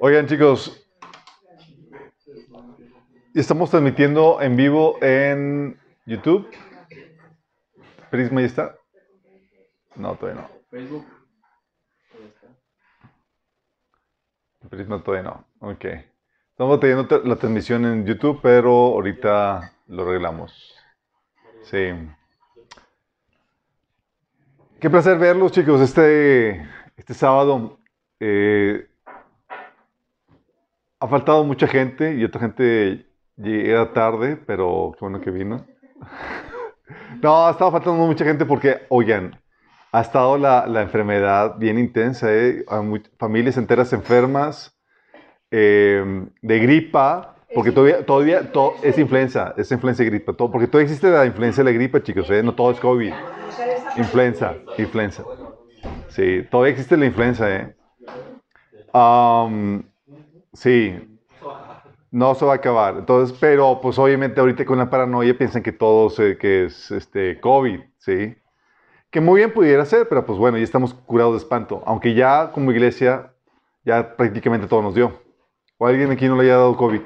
[0.00, 0.84] Oigan, chicos,
[3.32, 6.50] estamos transmitiendo en vivo en YouTube.
[8.10, 8.76] ¿Prisma ya está?
[9.94, 10.48] No, todavía no.
[10.68, 11.06] Facebook.
[14.68, 15.44] Prisma todavía no.
[15.60, 15.84] Ok.
[16.50, 20.74] Estamos teniendo la transmisión en YouTube, pero ahorita lo arreglamos.
[21.62, 21.92] Sí.
[24.80, 27.78] Qué placer verlos, chicos, este, este sábado.
[28.18, 28.88] Eh,
[31.04, 35.66] ha faltado mucha gente y otra gente llega tarde, pero qué bueno que vino.
[37.22, 39.38] no, ha estado faltando mucha gente porque, oigan,
[39.92, 42.64] ha estado la, la enfermedad bien intensa, ¿eh?
[42.68, 44.74] Hay familias enteras enfermas
[45.50, 50.66] eh, de gripa, porque todavía, todavía todo, es influenza, es influenza y gripa, todo, porque
[50.66, 52.42] todavía existe la influenza y la gripa, chicos, ¿eh?
[52.42, 53.12] no todo es COVID.
[53.98, 55.22] Influenza, influenza.
[56.08, 57.76] Sí, todavía existe la influenza, ¿eh?
[58.94, 59.82] Um,
[60.54, 61.14] sí,
[62.14, 62.96] no se va a acabar.
[62.96, 67.40] Entonces, pero pues obviamente ahorita con la paranoia piensan que todo se, que es este
[67.40, 68.36] COVID, ¿sí?
[69.10, 71.82] Que muy bien pudiera ser, pero pues bueno, ya estamos curados de espanto.
[71.86, 73.34] Aunque ya como iglesia,
[73.84, 75.20] ya prácticamente todo nos dio.
[75.76, 77.00] ¿O alguien aquí no le haya dado COVID?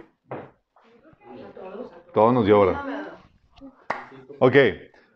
[2.12, 3.18] Todo nos dio ahora.
[4.40, 4.54] Ok,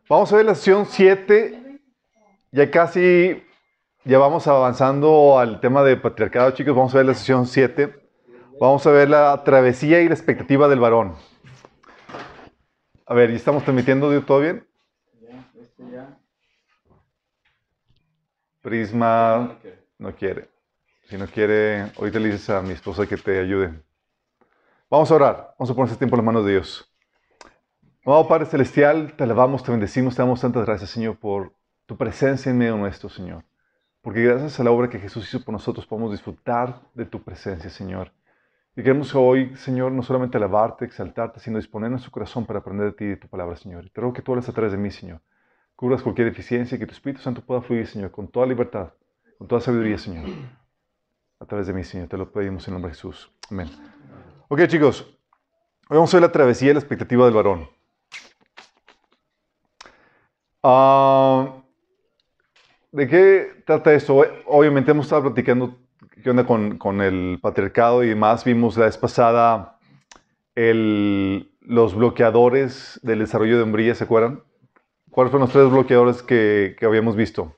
[0.08, 1.80] vamos a ver la sesión 7.
[2.50, 3.42] Ya casi,
[4.04, 6.74] ya vamos avanzando al tema de patriarcado, chicos.
[6.74, 8.01] Vamos a ver la sesión 7.
[8.62, 11.16] Vamos a ver la travesía y la expectativa del varón.
[13.06, 14.64] A ver, ¿y estamos transmitiendo todo bien?
[18.60, 19.58] Prisma
[19.98, 20.48] no quiere.
[21.08, 23.82] Si no quiere, ahorita le dices a mi esposa que te ayude.
[24.88, 25.56] Vamos a orar.
[25.58, 26.88] Vamos a poner este tiempo en las manos de Dios.
[28.06, 31.52] Amado Padre Celestial, te alabamos, te bendecimos, te damos tantas gracias, Señor, por
[31.84, 33.42] tu presencia en medio nuestro, Señor.
[34.02, 37.68] Porque gracias a la obra que Jesús hizo por nosotros podemos disfrutar de tu presencia,
[37.68, 38.12] Señor.
[38.74, 42.92] Y queremos hoy, Señor, no solamente alabarte, exaltarte, sino disponer nuestro corazón para aprender de
[42.92, 43.84] ti y de tu palabra, Señor.
[43.84, 45.20] Y te ruego que tú hables a través de mí, Señor.
[45.76, 48.94] Cubras cualquier deficiencia y que tu Espíritu Santo pueda fluir, Señor, con toda libertad,
[49.36, 50.26] con toda sabiduría, Señor.
[51.38, 52.08] A través de mí, Señor.
[52.08, 53.30] Te lo pedimos en nombre de Jesús.
[53.50, 53.68] Amén.
[54.48, 55.02] Ok, chicos.
[55.90, 57.68] Hoy vamos a ver la travesía y la expectativa del varón.
[60.62, 61.62] Ah,
[62.90, 64.24] ¿De qué trata esto?
[64.46, 65.81] Obviamente hemos estado platicando
[66.20, 68.44] qué onda con, con el patriarcado y demás.
[68.44, 69.78] Vimos la vez pasada
[70.54, 74.42] el, los bloqueadores del desarrollo de hombría, ¿se acuerdan?
[75.10, 77.56] ¿Cuáles fueron los tres bloqueadores que, que habíamos visto?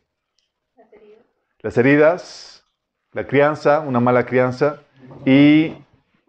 [0.76, 1.24] Las heridas.
[1.62, 2.64] Las heridas,
[3.12, 4.82] la crianza, una mala crianza
[5.24, 5.74] y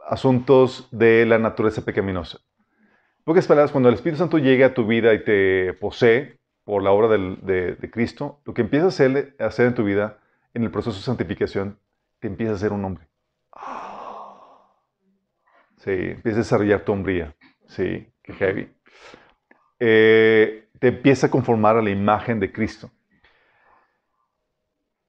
[0.07, 2.39] asuntos de la naturaleza pecaminosa.
[3.19, 6.83] En pocas palabras, cuando el Espíritu Santo llega a tu vida y te posee por
[6.83, 9.83] la obra del, de, de, Cristo, lo que empieza a hacer, a hacer en tu
[9.83, 10.19] vida,
[10.53, 11.79] en el proceso de santificación,
[12.25, 13.07] te empieza a ser un hombre.
[15.77, 17.35] Sí, empieza a desarrollar tu hombría.
[17.67, 18.75] Sí, qué heavy.
[19.79, 22.89] Eh, te empieza a conformar a la imagen de Cristo.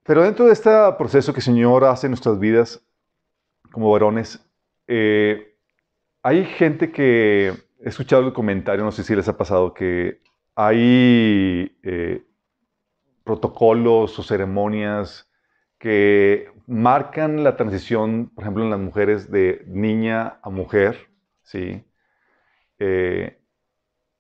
[0.03, 2.85] Pero dentro de este proceso que el Señor hace en nuestras vidas
[3.73, 4.47] como varones,
[4.87, 5.57] eh,
[6.23, 7.49] hay gente que
[7.81, 10.21] he escuchado el comentario, no sé si les ha pasado, que
[10.55, 12.27] hay eh,
[13.25, 15.26] protocolos o ceremonias
[15.79, 21.09] que marcan la transición, por ejemplo, en las mujeres de niña a mujer,
[21.43, 21.85] ¿sí?
[22.79, 23.39] Eh,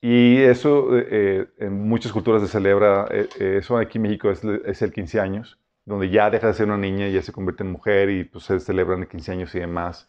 [0.00, 3.28] y eso eh, en muchas culturas se celebra, eh,
[3.58, 6.76] eso aquí en México es, es, el 15 años, donde ya deja de ser una
[6.76, 9.60] niña y ya se convierte en mujer y pues se celebran el 15 años y
[9.60, 10.06] demás.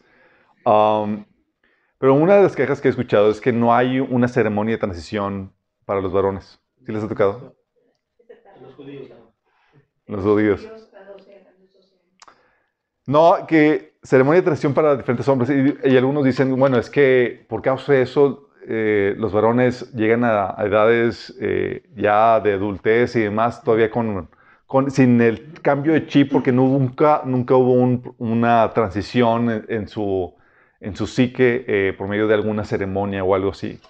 [0.64, 1.24] Um,
[1.98, 4.78] pero una de las quejas que he escuchado es que no hay una ceremonia de
[4.78, 5.52] transición
[5.84, 6.60] para los varones.
[6.84, 7.56] ¿Sí les ha tocado?
[8.60, 9.10] Los judíos.
[10.06, 10.87] Los judíos.
[13.08, 15.50] No, que ceremonia de transición para diferentes hombres.
[15.50, 20.54] Y, algunos dicen, bueno, es que por causa de eso, eh, los varones llegan a,
[20.58, 24.28] edades eh, ya de adultez y demás, todavía con,
[24.66, 30.34] con, sin el cambio de chip, porque nunca, nunca hubo un, una transición en, su,
[30.78, 33.80] en su psique eh, por medio de alguna ceremonia o algo así.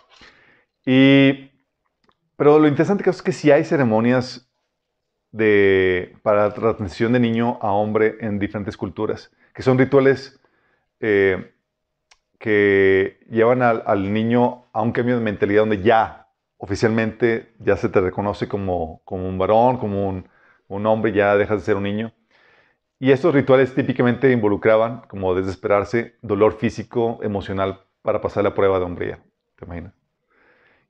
[0.86, 1.50] Y,
[2.36, 4.47] pero lo interesante es que sí hay ceremonias
[6.22, 10.38] para la transición de niño a hombre en diferentes culturas, que son rituales
[11.00, 11.52] eh,
[12.38, 17.88] que llevan al, al, niño a un cambio de mentalidad donde ya oficialmente ya se
[17.88, 20.28] te reconoce como, como un varón, como un,
[20.68, 22.12] un, hombre, ya dejas de ser un niño.
[23.00, 28.84] Y estos rituales típicamente involucraban, como desesperarse, dolor físico, emocional para pasar la prueba de
[28.84, 29.22] hombría.
[29.56, 30.07] ¿Te imaginas?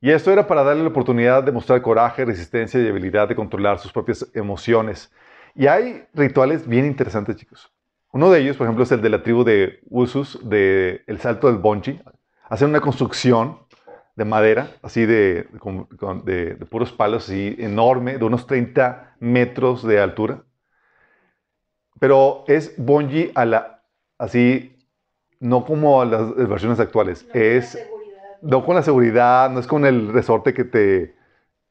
[0.00, 3.78] Y esto era para darle la oportunidad de mostrar coraje, resistencia y habilidad de controlar
[3.78, 5.12] sus propias emociones.
[5.54, 7.72] Y hay rituales bien interesantes, chicos.
[8.12, 11.48] Uno de ellos, por ejemplo, es el de la tribu de Usus, de el salto
[11.48, 12.00] del Bonchi.
[12.48, 13.58] Hacen una construcción
[14.14, 15.48] de madera, así de,
[16.24, 20.42] de, de, puros palos, así enorme, de unos 30 metros de altura.
[22.00, 23.82] Pero es bungee a la,
[24.16, 24.76] así,
[25.40, 27.26] no como a las versiones actuales.
[27.34, 27.78] No es,
[28.42, 31.14] no con la seguridad, no es con el resorte que te,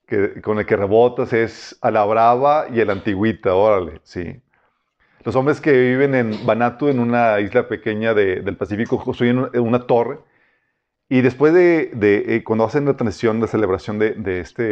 [0.06, 4.42] que, con el que rebotas, es a la brava y a la antigüita, órale, sí.
[5.24, 9.86] Los hombres que viven en Banatu, en una isla pequeña de, del Pacífico, construyen una
[9.86, 10.20] torre
[11.10, 14.64] y después de, eh, cuando hacen la transición, la celebración de, de este,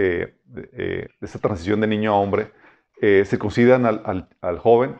[0.45, 2.51] de, eh, esta transición de niño a hombre,
[3.01, 4.97] eh, se consideran al, joven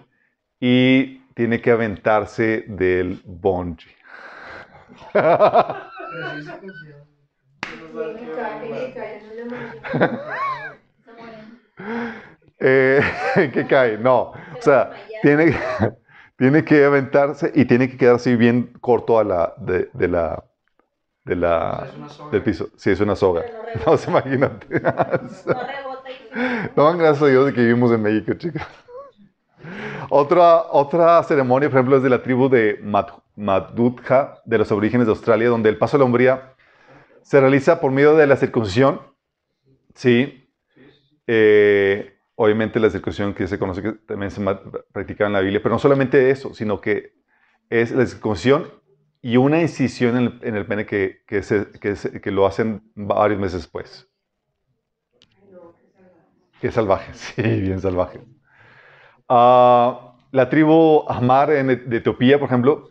[0.60, 3.96] y tiene que aventarse del bungee.
[12.60, 13.02] eh,
[13.54, 13.98] ¿Qué cae?
[13.98, 14.32] No.
[14.32, 14.92] O sea,
[15.22, 15.56] tiene,
[16.38, 20.44] tiene que aventarse y tiene que quedarse bien corto a la, de, de la
[21.26, 21.94] de la,
[22.32, 22.70] del piso.
[22.78, 23.46] Sí, es una soga.
[23.86, 24.68] No, se imagínate.
[26.76, 28.62] no, gracias a Dios de que vivimos en México, chicos.
[30.10, 32.80] Otra, otra ceremonia, por ejemplo, es de la tribu de
[33.36, 36.56] Madhutja, de los orígenes de Australia, donde el paso a la hombría
[37.22, 39.02] se realiza por medio de la circuncisión.
[39.94, 40.50] Sí.
[41.28, 44.42] Eh, obviamente la circuncisión que se conoce que también se
[44.92, 47.14] practica en la Biblia, pero no solamente eso, sino que
[47.70, 48.72] es la circuncisión
[49.22, 53.40] y una incisión en el, en el pene que, que, se, que, lo hacen varios
[53.40, 54.08] meses después.
[56.62, 58.20] Qué salvaje, sí, bien salvaje.
[59.30, 59.94] Uh,
[60.32, 62.90] la tribu Amar en, de Etiopía, por ejemplo,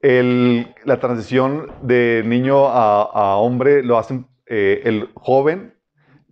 [0.00, 5.74] el, la transición de niño a, a hombre lo hacen eh, el joven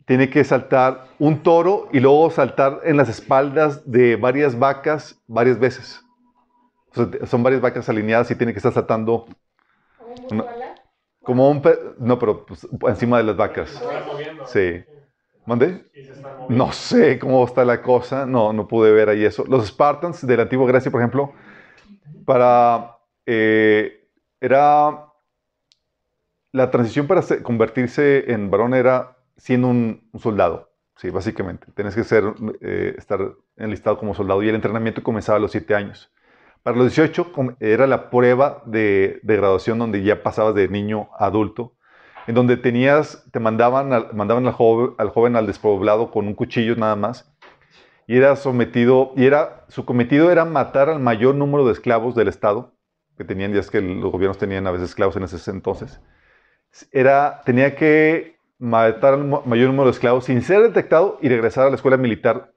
[0.04, 5.58] tiene que saltar un toro y luego saltar en las espaldas de varias vacas varias
[5.60, 6.02] veces.
[6.90, 9.26] O sea, son varias vacas alineadas y tiene que estar saltando.
[10.30, 10.42] ¿Un
[11.22, 11.62] como un
[11.98, 13.80] no, pero pues, encima de las vacas.
[14.46, 14.82] Sí.
[15.50, 15.90] ¿Mande?
[16.48, 18.24] No sé cómo está la cosa.
[18.24, 19.44] No, no pude ver ahí eso.
[19.48, 21.32] Los Spartans de la antigua Grecia, por ejemplo,
[22.24, 24.08] para eh,
[24.40, 25.06] era
[26.52, 30.70] la transición para convertirse en varón era siendo un, un soldado.
[30.94, 31.66] Sí, básicamente.
[31.74, 32.22] Tienes que ser,
[32.60, 33.18] eh, estar
[33.56, 36.12] enlistado como soldado y el entrenamiento comenzaba a los 7 años.
[36.62, 41.26] Para los 18 era la prueba de, de, graduación donde ya pasabas de niño a
[41.26, 41.74] adulto,
[42.26, 46.76] en donde tenías, te mandaban, al, mandaban al joven, al joven despoblado con un cuchillo
[46.76, 47.32] nada más,
[48.06, 52.28] y era sometido, y era, su cometido era matar al mayor número de esclavos del
[52.28, 52.74] Estado,
[53.16, 56.00] que tenían, es que los gobiernos tenían a veces esclavos en ese entonces,
[56.92, 61.70] era, tenía que matar al mayor número de esclavos sin ser detectado y regresar a
[61.70, 62.52] la escuela militar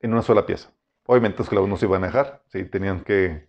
[0.00, 0.70] en una sola pieza.
[1.06, 2.64] Obviamente los esclavos no se iban a dejar, ¿sí?
[2.64, 3.48] tenían que...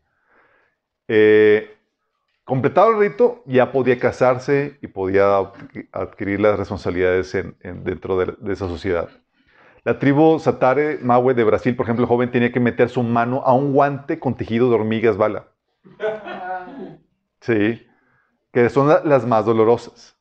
[1.08, 1.78] Eh,
[2.44, 5.38] completado el rito, ya podía casarse y podía
[5.92, 9.10] adquirir las responsabilidades en, en, dentro de, esa sociedad.
[9.84, 13.42] La tribu Satare Mawe de Brasil, por ejemplo, el joven tenía que meter su mano
[13.46, 15.48] a un guante con tejido de hormigas bala.
[17.42, 17.86] Sí,
[18.54, 20.18] que son las más dolorosas.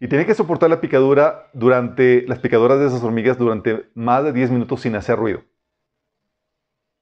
[0.00, 4.32] Y tiene que soportar la picadura durante, las picaduras de esas hormigas durante más de
[4.32, 5.42] 10 minutos sin hacer ruido.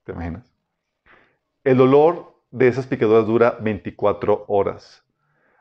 [0.04, 0.52] ¿Te imaginas?
[1.64, 5.02] El dolor de esas picaduras dura 24 horas.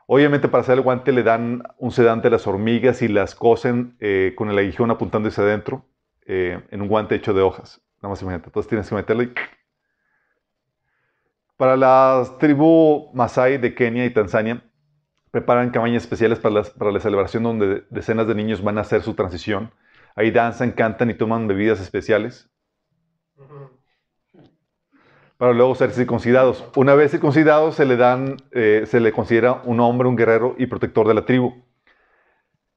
[0.06, 3.96] Obviamente para hacer el guante le dan un sedante a las hormigas y las cosen
[3.98, 5.86] eh, con el aguijón apuntando hacia adentro
[6.26, 7.80] eh, en un guante hecho de hojas.
[8.02, 8.48] Nada más imagínate.
[8.48, 9.32] Entonces tienes que meterlo y...
[11.56, 14.62] Para las tribu Masai de Kenia y Tanzania,
[15.30, 19.72] preparan cabañas especiales para, la celebración donde decenas de niños van a hacer su transición.
[20.16, 22.50] Ahí danzan, cantan y toman bebidas especiales.
[23.38, 23.81] Uh
[25.42, 26.64] para luego ser circuncidados.
[26.76, 30.66] Una vez circuncidados se le dan, eh, se le considera un hombre, un guerrero y
[30.66, 31.64] protector de la tribu.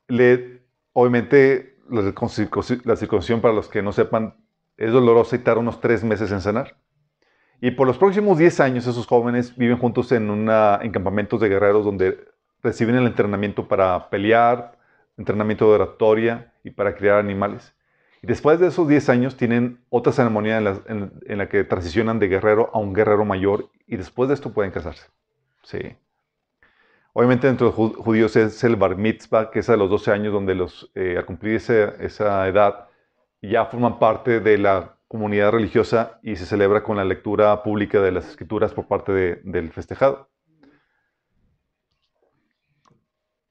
[0.07, 4.43] Le, obviamente la, la circuncisión, para los que no sepan,
[4.77, 6.75] es dolorosa y tarda unos tres meses en sanar.
[7.61, 11.49] Y por los próximos 10 años esos jóvenes viven juntos en, una, en campamentos de
[11.49, 12.17] guerreros donde
[12.63, 14.75] reciben el entrenamiento para pelear,
[15.17, 17.74] entrenamiento de oratoria y para criar animales.
[18.25, 22.79] Después de esos 10 años tienen otra ceremonia en la, que transicionan de guerrero a
[22.79, 25.05] un guerrero mayor y después de esto pueden casarse.
[25.61, 25.95] Sí.
[27.13, 30.33] Obviamente dentro de los judíos es el bar mitzvah, que es a los 12 años
[30.33, 32.87] donde los, eh, al cumplir esa edad
[33.43, 38.11] ya forman parte de la comunidad religiosa y se celebra con la lectura pública de
[38.11, 40.29] las escrituras por parte de, del festejado.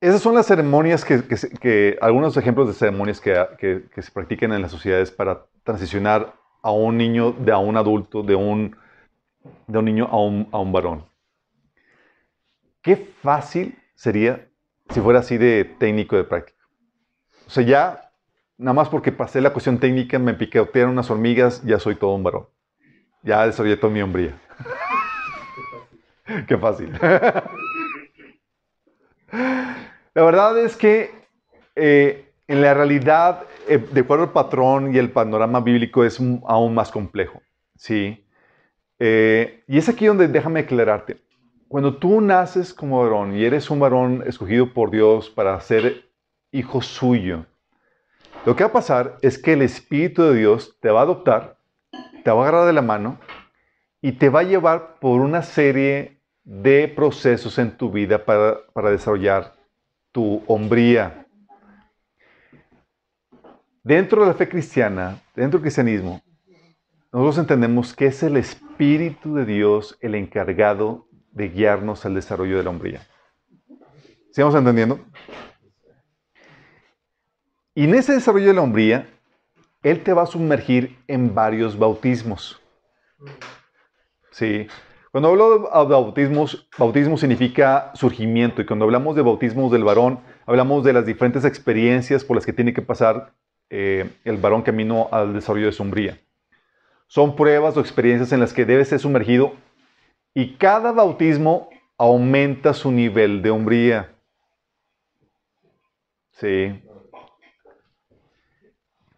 [0.05, 5.11] Esas son las ceremonias que, algunos ejemplos de ceremonias que, se practican en las sociedades
[5.11, 8.77] para transicionar a un niño de a un adulto, de un
[9.67, 11.07] de un niño a un, a un varón.
[12.83, 14.47] Qué fácil sería
[14.91, 16.63] si fuera así de técnico de práctica.
[17.47, 18.13] O sea, ya,
[18.59, 22.25] nada más porque pasé la cuestión técnica, me piquetearon unas hormigas, ya soy todo un
[22.25, 22.47] varón.
[23.23, 24.39] Ya desarrollé toda mi hombría.
[26.47, 26.93] Qué fácil.
[30.15, 31.11] la verdad es que
[31.75, 36.75] eh, en la realidad, eh, de acuerdo al patrón y el panorama bíblico, es aún
[36.75, 37.43] más complejo.
[37.77, 38.25] ¿sí?
[38.99, 41.19] Eh, y es aquí donde déjame aclararte.
[41.69, 46.05] Cuando tú naces como varón y eres un varón escogido por Dios para ser
[46.53, 47.47] hijo suyo,
[48.47, 51.57] lo que va a pasar es que el Espíritu de Dios te va a adoptar,
[52.23, 53.19] te va a agarrar de la mano
[54.01, 58.91] y te va a llevar por una serie de procesos en tu vida para, para
[58.91, 59.55] desarrollar
[60.15, 61.27] tu hombría.
[63.83, 66.23] Dentro de la fe cristiana, dentro del cristianismo,
[67.13, 72.63] nosotros entendemos que es el Espíritu de Dios el encargado de guiarnos al desarrollo de
[72.63, 73.03] la hombría.
[74.31, 75.01] ¿Sigamos entendiendo?
[77.75, 79.09] Y en ese desarrollo de la hombría,
[79.83, 82.63] Él te va a sumergir en varios bautismos.
[84.31, 84.69] Sí.
[85.15, 88.61] Cuando hablo de bautismos, bautismo significa surgimiento.
[88.61, 92.53] Y cuando hablamos de bautismos del varón, hablamos de las diferentes experiencias por las que
[92.53, 93.33] tiene que pasar
[93.71, 96.19] eh, el varón camino al desarrollo de su hombría.
[97.07, 99.53] Son pruebas o experiencias en las que debe ser sumergido
[100.35, 104.17] y cada bautismo aumenta su nivel de hombría.
[106.33, 106.83] Sí.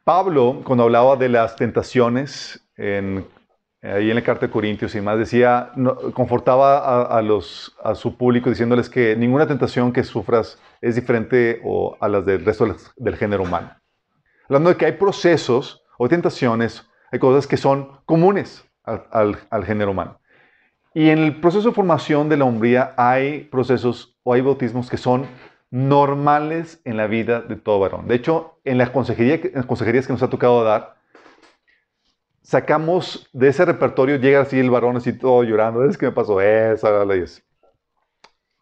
[0.05, 3.26] Pablo, cuando hablaba de las tentaciones, en,
[3.87, 5.71] ahí en la carta de Corintios y más, decía,
[6.14, 12.26] confortaba a, su público diciéndoles que ninguna tentación que sufras es diferente o a las
[12.26, 12.66] del resto
[12.97, 13.71] del, género humano.
[14.45, 20.21] Hablando de que hay procesos o tentaciones, hay cosas que son comunes al, género humano.
[20.95, 24.97] Y en el proceso de formación de la hombría hay procesos o hay bautismos que
[24.97, 25.26] son
[25.71, 28.09] normales en la vida de todo varón.
[28.09, 30.96] De hecho, en las, consejería, consejerías que nos ha tocado dar,
[32.47, 36.41] sacamos de ese repertorio, llega así el varón así todo llorando, es que me pasó
[36.41, 37.45] eso, es.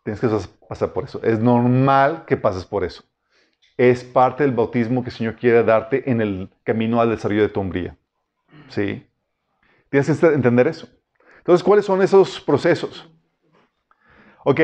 [0.03, 0.29] Tienes que
[0.67, 1.21] pasar por eso.
[1.23, 3.05] Es normal que pases por eso.
[3.77, 7.49] Es parte del bautismo que el Señor quiere darte en el camino al desarrollo de
[7.51, 7.97] tu hombría.
[8.69, 9.07] ¿Sí?
[9.91, 10.89] Tienes que entender eso.
[11.39, 13.07] Entonces, ¿cuáles son esos procesos?
[14.45, 14.61] Ok,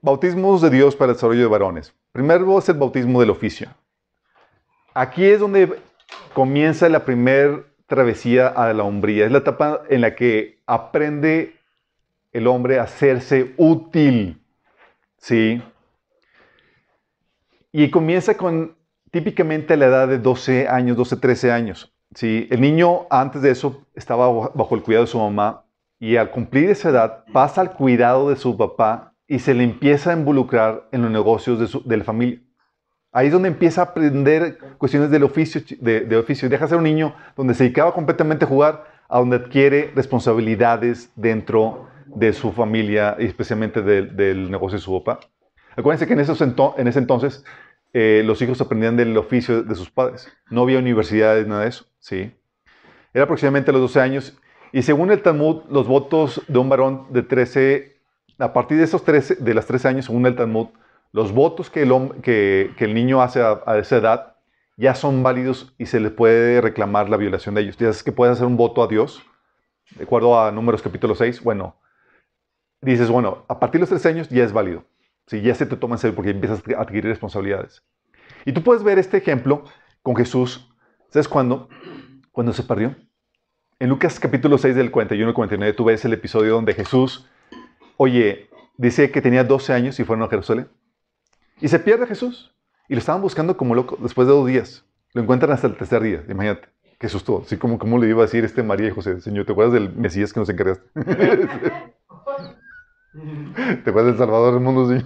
[0.00, 1.94] bautismos de Dios para el desarrollo de varones.
[2.10, 3.68] Primero es el bautismo del oficio.
[4.92, 5.80] Aquí es donde
[6.34, 9.26] comienza la primera travesía a la hombría.
[9.26, 11.56] Es la etapa en la que aprende
[12.32, 14.40] el hombre a hacerse útil.
[15.16, 15.60] ¿Sí?
[17.72, 18.76] Y comienza con
[19.10, 21.92] típicamente la edad de 12 años, 12, 13 años.
[22.14, 22.46] ¿Sí?
[22.50, 25.64] El niño antes de eso estaba bajo el cuidado de su mamá
[25.98, 30.10] y al cumplir esa edad pasa al cuidado de su papá y se le empieza
[30.10, 32.40] a involucrar en los negocios de, de la familia.
[33.12, 36.48] Ahí es donde empieza a aprender cuestiones del oficio, de, oficio.
[36.48, 41.10] Deja de ser un niño donde se dedicaba completamente a jugar a donde adquiere responsabilidades
[41.16, 45.26] dentro de su familia y especialmente del negocio de su papá.
[45.76, 47.44] Acuérdense que en, esos en ese entonces
[47.94, 50.30] eh, los hijos aprendían del oficio de sus padres.
[50.50, 51.86] No había universidades, nada de eso.
[52.00, 52.34] ¿sí?
[53.14, 54.38] Era aproximadamente a los 12 años
[54.72, 57.96] y según el Talmud, los votos de un varón de 13,
[58.38, 60.68] a partir de esos 13, de las 13 años, según el Talmud,
[61.12, 64.36] los votos que el, que, que el niño hace a, esa edad
[64.76, 67.76] ya son válidos y se le puede reclamar la violación de ellos.
[67.76, 69.22] Ya es que puedes hacer un voto a Dios,
[69.96, 71.42] de acuerdo a Números capítulo 6.
[71.42, 71.76] Bueno,
[72.80, 74.84] dices, bueno, a partir de los 13 años ya es válido.
[75.26, 77.82] Si ya se te toma en serio porque empiezas a adquirir responsabilidades.
[78.44, 79.64] Y tú puedes ver este ejemplo
[80.02, 80.72] con Jesús.
[81.10, 81.68] ¿Sabes cuándo?
[82.30, 82.94] Cuando se perdió.
[83.80, 87.28] En Lucas capítulo 6 del 41 al 49 tú ves el episodio donde Jesús,
[87.96, 90.68] oye, dice que tenía 12 años y fueron a Jerusalén.
[91.60, 92.54] Y se pierde Jesús.
[92.88, 94.84] Y lo estaban buscando como loco después de dos días.
[95.12, 96.68] Lo encuentran hasta el tercer día, imagínate.
[96.98, 97.42] Qué susto.
[97.44, 99.94] Así como, como le iba a decir este María y José, Señor, ¿te acuerdas del
[99.94, 100.88] Mesías que nos encargaste?
[103.84, 105.04] ¿Te acuerdas del Salvador del mundo, Señor?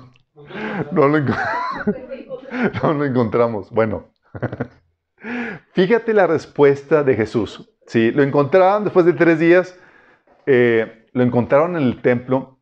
[0.92, 1.18] No lo,
[2.82, 3.70] no lo encontramos.
[3.70, 4.08] Bueno,
[5.72, 7.70] fíjate la respuesta de Jesús.
[7.86, 9.78] Sí, lo encontraron después de tres días,
[10.46, 12.58] eh, lo encontraron en el templo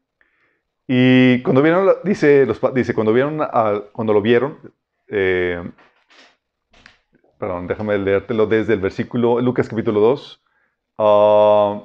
[0.92, 3.40] y cuando vieron, dice, los, dice cuando, vieron
[3.92, 4.59] cuando lo vieron,
[5.06, 5.62] eh,
[7.38, 10.42] perdón, déjame leértelo desde el versículo, Lucas capítulo 2,
[10.99, 11.85] ah,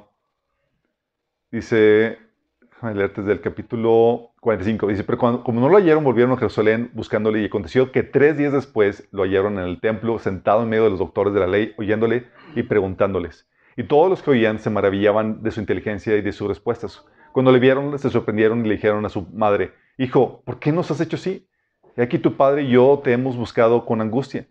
[1.52, 2.18] dice,
[2.60, 6.38] déjame leerte desde el capítulo 45, dice, pero cuando, como no lo hallaron, volvieron a
[6.38, 10.68] Jerusalén buscándole y aconteció que tres días después lo hallaron en el templo, sentado en
[10.68, 13.48] medio de los doctores de la ley, oyéndole y preguntándoles.
[13.76, 17.04] Y todos los que oían se maravillaban de su inteligencia y de sus respuestas.
[17.36, 20.90] Cuando le vieron, se sorprendieron y le dijeron a su madre, Hijo, ¿por qué nos
[20.90, 21.46] has hecho así?
[21.94, 24.46] Y aquí tu padre y yo te hemos buscado con angustia.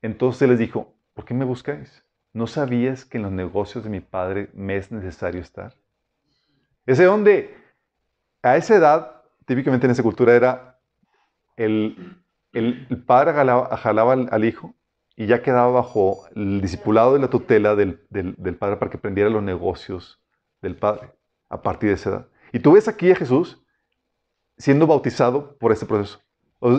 [0.00, 2.02] Entonces les dijo, ¿por qué me buscáis?
[2.32, 5.74] ¿No sabías que en los negocios de mi padre me es necesario estar?
[6.86, 7.54] Ese donde,
[8.40, 10.80] a esa edad, típicamente en esa cultura era
[11.58, 12.22] el,
[12.54, 14.72] el, padre jalaba, al, hijo
[15.14, 18.96] y ya quedaba bajo el discipulado y la tutela del, del, del padre para que
[18.96, 20.22] aprendiera los negocios
[20.62, 21.19] del padre
[21.50, 22.28] a partir de esa edad.
[22.52, 23.62] Y tú ves aquí a Jesús
[24.56, 26.20] siendo bautizado por este proceso,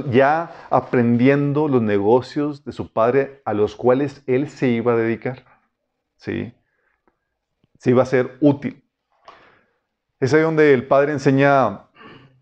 [0.10, 5.46] ya aprendiendo los negocios de su padre a los cuales él se iba a dedicar.
[6.18, 6.54] ¿Sí?
[7.78, 8.84] Se iba a ser útil.
[10.20, 11.88] Es ahí donde el padre enseña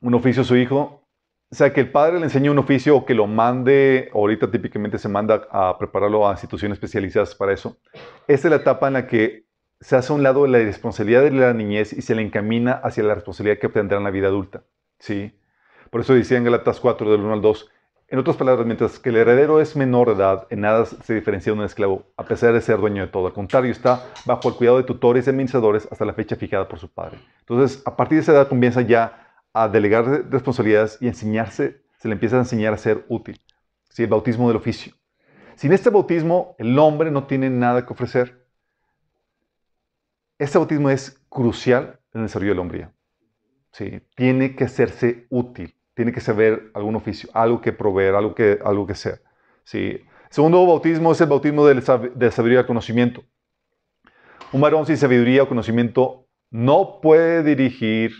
[0.01, 1.07] un oficio a su hijo.
[1.51, 4.99] O sea, que el padre le enseñe un oficio o que lo mande, ahorita típicamente
[4.99, 7.77] se manda a prepararlo a instituciones especializadas para eso.
[8.27, 9.48] Esta es la etapa en la que
[9.81, 12.73] se hace a un lado de la responsabilidad de la niñez y se le encamina
[12.73, 14.63] hacia la responsabilidad que obtendrá en la vida adulta.
[14.99, 15.39] ¿sí?
[15.89, 17.69] Por eso decía en Galatas 4, del 1 al 2,
[18.11, 21.53] en otras palabras, mientras que el heredero es menor de edad, en nada se diferencia
[21.53, 23.27] de un esclavo, a pesar de ser dueño de todo.
[23.27, 26.79] Al contrario, está bajo el cuidado de tutores y administradores hasta la fecha fijada por
[26.79, 27.19] su padre.
[27.41, 32.15] Entonces, a partir de esa edad comienza ya a delegar responsabilidades y enseñarse, se le
[32.15, 33.39] empieza a enseñar a ser útil.
[33.89, 34.03] ¿Sí?
[34.03, 34.93] El bautismo del oficio.
[35.55, 38.47] Sin este bautismo, el hombre no tiene nada que ofrecer.
[40.39, 42.93] Este bautismo es crucial en el desarrollo de la hombría.
[43.73, 44.01] ¿sí?
[44.15, 48.87] Tiene que hacerse útil, tiene que saber algún oficio, algo que proveer, algo que, algo
[48.87, 49.21] que ser.
[49.65, 50.01] ¿sí?
[50.29, 53.21] segundo bautismo es el bautismo de, sabiduría y conocimiento.
[54.53, 58.13] Un varón sin sabiduría o conocimiento no puede dirigir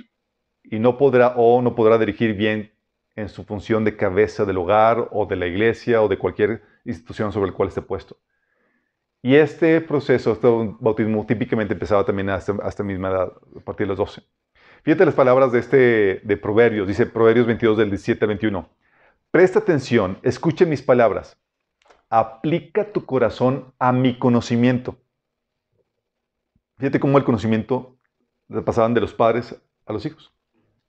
[0.62, 2.74] y no podrá o no podrá dirigir bien
[3.16, 7.32] en su función de cabeza del hogar o de la iglesia o de cualquier institución
[7.32, 8.18] sobre el cual esté puesto.
[9.22, 10.48] Y este proceso, este
[10.80, 14.24] bautismo típicamente empezaba también hasta, hasta misma edad, a partir de los 12.
[14.84, 18.70] Fíjate las palabras de este de Proverbios, dice Proverbios 22 del 17 al 21.
[19.30, 21.38] Presta atención, escuche mis palabras.
[22.10, 24.98] Aplica tu corazón a mi conocimiento.
[26.78, 27.98] Fíjate cómo el conocimiento
[28.66, 30.34] pasaban de los padres a los hijos.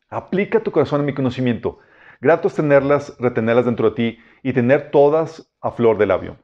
[0.09, 1.81] Aplica tu corazón a mi conocimiento.
[2.21, 6.37] Grato es tenerlas, retenerlas dentro de ti y tener todas a flor de labio.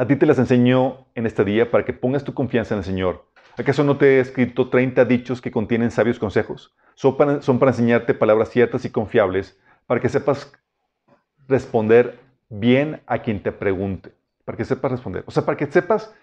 [0.00, 2.84] A ti te las enseño en este día para que pongas tu confianza en el
[2.84, 3.26] Señor.
[3.58, 6.74] ¿Acaso no te he escrito 30 dichos que contienen sabios consejos?
[6.94, 10.54] Son para, enseñarte palabras ciertas y confiables, para que sepas
[11.48, 14.14] responder bien a quien te pregunte.
[14.46, 15.22] Para que sepas responder.
[15.26, 16.14] O sea, para que sepas,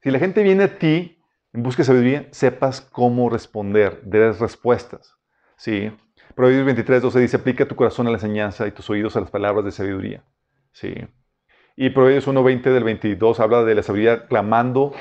[0.00, 1.18] si la gente viene a ti
[1.52, 5.16] en busca de sabiduría, sepas cómo responder, des respuestas.
[5.56, 5.90] ¿Sí?
[6.36, 9.32] Proverbios 23, 12 dice, aplica tu corazón a la enseñanza y tus oídos a las
[9.32, 10.22] palabras de sabiduría.
[10.70, 10.94] ¿Sí?
[11.76, 14.92] Y Proverbios 1.20 del 22 habla de la sabiduría clamando.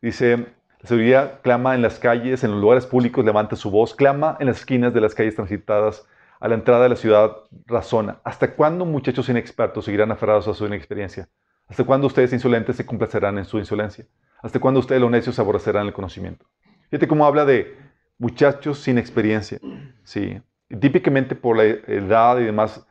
[0.00, 0.38] Dice,
[0.80, 4.46] la sabiduría clama en las calles, en los lugares públicos, levanta su voz, clama en
[4.46, 6.06] las esquinas de las calles transitadas,
[6.40, 8.20] a la entrada de la ciudad razona.
[8.24, 11.28] ¿Hasta cuándo muchachos inexpertos seguirán aferrados a su inexperiencia?
[11.68, 14.06] ¿Hasta cuándo ustedes insolentes se complacerán en su insolencia?
[14.42, 16.46] ¿Hasta cuándo ustedes los necios aborrecerán el conocimiento?
[16.90, 17.76] Fíjate cómo habla de
[18.18, 19.60] muchachos sin experiencia.
[20.02, 20.40] Sí.
[20.80, 22.86] típicamente por la edad y demás,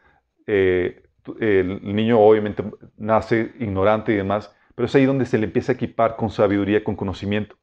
[0.46, 1.04] eh,
[1.40, 2.64] el niño obviamente
[2.98, 6.84] nace ignorante y demás, pero es ahí donde se le empieza a equipar con sabiduría,
[6.84, 7.58] con conocimiento.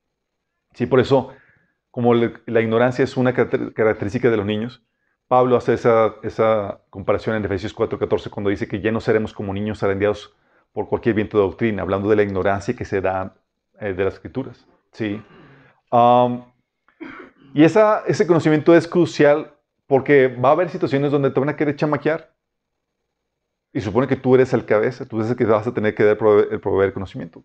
[0.75, 1.31] Sí, por eso,
[1.90, 4.83] como la ignorancia es una característica de los niños,
[5.29, 9.53] Pablo hace esa, esa comparación en Efesios 4:14 cuando dice que ya no seremos como
[9.53, 10.35] niños arendiados
[10.73, 13.35] por cualquier viento de doctrina, hablando de la ignorancia que se da
[13.81, 14.66] eh, de las escrituras.
[14.92, 15.23] ¿sí?
[17.55, 19.55] y esa, ese conocimiento es crucial
[19.87, 22.33] porque va a haber situaciones donde te van a querer chamaquear.
[23.78, 26.02] Y supone que tú eres el cabeza, tú eres el que vas a tener que
[26.02, 26.18] dar
[26.50, 27.44] el proveer conocimiento.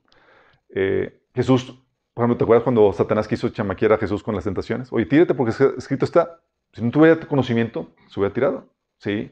[0.70, 1.80] Eh, Jesús,
[2.12, 4.92] por ejemplo, ¿te acuerdas cuando Satanás quiso chamaquear a Jesús con las tentaciones?
[4.92, 6.40] Oye, tírate porque escrito está.
[6.72, 8.68] Si no tuviera conocimiento, se hubiera tirado.
[8.98, 9.32] ¿Sí?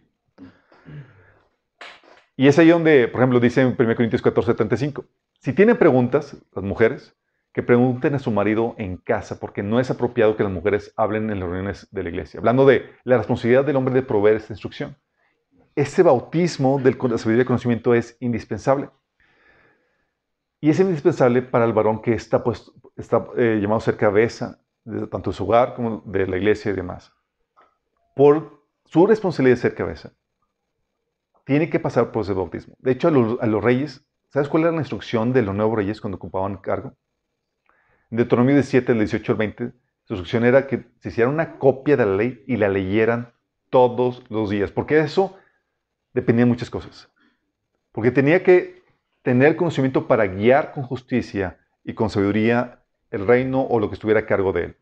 [2.37, 5.03] Y es ahí donde, por ejemplo, dice en 1 Corintios 14, 35.
[5.39, 7.15] Si tienen preguntas, las mujeres,
[7.51, 11.31] que pregunten a su marido en casa, porque no es apropiado que las mujeres hablen
[11.31, 12.39] en las reuniones de la iglesia.
[12.39, 14.97] Hablando de la responsabilidad del hombre de proveer esta instrucción
[15.75, 18.89] ese bautismo del sabiduría y conocimiento es indispensable.
[20.59, 24.59] Y es indispensable para el varón que está, pues, está eh, llamado a ser cabeza,
[24.83, 27.13] de, tanto de su hogar como de la iglesia y demás.
[28.15, 30.13] Por su responsabilidad de ser cabeza,
[31.45, 32.75] tiene que pasar por ese bautismo.
[32.79, 36.17] De hecho, a los, reyes, ¿sabes cuál era la instrucción de los nuevos reyes cuando
[36.17, 36.95] ocupaban cargo?
[38.11, 39.71] En Deuteronomio 17, del 18 al 20,
[40.03, 43.33] su instrucción era que se hiciera una copia de la ley y la leyeran
[43.69, 45.37] todos los días, porque eso
[46.13, 47.09] dependía de muchas cosas.
[47.91, 48.83] Porque tenía que
[49.21, 54.21] tener conocimiento para guiar con justicia y con sabiduría el reino o lo que estuviera
[54.21, 54.77] a cargo de él.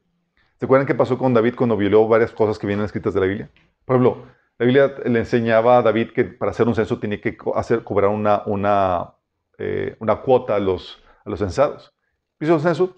[0.60, 3.26] ¿Se acuerdan qué pasó con David cuando violó varias cosas que vienen escritas de la
[3.26, 3.50] Biblia?
[3.86, 4.26] Por ejemplo,
[4.58, 8.10] la Biblia le enseñaba a David que para hacer un censo tenía que hacer, cobrar
[8.10, 9.14] una, una,
[9.58, 11.94] eh, una cuota a los, a los censados.
[12.42, 12.96] Hizo el censo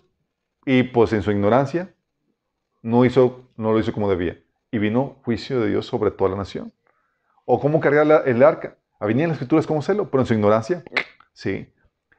[0.66, 1.94] y pues en su ignorancia
[2.82, 4.40] no, hizo, no lo hizo como debía.
[4.72, 6.74] Y vino juicio de Dios sobre toda la nación.
[7.46, 8.78] O cómo cargar el arca.
[9.00, 10.84] Venía en las escrituras cómo hacerlo, pero en su ignorancia,
[11.34, 11.68] sí.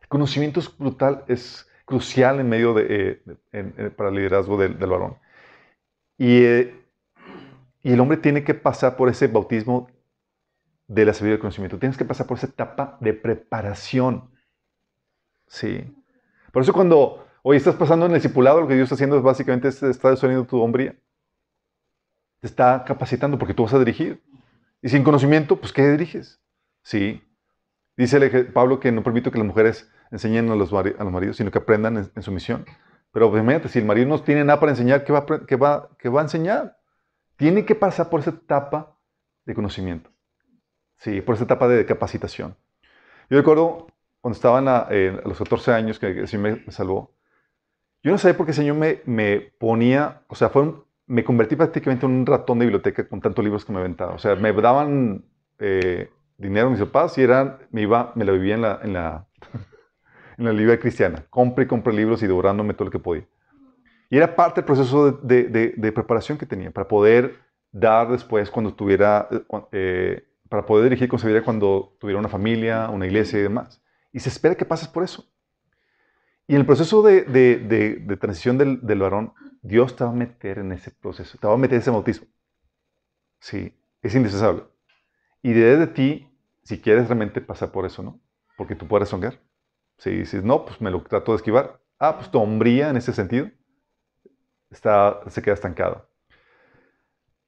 [0.00, 5.16] El conocimiento es brutal, es crucial en medio de, eh, para el liderazgo del, varón.
[6.18, 6.84] Y, eh,
[7.82, 9.88] y, el hombre tiene que pasar por ese bautismo
[10.88, 11.78] de la sabiduría del conocimiento.
[11.78, 14.30] Tienes que pasar por esa etapa de preparación.
[15.46, 15.94] Sí.
[16.52, 19.22] Por eso cuando hoy estás pasando en el discipulado, lo que Dios está haciendo es
[19.22, 20.96] básicamente está desuniendo tu hombría.
[22.40, 24.20] Te está capacitando porque tú vas a dirigir.
[24.82, 26.40] Y sin conocimiento, pues ¿qué diriges?
[26.82, 27.22] Sí.
[27.96, 31.50] Dice Pablo que no permito que las mujeres enseñen a los, a los maridos, sino
[31.52, 32.66] que aprendan en, su misión.
[33.12, 36.08] Pero obviamente, si el marido no tiene nada para enseñar, ¿qué va, qué va, qué
[36.08, 36.78] va a enseñar?
[37.36, 38.98] Tiene que pasar por esa etapa
[39.44, 40.10] de conocimiento.
[40.98, 42.56] Sí, por esa etapa de capacitación.
[43.30, 43.86] Yo recuerdo
[44.20, 44.90] cuando estaba a,
[45.24, 47.14] los 14 años, que el Señor me, salvó,
[48.02, 50.74] yo no sabía por qué el Señor me, me ponía, o sea, fue
[51.12, 54.14] me convertí prácticamente en un ratón de biblioteca con tantos libros que me aventaba.
[54.14, 55.22] O sea, me daban
[55.58, 59.26] eh, dinero mis papás y eran, me iba, me lo vivía en la, en la,
[60.38, 61.26] en la librería cristiana.
[61.28, 63.26] Compré y compré libros y devorándome todo lo que podía.
[64.08, 67.36] Y era parte del proceso de, de, de, preparación que tenía para poder
[67.70, 72.88] dar después cuando tuviera, eh, eh, para poder dirigir con seguridad cuando tuviera una familia,
[72.88, 73.82] una iglesia y demás.
[74.12, 75.26] Y se espera que pases por eso.
[76.46, 80.58] Y en el proceso de, de transición del, del, varón, Dios te va a meter
[80.58, 82.26] en ese proceso, te va a meter en ese bautismo.
[83.40, 84.64] Sí, es indispensable.
[85.42, 86.28] Y de ti
[86.62, 88.20] si quieres realmente pasar por eso, ¿no?
[88.56, 89.40] Porque tú puedes songar.
[89.98, 91.80] Si dices, no, pues me lo trato de esquivar.
[91.98, 93.48] Ah, pues tu hombría en ese sentido
[94.70, 96.08] está, se queda estancado.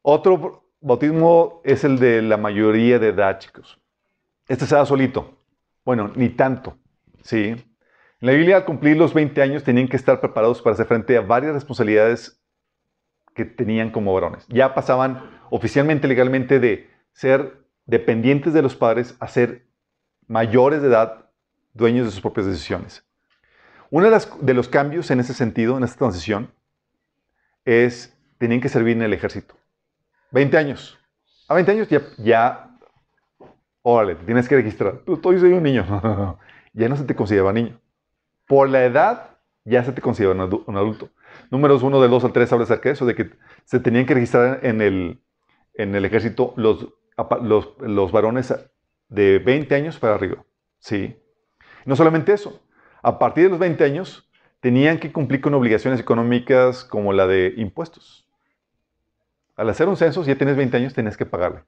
[0.03, 3.81] Otro bautismo es el de la mayoría de edad, chicos.
[4.47, 5.39] Este se da solito.
[5.85, 6.77] Bueno, ni tanto.
[7.23, 7.57] Sí.
[8.21, 11.17] En la Biblia, al cumplir los 20 años, tenían que estar preparados para hacer frente
[11.17, 12.41] a varias responsabilidades
[13.35, 14.47] que tenían como varones.
[14.49, 19.67] Ya pasaban oficialmente, legalmente, de ser dependientes de los padres a ser
[20.27, 21.31] mayores de edad,
[21.75, 23.05] dueños de sus propias decisiones.
[23.91, 26.51] Uno de, de los cambios en ese sentido, en esta transición,
[27.65, 29.55] es, tenían que servir en el ejército.
[30.31, 30.99] 20 años.
[31.49, 32.77] A 20 años ya,
[33.83, 34.99] órale, tienes que registrar.
[35.05, 36.39] Tú, tú soy un niño.
[36.73, 37.79] ya no se te consideraba niño.
[38.47, 41.11] Por la edad, ya se te considera un adulto.
[41.51, 43.31] Números 1 del 2 al 3 habla acerca de eso, de que
[43.65, 45.21] se tenían que registrar en el,
[45.75, 46.89] en el ejército los
[47.43, 48.55] los, los varones
[49.09, 50.45] de 20 años para arriba.
[50.79, 51.17] ¿sí?
[51.85, 52.63] No solamente eso,
[53.03, 54.29] a partir de los 20 años
[54.61, 58.27] tenían que cumplir con obligaciones económicas como la de impuestos.
[59.57, 61.65] Al hacer un censo, si ya tienes 20 años, tienes que pagarle.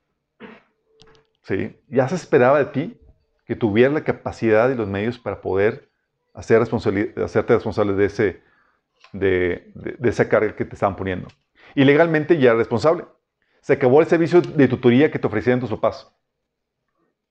[1.42, 1.76] ¿Sí?
[1.88, 3.00] Ya se esperaba de ti
[3.44, 5.88] que tuvieras la capacidad y los medios para poder
[6.36, 8.42] hacer hacerte responsable de, ese,
[9.12, 11.28] de, de esa carga que te estaban poniendo.
[11.74, 13.06] Y legalmente ya responsable.
[13.60, 16.12] Se acabó el servicio de tutoría que te ofrecían tus papás.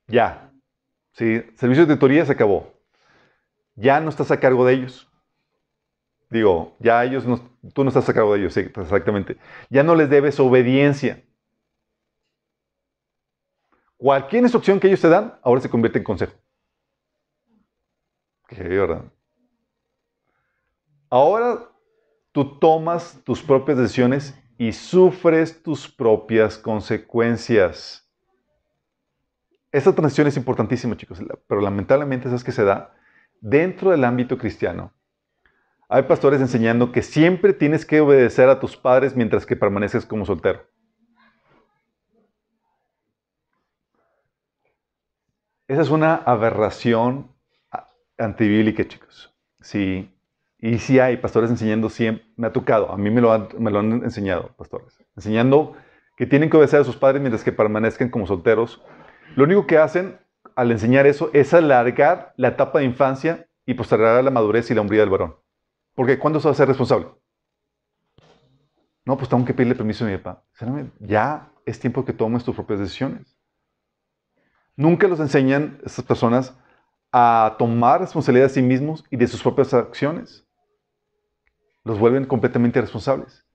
[0.07, 0.51] Ya.
[1.13, 1.41] ¿Sí?
[1.55, 2.73] Servicio de tutoría se acabó.
[3.75, 5.09] Ya no estás a cargo de ellos.
[6.29, 7.39] Digo, ya ellos no,
[7.73, 9.37] tú no estás a cargo de ellos, sí, exactamente.
[9.69, 11.23] Ya no les debes obediencia.
[13.97, 16.33] Cualquier instrucción que ellos te dan, ahora se convierte en consejo.
[18.47, 19.03] Qué verdad.
[21.09, 21.69] Ahora
[22.31, 28.01] tú tomas tus propias decisiones y sufres tus propias consecuencias.
[29.71, 32.95] Esta transición es importantísima, chicos, pero lamentablemente es que se da
[33.41, 34.93] dentro del ámbito cristiano.
[35.89, 40.25] Hay pastores enseñando que siempre tienes que obedecer a tus padres mientras que permaneces como
[40.25, 40.65] soltero.
[45.67, 47.34] Esa es una aberración
[48.17, 49.33] antibíblica, chicos.
[49.61, 50.11] Sí,
[50.59, 53.71] y sí hay pastores enseñando siempre, me ha tocado, a mí me lo, han, me
[53.71, 55.75] lo han enseñado, pastores, enseñando
[56.17, 58.81] que tienen que obedecer a sus padres mientras que permanezcan como solteros.
[59.35, 60.17] Lo único que hacen
[60.55, 64.81] al enseñar eso es alargar la etapa de infancia y postergar la madurez y la
[64.81, 65.35] hombría del varón.
[65.93, 67.07] Porque ¿cuándo se va a ser responsable?
[69.03, 70.43] No, pues tengo que pedirle permiso a mi papá.
[70.99, 73.37] Ya es tiempo que tomes tus propias decisiones.
[74.75, 76.57] Nunca los enseñan estas personas
[77.17, 80.45] a tomar responsabilidad de sí mismos y de sus propias acciones
[81.85, 83.45] los vuelven completamente responsables.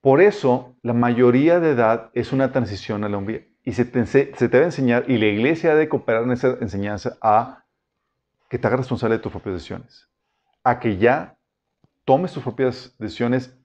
[0.00, 3.48] Por eso, la mayoría de edad es una transición a la hombría.
[3.64, 7.18] Y se te, se te debe enseñar, y la iglesia debe cooperar en esa enseñanza
[7.20, 7.64] a
[8.48, 10.08] que te hagas responsable de tus propias decisiones.
[10.62, 11.36] A que ya
[12.04, 13.58] tomes tus propias decisiones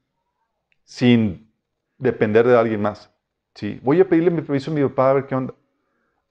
[0.86, 1.54] sin
[2.00, 3.14] depender de alguien más.
[3.54, 3.80] ¿sí?
[3.84, 5.54] Voy a pedirle permiso a mi papá a ver qué onda.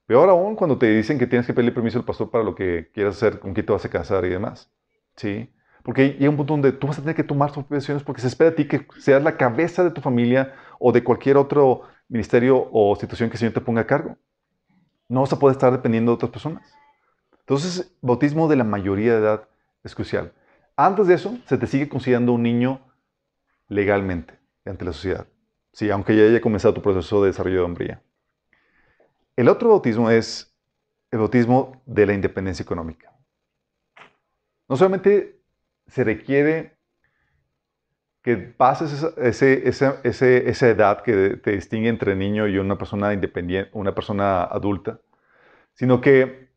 [0.08, 2.90] Peor aún cuando te dicen que tienes que pedirle permiso al pastor para lo que
[2.94, 4.72] quieras hacer, con quién te vas a casar y demás.
[5.16, 5.52] ¿sí?
[5.82, 8.28] Porque llega un punto donde tú vas a tener que tomar tus decisiones porque se
[8.28, 12.70] espera de ti que seas la cabeza de tu familia o de cualquier otro ministerio
[12.72, 14.16] o situación que el Señor te ponga a cargo.
[15.10, 16.72] No vas a poder estar dependiendo de otras personas.
[17.40, 19.48] Entonces, bautismo de la mayoría de edad
[19.84, 20.32] es crucial.
[20.74, 22.80] Antes de eso, se te sigue considerando un niño
[23.68, 25.26] legalmente ante la sociedad.
[25.72, 28.02] Sí, aunque ya haya comenzado tu proceso de desarrollo de hombría.
[29.38, 30.52] El otro bautismo es
[31.12, 33.16] el bautismo de la independencia económica.
[34.68, 35.40] No solamente
[35.86, 36.76] se requiere
[38.20, 44.42] que pases esa, edad que te distingue entre niño y una persona independiente, una persona
[44.42, 45.00] adulta,
[45.72, 46.48] sino que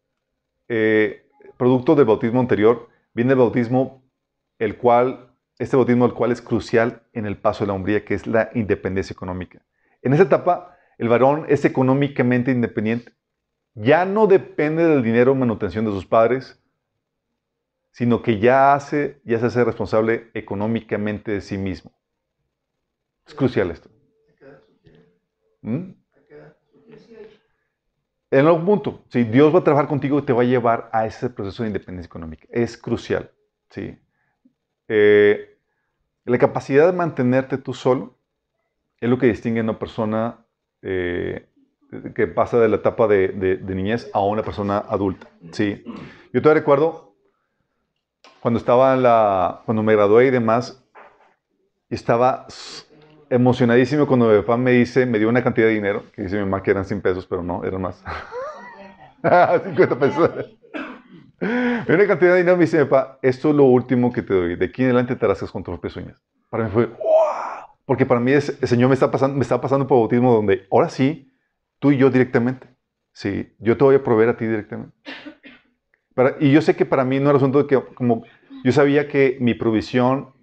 [0.67, 4.09] eh, producto del bautismo anterior viene el bautismo,
[4.57, 8.15] el cual, este bautismo el cual es crucial en el paso de la hombría, que
[8.15, 9.61] es la independencia económica.
[10.01, 13.11] En esa etapa, el varón es económicamente independiente.
[13.73, 16.61] Ya no depende del dinero o manutención de sus padres,
[17.89, 21.91] sino que ya, hace, ya se hace responsable económicamente de sí mismo.
[23.25, 23.89] Es crucial esto.
[25.61, 25.89] ¿Mm?
[28.29, 31.07] En algún punto, si Dios va a trabajar contigo y te va a llevar a
[31.07, 32.47] ese proceso de independencia económica.
[32.51, 33.31] Es crucial.
[33.71, 33.97] ¿sí?
[34.87, 35.57] Eh,
[36.25, 38.19] la capacidad de mantenerte tú solo
[38.99, 40.45] es lo que distingue a una persona
[40.81, 41.47] eh,
[42.15, 45.27] que pasa de la etapa de, niñez a una persona adulta.
[45.51, 45.83] ¿sí?
[46.33, 47.15] Yo te recuerdo
[48.39, 50.83] cuando estaba la, cuando me gradué y demás,
[51.89, 52.47] estaba
[53.29, 56.43] emocionadísimo cuando mi papá me dice, me dio una cantidad de dinero, que dice mi
[56.43, 58.03] mamá que eran 100 pesos, pero no, eran más.
[59.63, 60.31] 50 pesos.
[61.39, 64.33] me una cantidad de dinero, me dice mi papá, esto es lo último que te
[64.33, 66.21] doy, de aquí en adelante te harás con tus propias uñas.
[66.49, 67.70] Para mí fue, ¡wow!
[67.91, 70.87] Porque para mí el Señor me está, pasando, me está pasando por bautismo donde, ahora
[70.87, 71.29] sí,
[71.77, 72.69] tú y yo directamente.
[73.11, 74.95] Sí, yo te voy a proveer a ti directamente
[76.39, 78.23] y yo sé que para mí no era asunto de que, como
[78.63, 80.33] yo sabía que mi provisión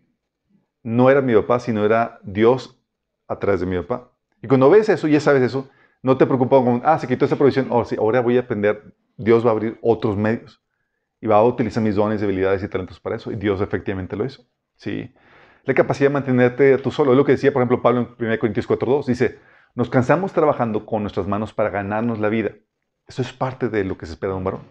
[0.83, 2.79] no era mi papá, sino era Dios
[3.29, 4.13] a través de mi papá.
[4.43, 5.71] Y cuando ves eso, ya sabes eso,
[6.03, 8.95] no te preocupas con, ah, se quitó esa provisión, oh, sí, ahora voy a aprender,
[9.17, 10.63] Dios va a abrir otros medios
[11.19, 13.33] y va a utilizar mis dones, habilidades y talentos para eso.
[13.33, 14.45] Y Dios efectivamente lo hizo.
[14.77, 15.15] Sí.
[15.65, 17.13] La capacidad de mantenerte tú solo.
[17.13, 19.07] Es lo que decía, por ejemplo, Pablo en 1 Corintios 4.2.
[19.07, 19.39] Dice,
[19.75, 22.53] nos cansamos trabajando con nuestras manos para ganarnos la vida.
[23.07, 24.63] Eso es parte de lo que se espera de un varón.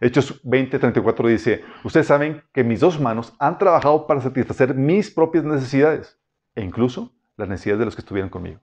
[0.00, 5.10] Hechos 20, 34 dice, ustedes saben que mis dos manos han trabajado para satisfacer mis
[5.10, 6.18] propias necesidades
[6.54, 8.60] e incluso las necesidades de los que estuvieron conmigo.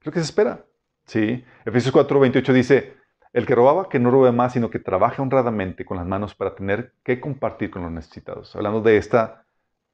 [0.00, 0.64] Es lo que se espera.
[1.04, 1.44] ¿sí?
[1.64, 2.96] Efesios 4, 28 dice,
[3.32, 6.54] el que robaba, que no robe más, sino que trabaje honradamente con las manos para
[6.54, 8.56] tener que compartir con los necesitados.
[8.56, 9.44] Hablando de esta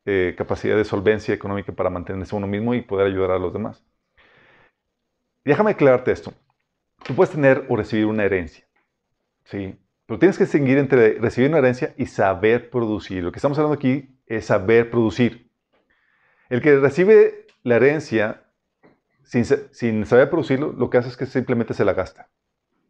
[0.07, 3.85] eh, capacidad de solvencia económica para mantenerse uno mismo y poder ayudar a los demás.
[5.45, 6.33] Déjame aclararte esto.
[7.05, 8.66] Tú puedes tener o recibir una herencia.
[9.45, 9.79] ¿sí?
[10.07, 13.23] Pero tienes que seguir entre recibir una herencia y saber producir.
[13.23, 15.51] Lo que estamos hablando aquí es saber producir.
[16.49, 18.45] El que recibe la herencia
[19.25, 22.29] sin, saber producirlo, lo que hace es que simplemente se la gasta.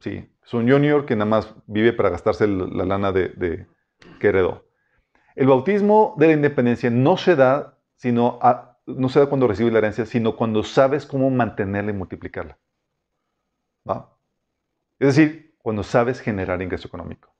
[0.00, 3.66] Sí, es un junior que nada más vive para gastarse la, lana de,
[4.20, 4.65] que heredó.
[5.36, 8.40] El bautismo de la independencia no se da, sino
[8.86, 12.58] no se da cuando recibes la herencia, sino cuando sabes cómo mantenerla y multiplicarla.
[14.98, 17.34] Es decir, cuando sabes generar ingreso económico.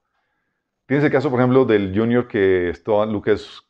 [0.85, 3.63] Tienes el caso, por ejemplo, del junior que está en Lucas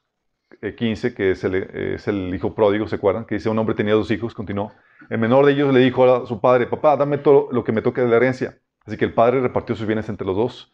[0.76, 3.26] 15, que es el, hijo pródigo, ¿se acuerdan?
[3.26, 4.72] Que dice, un hombre tenía dos hijos, continuó.
[5.10, 7.82] El menor de ellos le dijo a su padre, papá, dame todo lo que me
[7.82, 8.60] toque de la herencia.
[8.86, 10.74] Así que el padre repartió sus bienes entre los dos.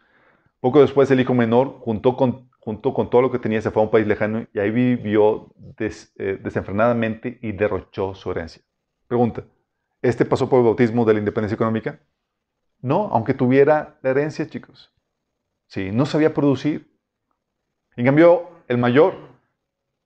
[0.59, 3.81] Poco después el hijo menor, junto con, junto con todo lo que tenía, se fue
[3.81, 8.63] a un país lejano y ahí vivió eh, desenfrenadamente y derrochó su herencia.
[9.05, 9.43] Pregunta,
[10.01, 11.99] ¿este pasó por el bautismo de la independencia económica?
[12.79, 14.93] No, aunque tuviera la herencia, chicos.
[15.67, 16.89] Sí, no sabía producir.
[17.97, 19.13] En cambio, el mayor,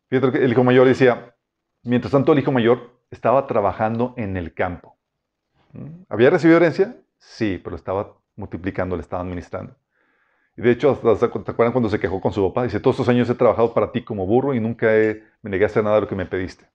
[0.10, 1.36] el hijo mayor decía,
[1.84, 4.98] mientras tanto el hijo mayor estaba trabajando en el campo.
[5.74, 6.06] ¿Mm?
[6.10, 6.98] ¿Había recibido herencia?
[7.20, 9.76] Sí, pero estaba multiplicando, le estaba administrando.
[10.58, 12.64] De hecho, ¿te acuerdan cuando se quejó con su papá?
[12.64, 15.68] Dice, todos estos años he trabajado para ti como burro y nunca me negué a
[15.68, 16.66] hacer nada de lo que me pediste.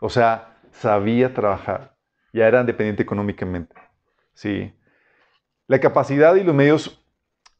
[0.00, 1.96] O sea, sabía trabajar.
[2.34, 3.74] Ya era independiente económicamente.
[4.34, 4.74] Sí.
[5.66, 7.02] La capacidad y los medios,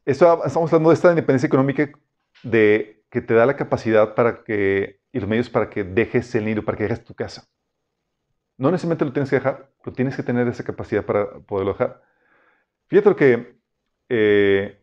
[0.05, 1.89] esto, estamos hablando de esta independencia económica
[2.43, 6.45] de que te da la capacidad para que, y los medios para que dejes el
[6.45, 7.47] nido, para que dejes tu casa.
[8.57, 12.03] No necesariamente lo tienes que dejar, pero tienes que tener esa capacidad para poderlo dejar.
[12.87, 13.57] Fíjate lo que,
[14.09, 14.82] eh,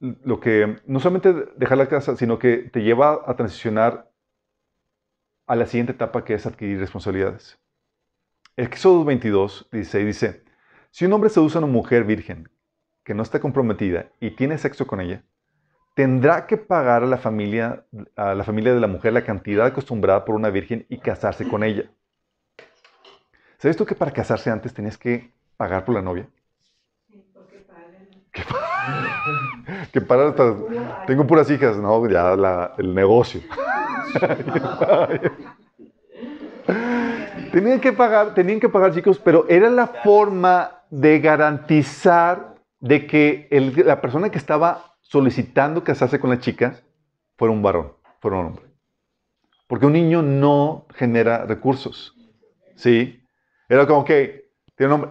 [0.00, 4.10] lo que no solamente dejar la casa, sino que te lleva a transicionar
[5.46, 7.58] a la siguiente etapa que es adquirir responsabilidades.
[8.56, 10.44] Éxodo 22, 16 dice,
[10.90, 12.48] si un hombre seduce a una mujer virgen
[13.04, 15.22] que no está comprometida y tiene sexo con ella,
[15.94, 20.24] tendrá que pagar a la familia, a la familia de la mujer la cantidad acostumbrada
[20.24, 21.90] por una virgen y casarse con ella.
[23.58, 26.28] ¿Sabes tú que para casarse antes tenías que pagar por la novia?
[29.92, 30.34] ¿Qué que para
[31.06, 33.40] tengo puras hijas, no, ya el negocio.
[37.52, 43.48] tenían que pagar, tenían que pagar, chicos, pero era la forma de garantizar de que
[43.84, 46.80] la persona que estaba solicitando casarse con la chica
[47.36, 48.66] fuera un varón, fuera un hombre.
[49.66, 52.14] Porque un niño no genera recursos.
[52.76, 53.22] ¿Sí?
[53.68, 54.50] Era como que,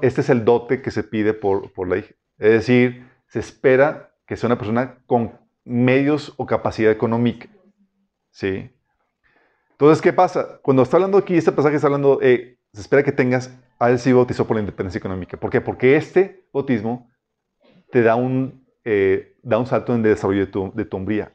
[0.01, 2.13] este es el dote que se pide por, por la hija.
[2.37, 7.49] Es decir, se espera que sea una persona con medios o capacidad económica.
[8.31, 8.71] ¿Sí?
[9.71, 10.59] Entonces, ¿qué pasa?
[10.61, 13.99] Cuando está hablando aquí, este pasaje está hablando, eh, se espera que tengas, a él
[13.99, 15.35] sí bautizó por la independencia económica.
[15.35, 15.59] ¿Por qué?
[15.59, 17.11] Porque este bautismo
[17.91, 21.33] te da un, eh, da un salto en el desarrollo de tu, de tu hombría,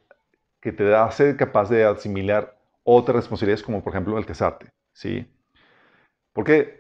[0.63, 4.71] que te da a ser capaz de asimilar otras responsabilidades, como por ejemplo el casarte.
[4.95, 5.31] ¿Sí?
[6.33, 6.80] Porque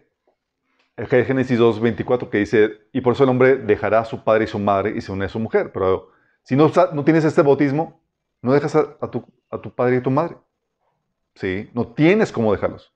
[1.08, 4.46] Génesis 2, 24, que dice, y por eso el hombre dejará a su padre y
[4.46, 5.72] su madre y se une a su mujer.
[5.72, 6.10] Pero
[6.42, 8.02] si no, no tienes este bautismo,
[8.42, 10.36] no dejas a, tu, a tu padre y a tu madre.
[11.34, 11.70] ¿sí?
[11.72, 12.92] No tienes cómo dejarlos.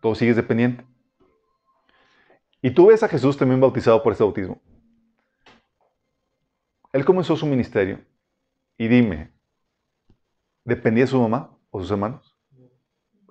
[0.00, 0.86] Todo sigues dependiente.
[2.62, 4.60] Y tú ves a Jesús también bautizado por este bautismo.
[6.92, 8.00] Él comenzó su ministerio
[8.76, 9.32] y dime,
[10.64, 12.36] ¿dependía de su mamá o sus hermanos?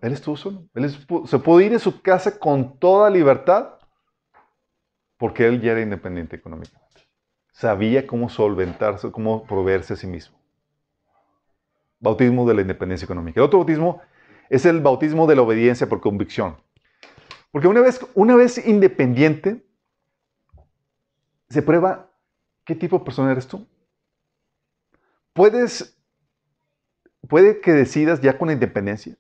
[0.02, 0.64] Él estuvo solo.
[0.76, 3.77] Él se pudo ir a su casa con toda libertad
[5.18, 7.02] porque él ya era independiente económicamente.
[7.52, 10.38] Sabía cómo solventarse, cómo proveerse a sí mismo.
[12.00, 13.40] Bautismo de la independencia económica.
[13.40, 14.02] El otro bautismo
[14.50, 16.58] es el bautismo de la obediencia por convicción.
[17.52, 19.66] Porque una vez, una vez independiente,
[21.50, 22.12] se prueba
[22.66, 23.66] qué tipo de persona eres tú.
[25.34, 25.98] Puedes,
[27.28, 29.18] puede que decidas ya con la independencia.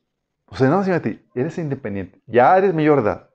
[0.49, 3.29] O sea, no, ti, eres independiente, ya eres mayor edad,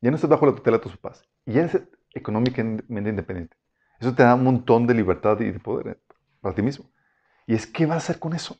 [0.00, 1.80] ya no estás bajo la tutela de tus papás, y eres
[2.12, 3.56] económicamente independiente.
[3.98, 5.98] Eso te da un montón de libertad y de poder
[6.42, 6.90] para ti mismo.
[7.46, 8.58] Y es, ¿qué vas a hacer con eso?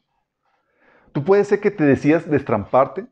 [1.13, 3.07] Tú puedes ser que te decidas destramparte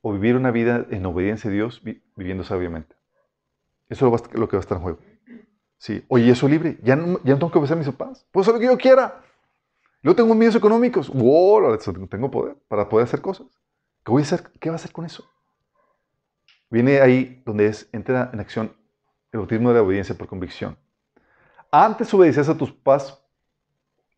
[0.00, 1.82] o vivir una vida en obediencia a Dios
[2.16, 2.96] viviendo sabiamente.
[3.90, 4.98] Eso es lo que va a estar en juego.
[5.76, 6.02] Sí.
[6.08, 6.78] Oye, eso libre.
[6.82, 8.26] Ya no, ya no tengo que obedecer a mis papás.
[8.32, 9.22] Puedo hacer lo que yo quiera.
[10.02, 11.10] Yo tengo medios económicos.
[11.10, 11.76] Wow,
[12.08, 13.46] tengo poder para poder hacer cosas.
[14.02, 14.50] ¿Qué voy a hacer?
[14.60, 15.28] ¿Qué va a hacer con eso?
[16.70, 18.83] Viene ahí donde es, entra en acción
[19.34, 20.78] el bautismo de la obediencia por convicción.
[21.72, 23.20] Antes obedecías a tus papás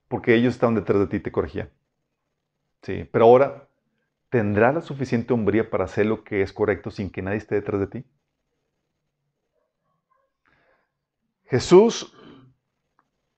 [0.09, 1.70] porque ellos estaban detrás de ti y te corregían.
[2.83, 3.66] Sí, pero ahora,
[4.29, 7.81] ¿tendrá la suficiente hombría para hacer lo que es correcto sin que nadie esté detrás
[7.81, 8.05] de ti?
[11.46, 12.14] Jesús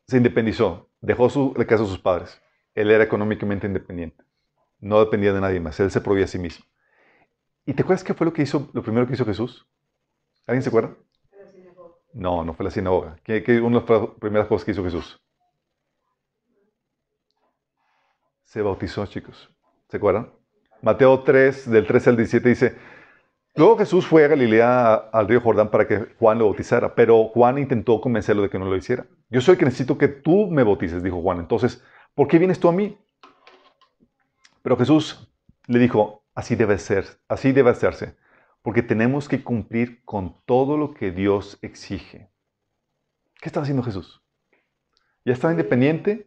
[0.08, 2.42] se independizó, dejó su, la casa de sus padres.
[2.74, 4.24] Él era económicamente independiente.
[4.80, 5.78] No dependía de nadie más.
[5.78, 6.66] Él se proveía a sí mismo.
[7.64, 9.68] ¿Y te acuerdas qué fue lo que hizo, lo primero que hizo Jesús?
[10.44, 10.96] ¿Alguien se acuerda?
[12.12, 13.16] No, no fue la sinagoga.
[13.22, 15.20] ¿Qué, qué una de las primeras cosas que hizo Jesús?
[18.48, 19.50] se bautizó, chicos.
[19.90, 20.32] ¿Se acuerdan?
[20.80, 22.76] Mateo 3, del 13 al 17 dice,
[23.54, 27.58] luego Jesús fue a Galilea, al río Jordán, para que Juan lo bautizara, pero Juan
[27.58, 29.06] intentó convencerlo de que no lo hiciera.
[29.28, 31.40] Yo soy el que necesito que tú me bautices, dijo Juan.
[31.40, 32.96] Entonces, ¿por qué vienes tú a mí?
[34.62, 35.30] Pero Jesús
[35.66, 38.16] le dijo, así debe ser, así debe hacerse,
[38.62, 42.30] porque tenemos que cumplir con todo lo que Dios exige.
[43.40, 44.22] ¿Qué estaba haciendo Jesús?
[45.24, 46.26] Ya estaba independiente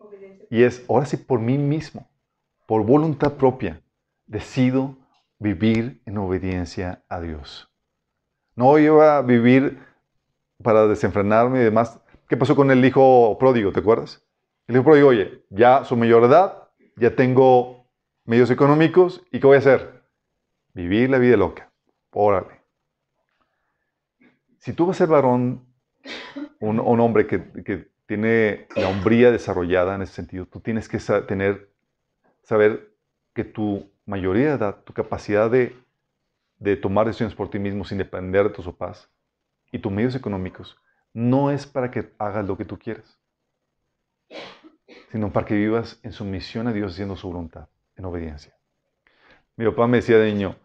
[0.50, 2.12] y es, ahora sí, por mí mismo
[2.72, 3.82] por voluntad propia,
[4.28, 4.96] decido
[5.40, 7.70] vivir en obediencia a Dios.
[8.56, 9.78] No iba a vivir
[10.64, 12.00] para desenfrenarme y demás.
[12.30, 13.74] ¿Qué pasó con el hijo pródigo?
[13.74, 14.26] ¿Te acuerdas?
[14.68, 17.90] El hijo pródigo, oye, ya soy mayor edad, ya tengo
[18.24, 20.06] medios económicos, ¿y qué voy a hacer?
[20.74, 21.71] Vivir la vida loca.
[22.12, 22.62] Órale.
[24.60, 25.66] Si tú vas a ser varón,
[26.60, 31.72] un, hombre que, tiene la hombría desarrollada en ese sentido, tú tienes que tener
[32.44, 32.94] saber
[33.34, 35.76] que tu mayoría de edad, tu capacidad de,
[36.82, 39.10] tomar decisiones por ti mismo sin depender de tus papás
[39.72, 40.78] y tus medios económicos,
[41.14, 43.18] no es para que hagas lo que tú quieras,
[45.12, 48.54] sino para que vivas en sumisión a Dios haciendo su voluntad, en obediencia.
[49.56, 50.56] Mi papá me decía de niño,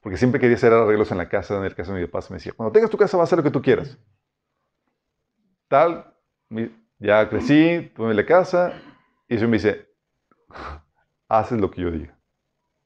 [0.00, 2.36] porque siempre quería hacer arreglos en la casa, en el caso de mi papá, me
[2.36, 3.98] decía, cuando tengas tu casa vas a hacer lo que tú quieras.
[5.68, 6.14] Tal,
[6.98, 8.72] ya crecí, tuve la casa,
[9.28, 9.88] y eso me dice,
[11.28, 12.18] haces lo que yo diga.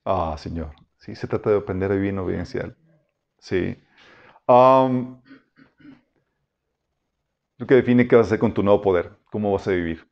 [0.04, 1.14] Ah, Señor, ¿sí?
[1.14, 2.76] Se trata de aprender a vivir en obediencia.
[3.38, 3.76] ¿sí?
[4.46, 5.20] Um,
[7.58, 10.06] lo que define qué vas a hacer con tu nuevo poder, cómo vas a vivir.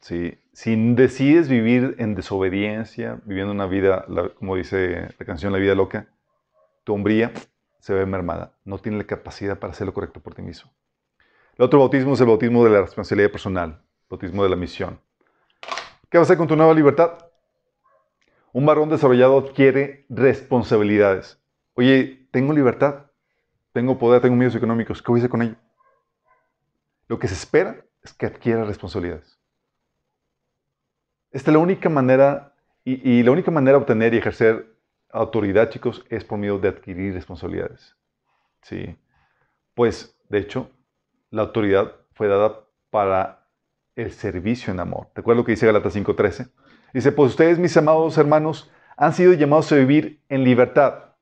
[0.00, 0.38] ¿sí?
[0.52, 4.06] Si decides vivir en desobediencia, viviendo una vida,
[4.38, 6.08] como dice la canción La vida loca,
[6.88, 7.34] tu hombría
[7.80, 8.54] se ve mermada.
[8.64, 10.72] No tiene la capacidad para hacer lo correcto por ti mismo.
[11.58, 14.98] El otro bautismo es el bautismo de la responsabilidad personal, bautismo de la misión.
[16.08, 17.18] ¿Qué vas a hacer con tu nueva libertad?
[18.54, 21.38] Un varón desarrollado adquiere responsabilidades.
[21.74, 23.10] Oye, tengo libertad,
[23.72, 25.56] tengo poder, tengo medios económicos, ¿qué voy a hacer con ello?
[27.06, 29.38] Lo que se espera es que adquiera responsabilidades.
[31.32, 34.77] Esta es la única manera, y, la única manera de obtener y ejercer
[35.10, 37.96] autoridad, chicos, es por medio de adquirir responsabilidades.
[38.62, 38.96] ¿Sí?
[39.74, 40.70] Pues, de hecho,
[41.30, 43.46] la autoridad fue dada para
[43.96, 45.08] el servicio en amor.
[45.14, 46.50] ¿Te acuerdas lo que dice Galatas 5.13?
[46.92, 51.14] Dice, pues ustedes, mis amados hermanos, han sido llamados a vivir en libertad.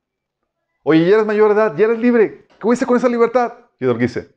[0.82, 2.46] Oye, ya eres mayor de edad, ya eres libre.
[2.48, 3.54] ¿Qué voy con esa libertad?
[3.78, 4.34] Y dice,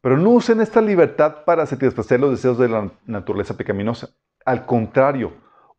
[0.00, 4.08] pero no usen esta libertad para satisfacer los deseos de la naturaleza pecaminosa.
[4.44, 5.32] Al contrario,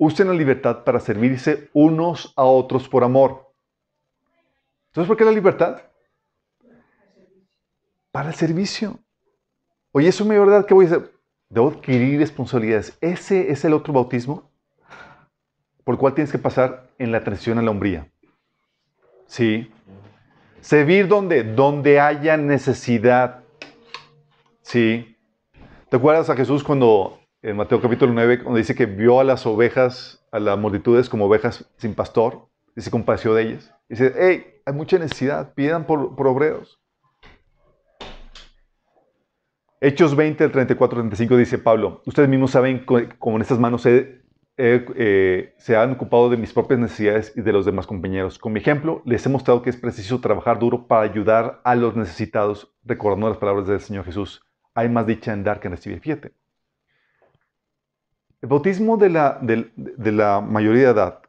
[0.06, 3.54] usen la libertad para servirse unos a otros por amor.
[4.88, 5.82] Entonces, ¿por qué la libertad?
[8.12, 9.00] Para el servicio.
[9.94, 11.14] Oye, eso es mayor edad, ¿qué voy a hacer?
[11.50, 12.98] Debo adquirir responsabilidades.
[13.00, 14.52] Ese es el otro bautismo
[15.84, 18.10] por el cual tienes que pasar en la transición a la hombría.
[19.26, 19.72] Sí.
[20.60, 23.44] Servir donde, donde haya necesidad.
[24.62, 25.18] Sí.
[25.90, 29.46] ¿Te acuerdas a Jesús cuando en Mateo capítulo 9, cuando dice que vio a las
[29.46, 33.76] ovejas, a las multitudes como ovejas sin pastor, y se compadeció de ellas?
[33.90, 36.80] Dice, hey, hay mucha necesidad, pidan por, por obreros.
[39.82, 42.86] Hechos 20, 34, 35 dice Pablo, ustedes mismos saben
[43.20, 47.66] cómo en estas manos eh, se han ocupado de mis propias necesidades y de los
[47.66, 48.40] demás compañeros.
[48.40, 51.98] Con mi ejemplo, les he mostrado que es preciso trabajar duro para ayudar a los
[51.98, 54.42] necesitados, recordando las palabras del Señor Jesús.
[54.74, 56.00] Hay más dicha en dar que en recibir.
[56.00, 56.43] Fíjate.
[58.44, 61.22] El bautismo de la, mayoría de edad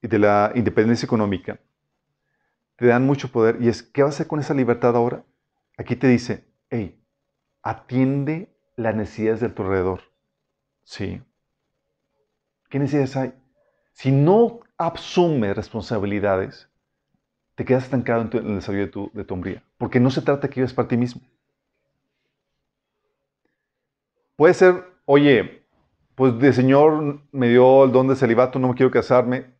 [0.00, 1.58] y de la independencia económica
[2.76, 3.60] te dan mucho poder.
[3.60, 5.24] Y es, ¿qué vas a hacer con esa libertad ahora?
[5.76, 7.02] Aquí te dice, hey,
[7.64, 10.02] atiende las necesidades de tu alrededor.
[10.84, 11.20] Sí.
[12.70, 13.34] ¿Qué necesidades hay?
[13.92, 16.70] Si no asumes responsabilidades,
[17.56, 19.64] te quedas estancado en, el desarrollo de tu, de hombría.
[19.78, 21.22] Porque no se trata que vivas para ti mismo.
[24.36, 25.65] Puede ser, oye,
[26.16, 29.54] pues el Señor me dio el don de celibato, no me quiero casarme.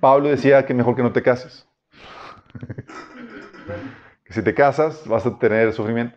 [0.00, 1.68] Pablo decía que mejor que no te cases.
[4.24, 6.16] que si te casas vas a tener sufrimiento.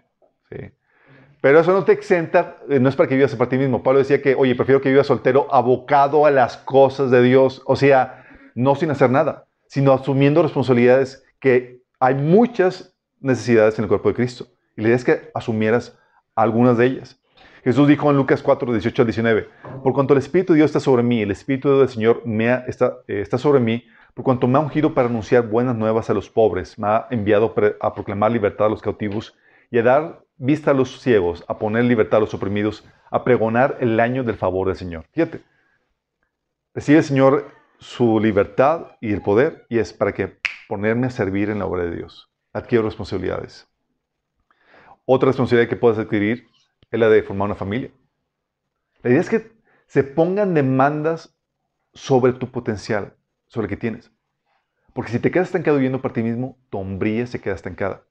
[1.41, 3.83] Pero eso no te exenta, eh, no es para que vivas para ti mismo.
[3.83, 7.61] Pablo decía que, oye, prefiero que vivas soltero, abocado a las cosas de Dios.
[7.65, 8.23] O sea,
[8.55, 14.15] no sin hacer nada, sino asumiendo responsabilidades que hay muchas necesidades en el cuerpo de
[14.15, 14.47] Cristo.
[14.77, 15.97] Y la idea es que asumieras
[16.35, 17.19] algunas de ellas.
[17.63, 19.49] Jesús dijo en Lucas 4, 18 al 19,
[19.83, 22.97] por cuanto el Espíritu de Dios está sobre mí, el Espíritu del Señor me está,
[23.07, 26.29] eh, está sobre mí, por cuanto me ha ungido para anunciar buenas nuevas a los
[26.29, 29.35] pobres, me ha enviado a proclamar libertad a los cautivos
[29.71, 33.77] y a dar vista a los ciegos, a poner libertad a los oprimidos, a pregonar
[33.79, 35.05] el año del favor del Señor.
[35.13, 35.41] Fíjate,
[36.73, 37.47] recibe el Señor
[37.79, 40.37] su libertad y el poder y es para que
[40.67, 42.29] ponerme a servir en la obra de Dios.
[42.51, 43.67] Adquiero responsabilidades.
[45.05, 46.47] Otra responsabilidad que puedes adquirir
[46.93, 47.91] es la de formar una familia.
[49.01, 49.51] La idea es que
[49.87, 51.35] se pongan demandas
[51.93, 53.15] sobre tu potencial,
[53.47, 54.11] sobre el que tienes.
[54.93, 58.03] Porque si te quedas estancado viviendo para ti mismo, tu hombría se queda estancada.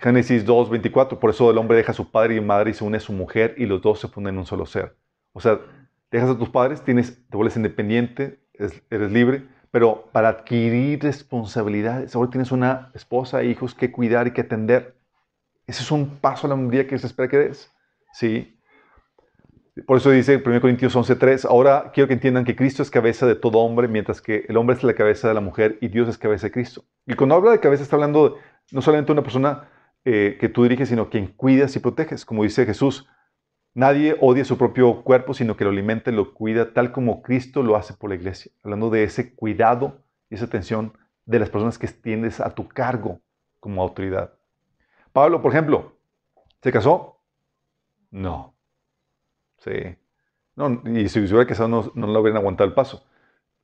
[0.00, 2.84] Génesis 2, 24, por eso el hombre deja a su padre y madre y se
[2.84, 4.96] une a su mujer y los dos se funden en un solo ser.
[5.32, 5.60] O sea,
[6.10, 12.30] dejas a tus padres, tienes, te vuelves independiente, eres, libre, pero para adquirir responsabilidades, ahora
[12.30, 14.97] tienes una esposa hijos que cuidar y que atender.
[15.68, 17.70] Ese es un paso a la hombría que se espera que des.
[18.14, 18.58] ¿sí?
[19.86, 23.34] Por eso dice 1 Corintios 11:3, ahora quiero que entiendan que Cristo es cabeza de
[23.34, 26.16] todo hombre, mientras que el hombre es la cabeza de la mujer y Dios es
[26.16, 26.84] cabeza de Cristo.
[27.06, 28.38] Y cuando habla de cabeza está hablando
[28.72, 29.68] no solamente de una persona
[30.06, 32.24] eh, que tú diriges, sino quien cuidas y proteges.
[32.24, 33.06] Como dice Jesús,
[33.74, 37.62] nadie odia su propio cuerpo, sino que lo alimenta y lo cuida tal como Cristo
[37.62, 38.50] lo hace por la iglesia.
[38.64, 40.94] Hablando de ese cuidado y esa atención
[41.26, 43.20] de las personas que tienes a tu cargo
[43.60, 44.37] como autoridad.
[45.20, 45.96] Pablo, por ejemplo,
[46.62, 47.20] ¿se casó?
[48.10, 48.54] No.
[49.58, 49.96] Sí.
[50.56, 53.04] No, y si hubiera casado no, lo hubieran aguantado el paso.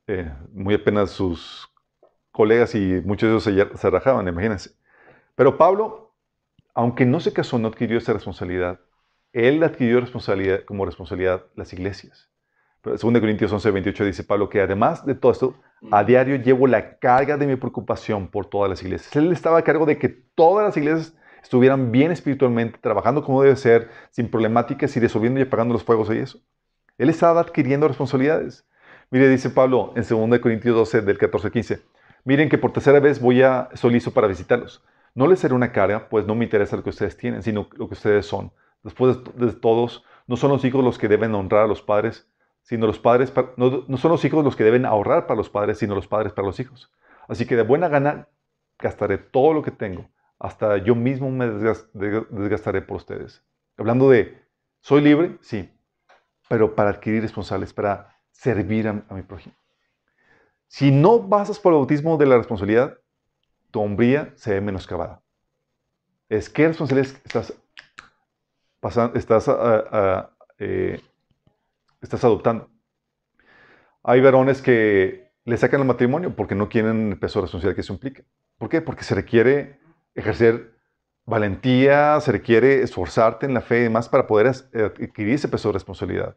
[0.07, 1.69] Eh, muy apenas sus
[2.31, 4.71] colegas y muchos de ellos se, se rajaban, imagínense.
[5.35, 6.05] Pero Pablo
[6.75, 8.81] aunque no se casó, no adquirió esa responsabilidad.
[9.33, 12.31] Él adquirió responsabilidad, como responsabilidad las iglesias.
[12.83, 15.55] Pero 2 Corintios 11, 28 dice Pablo que además de todo esto,
[15.91, 19.15] A diario llevo la carga de mi preocupación por todas las iglesias.
[19.17, 23.55] Él estaba a cargo de que todas las iglesias estuvieran bien espiritualmente, trabajando como debe
[23.57, 26.39] ser, sin problemáticas y resolviendo y apagando los fuegos y eso.
[26.97, 28.67] Él estaba adquiriendo responsabilidades.
[29.11, 31.83] Mire, dice Pablo en 2 Corintios 12, del 14 al 15.
[32.25, 34.83] Miren que por tercera vez voy a solizo para visitarlos.
[35.15, 37.89] No les seré una carga, pues no me interesa lo que ustedes tienen, sino lo
[37.89, 38.51] que ustedes son.
[38.83, 42.27] Después de todos, no son los hijos los que deben honrar a los padres,
[42.63, 45.79] sino los padres, no, no son los hijos los que deben ahorrar para los padres,
[45.79, 46.91] sino los padres para los hijos.
[47.29, 48.29] Así que de buena gana
[48.79, 50.09] gastaré todo lo que tengo,
[50.39, 53.43] hasta yo mismo me desgastaré por ustedes.
[53.77, 54.43] Hablando de,
[54.81, 55.39] ¿soy libre?
[55.41, 55.71] Sí,
[56.49, 59.55] pero para adquirir responsables, para servir a, mi prójimo.
[60.67, 62.99] Si no basas por el bautismo de la responsabilidad,
[63.71, 65.23] tu hombría se ve menoscabada.
[66.29, 67.55] Es que responsabilidad estás,
[68.81, 71.01] pasando, estás ah, ah, eh,
[72.01, 72.71] estás adoptando.
[74.03, 77.81] Hay varones que le sacan el matrimonio porque no quieren el peso de responsabilidad que
[77.81, 78.23] eso implica.
[78.59, 78.81] ¿Por qué?
[78.81, 79.81] Porque se requiere
[80.15, 80.75] ejercer
[81.27, 85.73] valentía, se requiere esforzarte en la fe y demás para poder adquirir ese peso de
[85.73, 86.37] responsabilidad.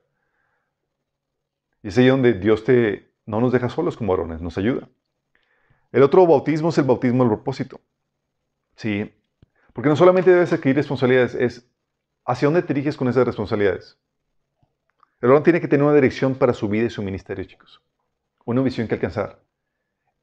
[1.84, 4.90] Y es ahí donde Dios te, no nos deja solos como varones, nos ayuda.
[5.92, 7.80] El otro bautismo es el bautismo del propósito.
[8.76, 9.14] Sí,
[9.74, 11.70] porque no solamente debes adquirir responsabilidades, es
[12.26, 13.98] hacia dónde te diriges con esas responsabilidades.
[15.22, 17.82] El varón tiene que tener una dirección para su vida y su ministerio, chicos.
[18.46, 19.40] Una visión que alcanzar.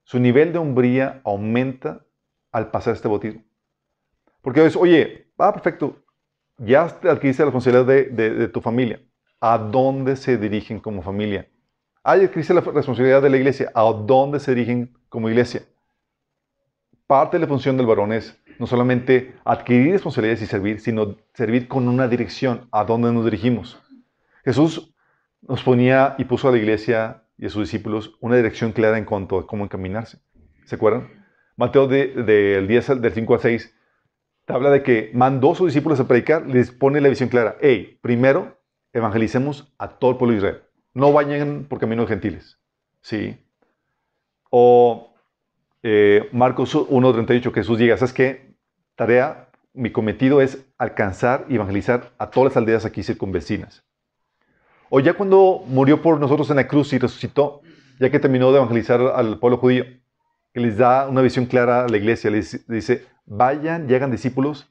[0.05, 2.05] Su nivel de hombría aumenta
[2.53, 3.44] al pasar este bautismo.
[4.45, 6.05] Porque veces, oye, va, perfecto,
[6.59, 9.01] ya adquiriste la responsabilidad de, tu familia.
[9.41, 11.49] ¿A dónde se dirigen como familia?
[12.05, 13.73] Ah, adquiriste la responsabilidad de la iglesia.
[13.75, 15.63] ¿A dónde se dirigen como iglesia?
[17.07, 21.67] Parte de la función del varón es no solamente adquirir responsabilidades y servir, sino servir
[21.67, 23.83] con una dirección a dónde nos dirigimos.
[24.45, 24.95] Jesús
[25.41, 29.07] nos ponía y puso a la iglesia y a sus discípulos una dirección clara en
[29.07, 30.19] cuanto a cómo encaminarse.
[30.67, 31.09] ¿Se acuerdan?
[31.57, 33.75] Mateo del de, 10 del 5 al 6 te
[34.47, 37.57] habla de que mandó a sus discípulos a predicar, les pone la visión clara.
[37.61, 38.59] Hey, primero
[38.93, 40.63] evangelicemos a todo el pueblo de Israel.
[40.93, 42.59] No vayan por caminos gentiles.
[43.01, 43.37] ¿Sí?
[44.51, 45.15] O
[45.83, 48.55] eh, Marcos 1.38, Jesús diga, ¿sabes qué?
[48.95, 53.85] Tarea, mi cometido es alcanzar y evangelizar a todas las aldeas aquí circunvecinas.
[54.89, 57.63] O ya cuando murió por nosotros en la cruz y resucitó,
[57.99, 59.85] ya que terminó de evangelizar al pueblo judío,
[60.53, 64.71] que les da una visión clara a la iglesia, les dice, vayan y hagan discípulos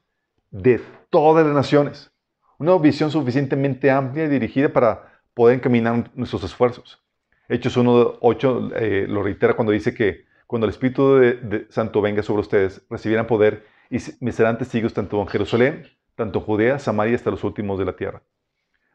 [0.51, 2.12] de todas las naciones.
[2.58, 7.04] Una visión suficientemente amplia y dirigida para poder encaminar nuestros esfuerzos.
[7.49, 12.41] Hechos 1.8 eh, lo reitera cuando dice que cuando el Espíritu de, Santo venga sobre
[12.41, 17.32] ustedes, recibirán poder y me serán testigos tanto en Jerusalén, tanto en Judea, Samaria, hasta
[17.32, 18.22] los últimos de la tierra.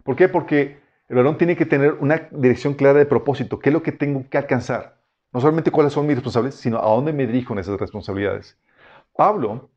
[0.05, 0.29] ¿Por qué?
[0.29, 0.79] Porque
[1.09, 3.59] el varón tiene que tener una dirección clara de propósito.
[3.59, 4.99] ¿Qué es lo que tengo que alcanzar?
[5.33, 8.57] No solamente cuáles son mis responsables, sino a dónde me dirijo en esas responsabilidades.
[9.19, 9.73] Pablo,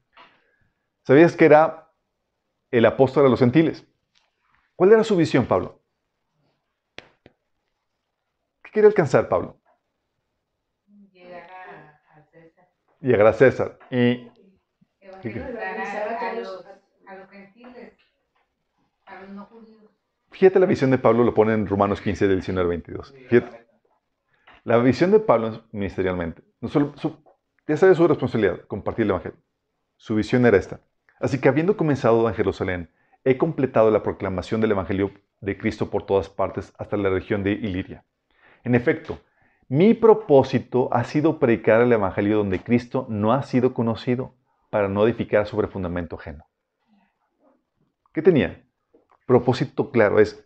[1.02, 1.92] ¿sabías que era
[2.70, 3.84] el apóstol de los gentiles?
[4.76, 5.82] ¿Cuál era su visión, Pablo?
[8.62, 9.60] ¿Qué quería alcanzar, Pablo?
[11.12, 12.70] Llegar a, César.
[13.00, 13.80] Llegar a César.
[13.90, 14.28] Y
[15.08, 15.22] a, a.
[20.30, 23.16] Fíjate la visión de Pablo, lo pone en Romanos 15, del 19 al 22.
[23.28, 23.66] Fíjate.
[24.66, 26.94] La visión de Pablo ministerialmente, no solo,
[27.72, 29.38] esa es su responsabilidad, compartir el Evangelio.
[29.98, 30.80] Su visión era esta.
[31.20, 32.90] Así que habiendo comenzado en Jerusalén,
[33.24, 37.52] he completado la proclamación del Evangelio de Cristo por todas partes hasta la región de
[37.52, 38.04] Iliria.
[38.64, 39.20] En efecto,
[39.68, 44.36] mi propósito ha sido predicar el Evangelio donde Cristo no ha sido conocido
[44.70, 46.46] para no edificar sobre fundamento ajeno.
[48.14, 48.64] ¿Qué tenía?
[49.26, 50.46] Propósito claro es,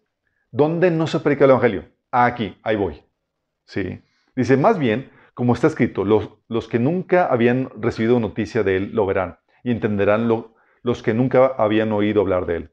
[0.51, 1.85] ¿dónde no se predica el Evangelio?
[2.11, 3.03] aquí, ahí voy.
[3.65, 4.01] ¿Sí?
[4.35, 8.91] Dice, más bien, como está escrito, los, los, que nunca habían recibido noticia de él
[8.93, 12.69] lo verán y entenderán lo, los que nunca habían oído hablar de él.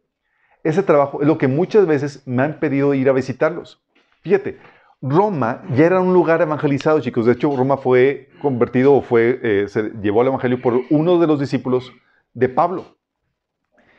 [0.62, 3.82] Ese trabajo es lo que muchas veces me han pedido ir a visitarlos.
[4.22, 4.58] Fíjate,
[5.00, 7.26] Roma ya era un lugar evangelizado, chicos.
[7.26, 11.26] De hecho, Roma fue convertido o fue, eh, se llevó al evangelio por uno de
[11.26, 11.92] los discípulos
[12.32, 12.96] de Pablo.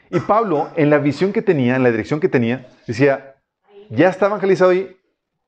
[0.10, 3.36] Y Pablo, en la visión que tenía, en la dirección que tenía, decía,
[3.90, 4.96] ya está evangelizado y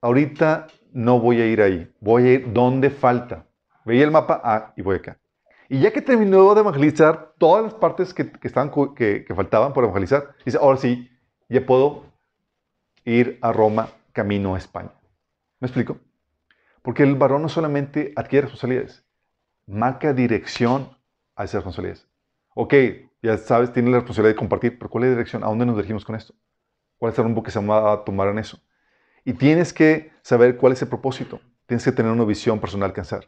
[0.01, 3.45] ahorita no voy a ir ahí, voy a ir donde falta.
[3.83, 5.19] Veía el mapa, ah, y voy acá.
[5.67, 10.57] Y ya que terminó de evangelizar todas las partes que, que, faltaban por evangelizar, dice,
[10.57, 11.11] ahora sí,
[11.49, 12.05] ya puedo
[13.03, 14.91] ir a Roma camino a España.
[15.59, 15.97] ¿Me explico?
[16.81, 19.03] Porque el varón no solamente adquiere responsabilidades,
[19.67, 20.97] marca dirección
[21.35, 22.07] a esas responsabilidades.
[22.53, 22.73] Ok,
[23.21, 25.43] ya sabes, tiene la responsabilidad de compartir, pero ¿cuál es la dirección?
[25.43, 26.33] ¿A dónde nos dirigimos con esto?
[26.97, 28.61] ¿Cuál es el rumbo que se va a tomar en eso?
[29.25, 31.41] Y tienes que saber cuál es el propósito.
[31.65, 33.27] tienes que tener una visión personal alcanzar.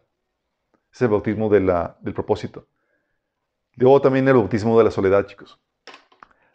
[0.93, 2.67] Es el bautismo de del propósito.
[3.73, 5.59] Luego también el bautismo de la soledad, chicos.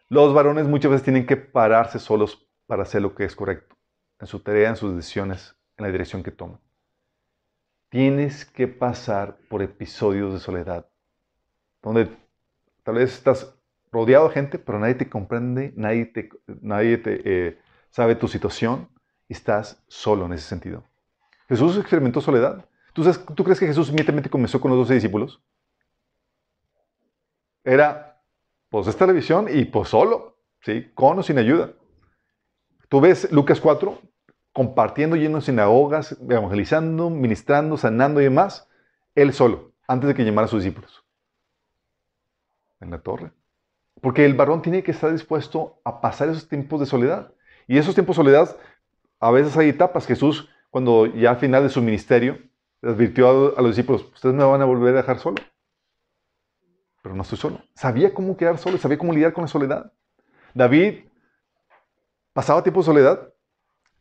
[0.09, 3.77] Los varones muchas veces tienen que pararse solos para hacer lo que es correcto,
[4.21, 6.61] en su tarea, en sus decisiones, en la dirección que toman.
[7.89, 10.87] Tienes que pasar por episodios de soledad,
[11.83, 12.17] donde
[12.85, 13.55] tal vez estás
[13.91, 17.59] rodeado de gente, pero nadie te comprende, nadie te, nadie te eh,
[17.91, 18.92] sabe tu situación
[19.33, 20.85] estás solo en ese sentido.
[21.49, 22.65] Jesús experimentó soledad.
[22.93, 23.05] ¿Tú,
[23.35, 25.43] ¿Tú crees que Jesús inmediatamente comenzó con los doce discípulos?
[27.65, 28.23] Era,
[28.71, 30.91] pues, esta la visión y pues solo, ¿sí?
[30.95, 31.73] Con o sin ayuda.
[32.89, 34.01] Tú ves Lucas 4,
[34.53, 38.69] compartiendo lleno de sinagogas, evangelizando, ministrando, sanando y demás,
[39.15, 41.05] él solo, antes de que llamara a sus discípulos.
[42.81, 43.33] En la torre.
[44.01, 47.33] Porque el varón tiene que estar dispuesto a pasar esos tiempos de soledad.
[47.69, 48.57] Y esos tiempos de soledad,
[49.23, 50.05] a veces hay etapas.
[50.05, 52.39] Jesús, cuando ya al final de su ministerio,
[52.83, 55.37] advirtió a, los discípulos, ustedes me van a volver a dejar solo.
[57.03, 57.63] Pero no estoy solo.
[57.73, 59.93] Sabía cómo quedar solo, sabía cómo lidiar con la soledad.
[60.55, 61.05] David
[62.33, 63.33] pasaba tiempo de soledad.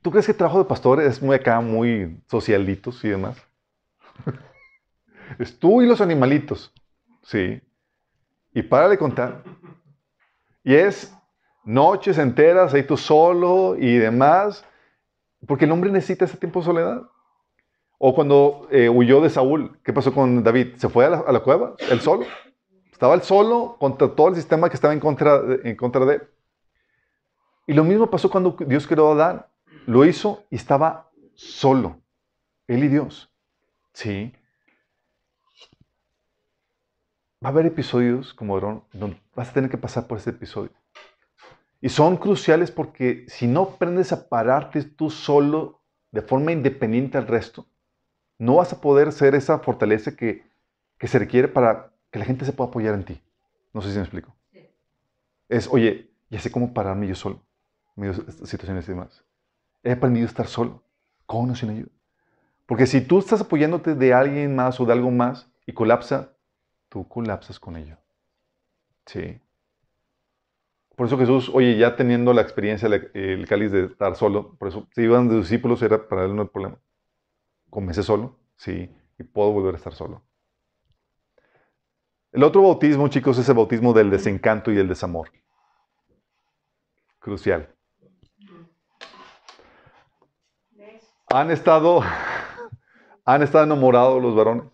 [0.01, 3.37] ¿Tú crees que el trabajo de pastor es muy acá, muy socialitos y demás?
[5.37, 6.73] es tú y los animalitos.
[7.21, 7.61] Sí.
[8.55, 9.43] Y para de contar.
[10.63, 11.15] Y es
[11.63, 14.65] noches enteras ahí tú solo y demás,
[15.47, 17.03] porque el hombre necesita ese tiempo de soledad.
[17.97, 20.75] O cuando eh, huyó de Saúl, ¿qué pasó con David?
[20.77, 21.75] ¿Se fue a la, cueva?
[21.89, 22.25] ¿Él solo?
[22.91, 26.15] Estaba él solo contra todo el sistema que estaba en contra, de, en contra de
[26.15, 26.23] él.
[27.67, 29.45] Y lo mismo pasó cuando Dios creó a Adán.
[29.85, 31.99] Lo hizo y estaba solo.
[32.67, 33.31] Él y Dios.
[33.93, 34.33] Sí.
[37.43, 40.71] Va a haber episodios como Aarón donde vas a tener que pasar por ese episodio.
[41.81, 47.27] Y son cruciales porque si no aprendes a pararte tú solo de forma independiente al
[47.27, 47.65] resto,
[48.37, 50.49] no vas a poder ser esa fortaleza que,
[50.99, 53.21] se requiere para que la gente se pueda apoyar en ti.
[53.73, 54.35] No sé si me explico.
[55.49, 57.41] Es, oye, ya sé cómo pararme yo solo
[57.97, 58.13] en
[58.45, 59.23] situaciones y demás.
[59.83, 60.83] He aprendido a estar solo,
[61.25, 61.89] con o sin ayuda.
[62.67, 66.33] Porque si tú estás apoyándote de alguien más o de algo más y colapsa,
[66.89, 67.97] tú colapsas con ello.
[69.07, 69.41] Sí.
[70.95, 74.87] Por eso Jesús, oye, ya teniendo la experiencia, el cáliz de estar solo, por eso
[74.93, 76.77] si iban de discípulos era para él no el problema.
[77.69, 80.21] Comencé solo, sí, y puedo volver a estar solo.
[82.31, 85.29] El otro bautismo, chicos, es el bautismo del desencanto y el desamor.
[87.19, 87.69] Crucial.
[91.33, 92.01] Han estado,
[93.25, 94.65] han estado enamorados los varones.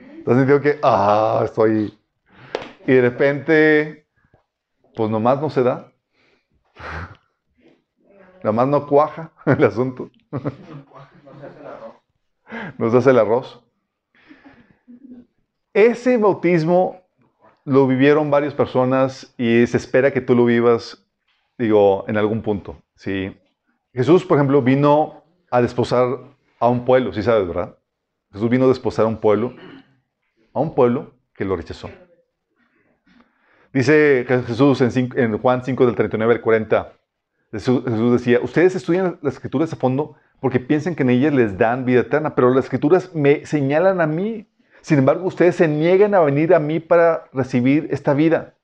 [0.00, 1.98] Entonces digo que, ah, estoy...
[2.86, 4.05] Y de repente,
[4.96, 5.92] pues nomás no se da.
[8.42, 10.10] Nomás no cuaja el asunto.
[12.78, 13.62] Nos hace el arroz.
[15.72, 17.02] Ese bautismo
[17.64, 21.06] lo vivieron varias personas y se espera que tú lo vivas,
[21.58, 22.82] digo, en algún punto.
[22.94, 23.36] ¿sí?
[23.92, 26.06] Jesús, por ejemplo, vino a desposar
[26.58, 27.76] a un pueblo, sí sabes, ¿verdad?
[28.32, 29.54] Jesús vino a desposar a un pueblo
[30.56, 31.90] a un pueblo que lo rechazó.
[33.76, 36.92] Dice Jesús en, Juan 5 del 39 al 40,
[37.52, 41.84] Jesús, decía, ustedes estudian las escrituras a fondo porque piensan que en ellas les dan
[41.84, 44.48] vida eterna, pero las escrituras me señalan a mí.
[44.80, 48.54] Sin embargo, ustedes se niegan a venir a mí para recibir esta vida.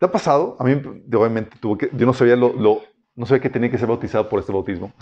[0.00, 0.56] ¿Te ha pasado?
[0.58, 0.72] A mí,
[1.14, 2.82] obviamente, tuvo que, yo no sabía, lo,
[3.14, 4.92] no sabía que tenía que ser bautizado por este bautismo.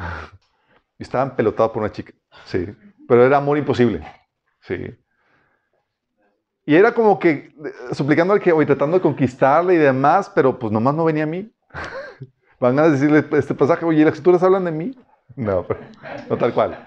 [0.99, 2.13] Y estaba pelotado por una chica.
[2.45, 2.67] Sí.
[3.09, 4.07] Pero era amor imposible.
[4.61, 4.95] Sí.
[6.67, 7.53] Y era como que eh,
[7.93, 11.29] suplicando al que, hoy tratando de conquistarle y demás, pero pues nomás no venía a
[11.29, 11.49] mí.
[12.61, 14.99] Van a decirle este pasaje, oye, ¿las escrituras hablan de mí?
[15.37, 15.65] No,
[16.29, 16.85] no tal cual.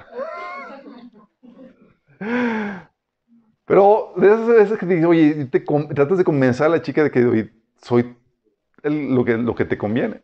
[3.65, 7.03] Pero de esas veces que te digo, oye, te, tratas de convencer a la chica
[7.03, 7.51] de que
[7.81, 8.17] soy
[8.83, 10.23] lo, que, lo que te conviene.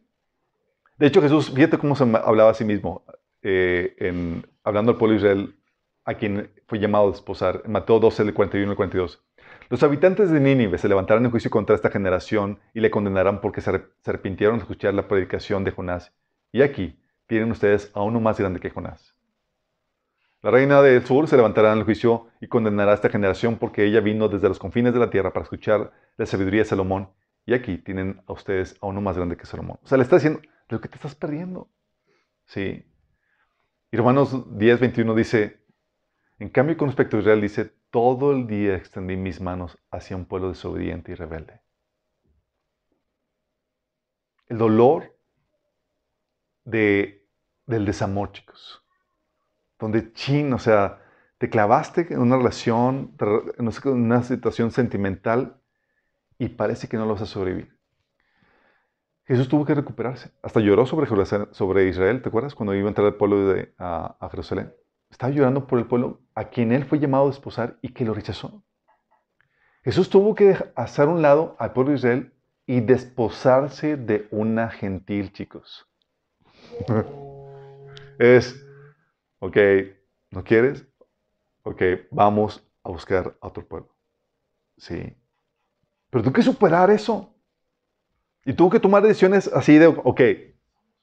[0.98, 3.06] De hecho, Jesús, fíjate cómo se hablaba a sí mismo,
[3.42, 5.56] eh, en, hablando al pueblo de Israel,
[6.04, 7.62] a quien fue llamado a desposar.
[7.66, 9.25] En Mateo 12, del 41 al 42.
[9.70, 13.62] Los habitantes de Nínive se levantarán en juicio contra esta generación y le condenarán porque
[13.62, 13.72] se
[14.06, 16.14] arrepintieron de escuchar la predicación de Jonás.
[16.52, 19.16] Y aquí tienen ustedes a uno más grande que Jonás.
[20.44, 23.84] La reina del sur se levantará en el juicio y condenará a esta generación porque
[23.84, 27.10] ella vino desde los confines de la tierra para escuchar la sabiduría de Salomón.
[27.48, 29.80] Y aquí tienen a ustedes a uno más grande que Salomón.
[29.82, 31.72] O sea, le está diciendo, lo que te estás perdiendo.
[32.46, 32.86] Sí.
[33.92, 35.66] Y Romanos 10, 21 dice,
[36.38, 40.26] en cambio, con respecto a Israel dice, todo el día extendí mis manos hacia un
[40.26, 41.62] pueblo desobediente y rebelde.
[44.48, 45.18] El dolor
[46.66, 47.26] de,
[47.66, 48.84] del desamor, chicos.
[49.80, 51.02] donde chin, o sea,
[51.38, 53.16] te clavaste en una relación,
[53.58, 55.62] en una situación sentimental
[56.38, 57.80] y parece que no lo vas a sobrevivir.
[59.24, 60.34] Jesús tuvo que recuperarse.
[60.44, 61.08] Hasta lloró sobre,
[61.54, 62.56] sobre Israel, ¿te acuerdas?
[62.56, 64.74] Cuando iba a entrar el pueblo de, a, a, Jerusalén.
[65.10, 68.14] Estaba llorando por el pueblo a quien él fue llamado a desposar y que lo
[68.14, 68.62] rechazó.
[69.84, 72.34] Jesús tuvo que hacer un lado al pueblo de Israel
[72.68, 75.88] y desposarse de una gentil, chicos.
[78.20, 78.66] es,
[79.40, 79.58] ok,
[80.32, 80.86] ¿no quieres?
[81.64, 81.82] Ok,
[82.12, 83.96] vamos a buscar a otro pueblo.
[84.78, 85.16] Sí.
[86.10, 87.34] Pero tú que superar eso.
[88.44, 90.22] Y tuvo que tomar decisiones así de, ok,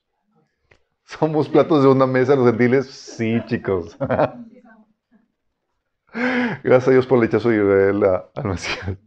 [1.04, 2.86] ¿somos platos de una mesa los gentiles?
[2.90, 3.96] Sí, chicos.
[6.14, 8.04] Gracias a Dios por el rechazo de Israel
[8.34, 8.98] al.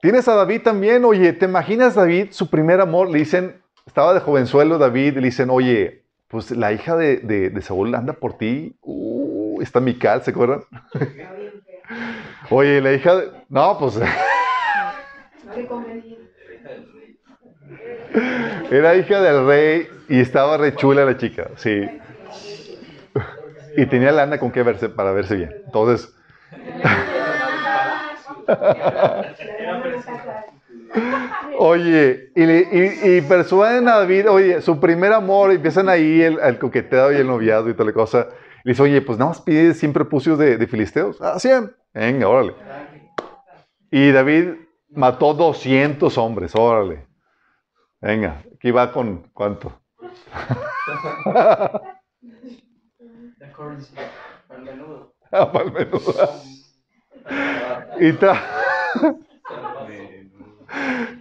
[0.00, 3.08] Tienes a David también, oye, ¿te imaginas David, su primer amor?
[3.08, 7.94] Le dicen, estaba de jovenzuelo David, le dicen, oye, pues la hija de, de, Saúl
[7.94, 8.74] anda por ti.
[8.82, 10.64] Uh, está Mical, ¿se acuerdan?
[12.50, 13.30] oye, la hija de...
[13.48, 14.00] No, pues...
[18.70, 21.86] Era hija del rey y estaba re chula la chica, sí.
[23.76, 25.52] Y tenía lana con qué verse para verse bien.
[25.64, 26.14] Entonces.
[31.58, 36.58] oye, y, y, y, persuaden a David, oye, su primer amor, empiezan ahí el, el
[36.58, 38.28] coqueteo y el noviazgo y toda la cosa.
[38.64, 41.20] Y dice, oye, pues nada más pide 100 prepucios de, de filisteos.
[41.20, 41.74] Ah, 100.
[41.94, 42.54] Venga, órale.
[43.90, 44.54] Y David
[44.90, 47.06] mató 200 hombres, órale.
[48.00, 49.72] Venga, aquí va con cuánto.
[55.32, 56.12] Ah, para el menudo.
[58.00, 58.12] y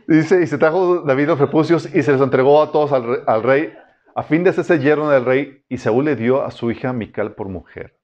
[0.07, 3.73] Dice, y se trajo David los repucios y se los entregó a todos al, rey,
[4.13, 7.33] a fin de hacerse yerno del rey, y Saúl le dio a su hija Mical
[7.33, 7.97] por mujer.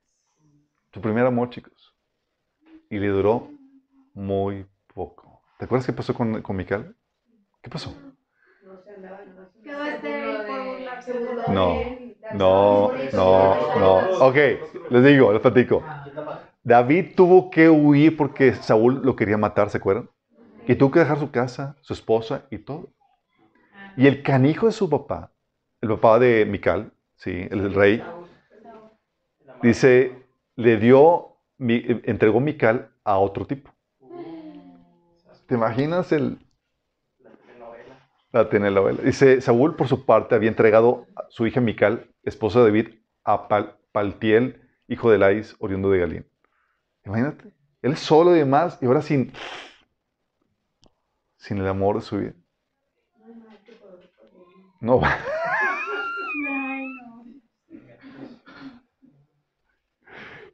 [0.94, 1.94] Su primer amor, chicos.
[2.90, 3.50] Y le duró
[4.14, 5.42] muy poco.
[5.60, 6.96] ¿Te acuerdas qué pasó con, con Mical?
[7.62, 7.94] ¿Qué pasó?
[11.50, 14.26] No, no, no, no.
[14.26, 14.36] Ok,
[14.90, 15.84] les digo, les platico.
[16.64, 20.10] David tuvo que huir porque Saúl lo quería matar, ¿se acuerdan?
[20.68, 22.90] Y tuvo que dejar su casa, su esposa y todo.
[23.96, 25.32] Y el canijo de su papá,
[25.82, 28.04] el papá de Mical, sí, el, rey,
[29.62, 30.26] dice,
[30.56, 33.72] le dio, entregó Mical a otro tipo.
[35.48, 36.38] ¿Te imaginas el,
[38.32, 39.02] la telenovela.
[39.02, 42.90] Dice, Saúl por su parte había entregado a su hija Mical, esposa de David,
[43.24, 43.48] a
[43.92, 46.26] Paltiel, hijo de Lais, oriundo de Galín.
[47.06, 49.32] Imagínate, él solo y demás, y ahora sin,
[51.38, 52.34] sin el amor de su vida.
[54.80, 55.02] No.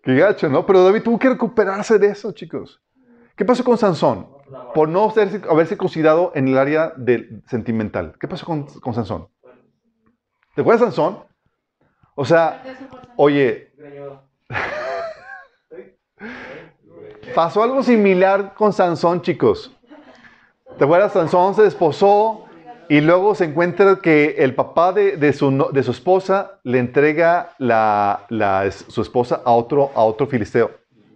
[0.03, 0.65] Qué gacho, ¿no?
[0.65, 2.81] Pero David tuvo que recuperarse de eso, chicos.
[3.35, 4.27] ¿Qué pasó con Sansón?
[4.75, 5.11] Por no
[5.49, 8.15] haberse considerado en el área del sentimental.
[8.19, 9.29] ¿Qué pasó con, con Sansón?
[10.53, 11.32] ¿Te acuerdas de Sansón?
[12.15, 12.61] O sea,
[13.15, 13.71] oye,
[17.33, 19.75] pasó algo similar con Sansón, chicos.
[20.77, 21.13] ¿Te acuerdas?
[21.13, 22.45] Sansón se desposó
[22.89, 27.55] y luego se encuentra que el papá de, de, su, de su, esposa le entrega
[27.57, 30.71] la, la, su esposa a otro, a otro filisteo.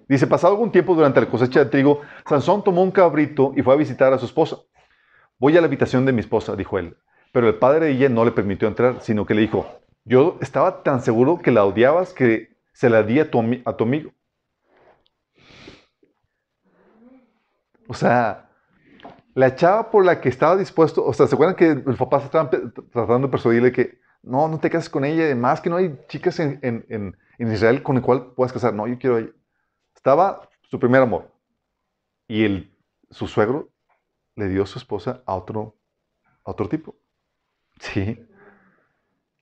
[0.07, 3.73] Dice, pasado algún tiempo durante la cosecha de trigo, Sansón tomó un cabrito y fue
[3.73, 4.57] a visitar a su esposa.
[5.37, 6.95] Voy a la habitación de mi esposa, dijo él.
[7.31, 9.67] Pero el padre de ella no le permitió entrar, sino que le dijo,
[10.07, 13.83] yo estaba tan seguro que la odiabas que se la di a tu, a tu
[13.83, 14.13] amigo.
[17.87, 18.49] O sea,
[19.33, 22.49] la chava por la que estaba dispuesto, o sea, ¿se acuerdan que los papás estaban
[22.91, 26.39] tratando de persuadirle que no, no te cases con ella, además que no hay chicas
[26.39, 28.73] en, Israel con el cual puedas casar?
[28.73, 29.31] No, yo quiero a ella.
[29.95, 31.31] Estaba su primer amor.
[32.27, 32.77] Y el,
[33.09, 33.69] su suegro
[34.35, 35.75] le dio a su esposa a otro,
[36.43, 36.95] a otro tipo.
[37.79, 38.26] Sí.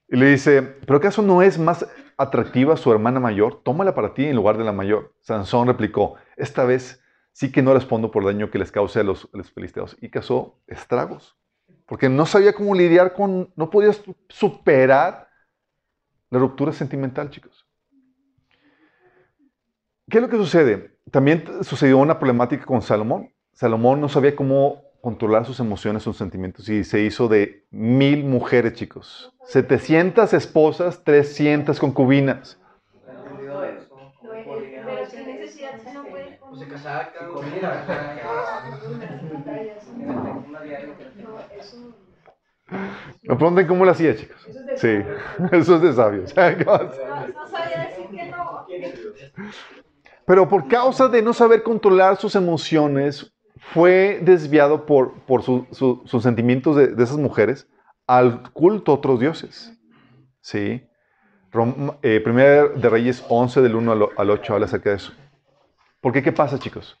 [0.08, 1.86] Y le dice, ¿pero acaso no es más
[2.16, 3.62] atractiva su hermana mayor?
[3.62, 5.14] Tómala para ti en lugar de la mayor.
[5.20, 7.02] Sansón replicó, esta vez
[7.32, 9.96] sí que no respondo por daño que les cause a los, a los filisteos.
[10.00, 11.36] Y causó estragos.
[11.86, 13.90] Porque no sabía cómo lidiar con, no podía
[14.28, 15.28] superar
[16.30, 17.66] la ruptura sentimental, chicos.
[20.08, 20.98] ¿Qué es lo que sucede?
[21.10, 23.32] También sucedió una problemática con Salomón.
[23.52, 28.72] Salomón no sabía cómo controlar sus emociones, sus sentimientos, y se hizo de mil mujeres,
[28.72, 29.32] chicos.
[29.44, 32.58] 700 esposas, 300 concubinas.
[43.22, 44.44] No pregunten cómo lo hacía, chicos.
[44.74, 44.88] Sí,
[45.52, 46.34] eso es de sabios.
[50.26, 53.35] Pero por causa de no saber controlar sus emociones,
[53.72, 57.68] fue desviado por, por su- su- sus sentimientos de, esas mujeres
[58.06, 59.72] al culto a otros dioses.
[60.40, 60.86] ¿Sí?
[62.02, 65.12] Eh, Primera de Reyes 11, del 1 al o- al 8, habla acerca de eso.
[66.00, 66.98] Porque, ¿qué pasa, chicos?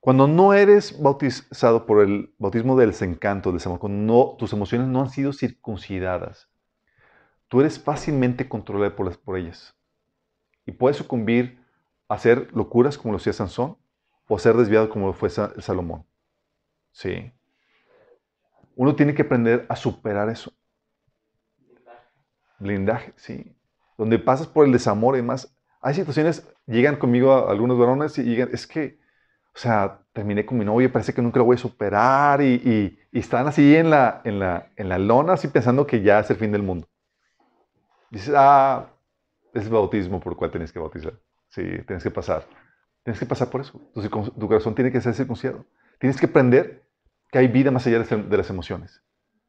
[0.00, 5.00] Cuando no eres bautizado por el bautismo del desencanto, del desamor, cuando tus emociones no
[5.00, 6.48] han sido circuncidadas,
[7.48, 9.74] tú eres fácilmente controlado por, las- por ellas.
[10.64, 11.60] Y puedes sucumbir
[12.08, 13.76] a hacer locuras como lo hacía Sansón
[14.28, 16.06] o ser desviado como fue Sa- Salomón.
[16.92, 17.32] Sí.
[18.76, 20.54] Uno tiene que aprender a superar eso.
[22.58, 23.56] Blindaje, sí.
[23.96, 25.54] Donde pasas por el desamor y demás.
[25.80, 28.98] Hay situaciones, llegan conmigo a- algunos varones y llegan, es que,
[29.54, 32.98] o sea, terminé con mi novia, parece que nunca lo voy a superar y, y-
[33.12, 36.30] y están así en la, en, la, en la lona, así pensando que ya es
[36.30, 36.88] el fin del mundo.
[38.10, 38.90] Dices, ah,
[39.54, 41.14] es el bautismo por el cual tienes que bautizar.
[41.48, 42.46] Sí, tienes que pasar.
[43.08, 43.80] Tienes que pasar por eso.
[43.94, 45.64] Tu, tu corazón tiene que ser circuncidado.
[45.98, 46.84] Tienes que aprender
[47.32, 49.02] que hay vida más allá de las- de las emociones.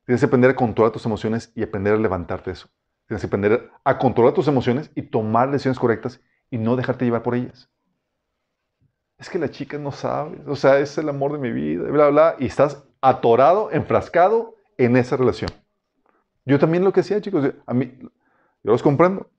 [0.05, 2.69] Tienes que aprender a controlar tus emociones y aprender a levantarte de eso.
[3.05, 7.21] Tienes que aprender a controlar tus emociones y tomar decisiones correctas y no dejarte llevar
[7.21, 7.69] por ellas.
[9.17, 12.07] Es que la chica no sabe, o sea, es el amor de mi vida, bla,
[12.07, 15.51] bla, bla, y estás atorado, enfrascado en esa relación.
[16.45, 18.09] Yo también lo que hacía, chicos, a mí, yo
[18.71, 19.29] los comprendo.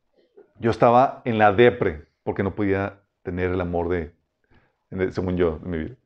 [0.59, 4.15] Yo estaba en la depre porque no podía tener el amor de,
[5.11, 5.97] según yo, de mi vida.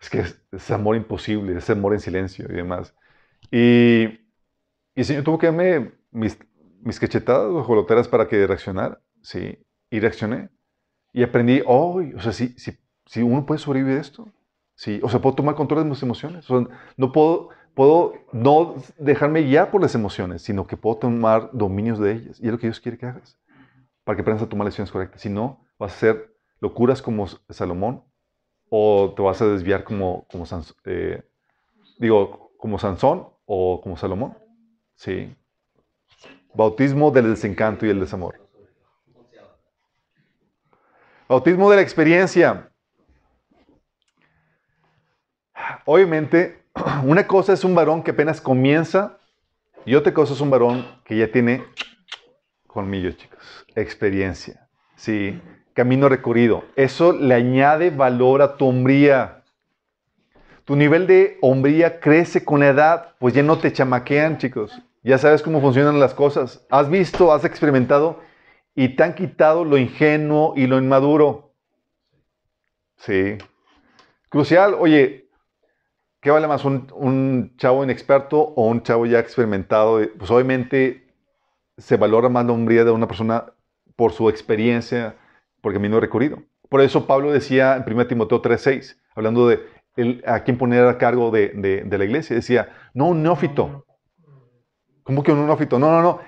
[0.00, 2.94] Es que es, es amor imposible, es amor en silencio y demás.
[3.50, 4.04] Y,
[4.94, 6.38] y el Señor tuvo que darme mis,
[6.80, 9.00] mis cachetadas o joloteras para que reaccionara.
[9.20, 9.58] Sí,
[9.90, 10.50] y reaccioné.
[11.12, 12.76] Y aprendí, oh, o sea, si, si,
[13.06, 14.28] si uno puede sobrevivir esto.
[14.74, 16.50] Sí, o sea, puedo tomar control de mis emociones.
[16.50, 21.50] O sea, no puedo, puedo no dejarme guiar por las emociones, sino que puedo tomar
[21.52, 22.40] dominios de ellas.
[22.40, 23.38] Y es lo que Dios quiere que hagas.
[24.04, 25.20] Para que aprendas a tomar decisiones correctas.
[25.20, 26.31] Si no, vas a hacer
[26.62, 28.04] locuras como Salomón
[28.70, 30.28] o te vas a desviar como,
[30.84, 31.20] eh,
[31.98, 34.38] digo, como Sansón o como Salomón.
[34.94, 35.34] Sí.
[36.54, 38.40] Bautismo del desencanto y el desamor.
[41.28, 42.70] Bautismo de la experiencia.
[45.84, 46.64] Obviamente,
[47.02, 49.18] una cosa es un varón que apenas comienza
[49.84, 51.64] y otra cosa es un varón que ya tiene
[52.68, 53.66] colmillos, chicos.
[53.74, 54.68] Experiencia.
[54.94, 55.40] Sí.
[55.74, 56.64] Camino recorrido.
[56.76, 59.42] Eso le añade valor a tu hombría.
[60.64, 64.80] Tu nivel de hombría crece con la edad, pues ya no te chamaquean, chicos.
[65.02, 66.64] Ya sabes cómo funcionan las cosas.
[66.70, 68.20] Has visto, has experimentado
[68.74, 71.52] y te han quitado lo ingenuo y lo inmaduro.
[72.96, 73.38] Sí.
[74.28, 75.28] Crucial, oye,
[76.20, 76.64] ¿qué vale más?
[76.64, 80.00] ¿Un, un chavo inexperto o un chavo ya experimentado?
[80.16, 81.08] Pues obviamente
[81.76, 83.46] se valora más la hombría de una persona
[83.96, 85.16] por su experiencia,
[85.62, 86.42] por camino recorrido.
[86.68, 89.60] Por eso Pablo decía en 1 Timoteo 3:6, hablando de
[90.26, 93.86] a quién poner a cargo de, la iglesia, decía, no un neófito.
[95.02, 95.78] ¿Cómo que un neófito?
[95.78, 96.20] No, no, no.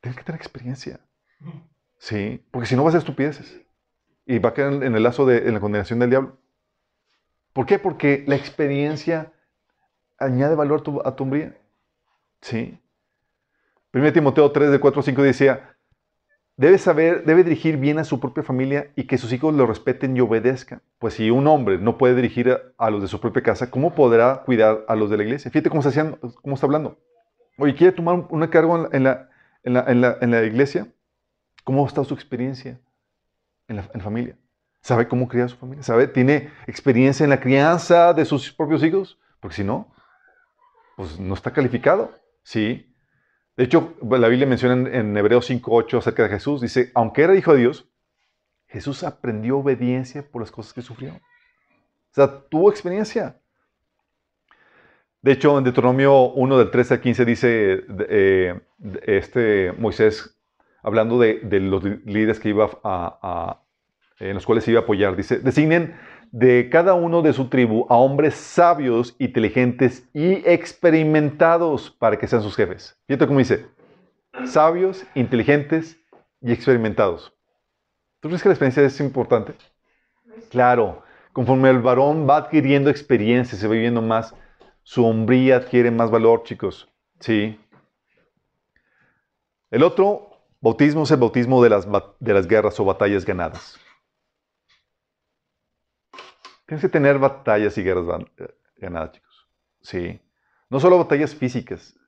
[0.00, 1.00] Tienes que tener experiencia.
[1.98, 3.60] Sí, porque si no vas a estupideces.
[4.26, 6.38] Y va a quedar en, el lazo de la condenación del diablo.
[7.52, 7.78] ¿Por qué?
[7.78, 9.32] Porque la experiencia
[10.18, 11.56] añade valor a tu, a hombría.
[12.40, 12.78] Sí.
[13.92, 15.76] 1 Timoteo 3, de 4 a 5 decía,
[16.58, 20.16] debe saber, debe dirigir bien a su propia familia y que sus hijos lo respeten
[20.16, 20.82] y obedezcan.
[20.98, 24.42] Pues si un hombre no puede dirigir a, los de su propia casa, ¿cómo podrá
[24.42, 25.50] cuidar a los de la iglesia?
[25.50, 26.98] Fíjate cómo está, haciendo, cómo está hablando.
[27.56, 29.30] Oye, ¿quiere tomar un cargo en la,
[29.62, 30.88] en la, en la, en la iglesia?
[31.62, 32.80] ¿Cómo está su experiencia
[33.68, 34.36] en la, en familia?
[34.80, 35.84] ¿Sabe cómo criar a su familia?
[35.84, 36.08] ¿Sabe?
[36.08, 39.18] ¿Tiene experiencia en la crianza de sus propios hijos?
[39.38, 39.94] Porque si no,
[40.96, 42.12] pues no está calificado.
[42.42, 42.87] Sí.
[43.58, 46.60] De hecho, la Biblia menciona en, Hebreos 5.8 acerca de Jesús.
[46.60, 47.90] Dice, aunque era hijo de Dios,
[48.68, 51.14] Jesús aprendió obediencia por las cosas que sufrió.
[51.14, 53.40] O sea, tuvo experiencia.
[55.22, 58.60] De hecho, en Deuteronomio 1 del 13 al 15 dice eh,
[59.02, 60.38] este Moisés,
[60.80, 63.62] hablando de, los líderes que iba a, a,
[64.20, 65.96] en los cuales se iba a apoyar, dice, designen
[66.32, 72.42] de cada uno de su tribu a hombres sabios, inteligentes y experimentados para que sean
[72.42, 72.98] sus jefes.
[73.06, 73.66] Fíjate cómo dice,
[74.44, 75.98] sabios, inteligentes
[76.40, 77.32] y experimentados.
[78.20, 79.54] ¿Tú crees que la experiencia es importante?
[80.50, 81.02] Claro,
[81.32, 84.34] conforme el varón va adquiriendo experiencia, se va viviendo más,
[84.82, 86.88] su hombría adquiere más valor, chicos.
[87.20, 87.58] Sí.
[89.70, 91.86] El otro bautismo es el bautismo de las,
[92.18, 93.78] de las guerras o batallas ganadas.
[96.68, 98.04] Tienes que tener batallas y guerras
[98.76, 99.48] ganadas, chicos.
[99.80, 100.20] Sí.
[100.68, 101.98] No solo batallas físicas,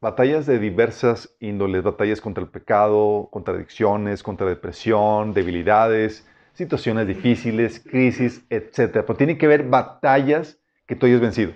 [0.00, 7.78] batallas de diversas índoles, batallas contra el pecado, contra adicciones, contra depresión, debilidades, situaciones difíciles,
[7.78, 9.04] crisis, etc.
[9.06, 11.52] Pero tiene que haber batallas que tú hayas vencido.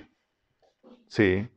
[1.08, 1.48] Sí.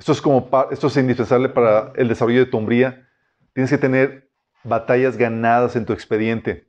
[0.00, 3.08] Esto es, como, esto es indispensable para el desarrollo de tu hombría.
[3.52, 4.28] Tienes que tener
[4.64, 6.67] batallas ganadas en tu expediente.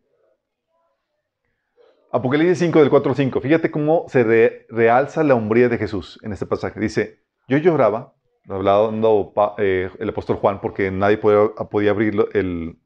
[2.12, 3.42] Apocalipsis 5 del 4 al 5.
[3.42, 6.80] Fíjate cómo se realza la hombría de Jesús en este pasaje.
[6.80, 8.16] Dice, yo lloraba,
[8.48, 12.78] hablando eh, el apóstol Juan, porque nadie podía, abrir el,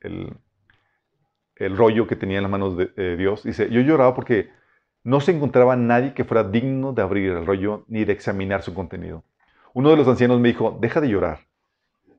[1.56, 3.44] el, rollo que tenía en las manos de eh, Dios.
[3.44, 4.50] Dice, yo lloraba porque
[5.04, 8.74] no se encontraba nadie que fuera digno de abrir el rollo ni de examinar su
[8.74, 9.24] contenido.
[9.74, 11.40] Uno de los ancianos me dijo, deja de llorar,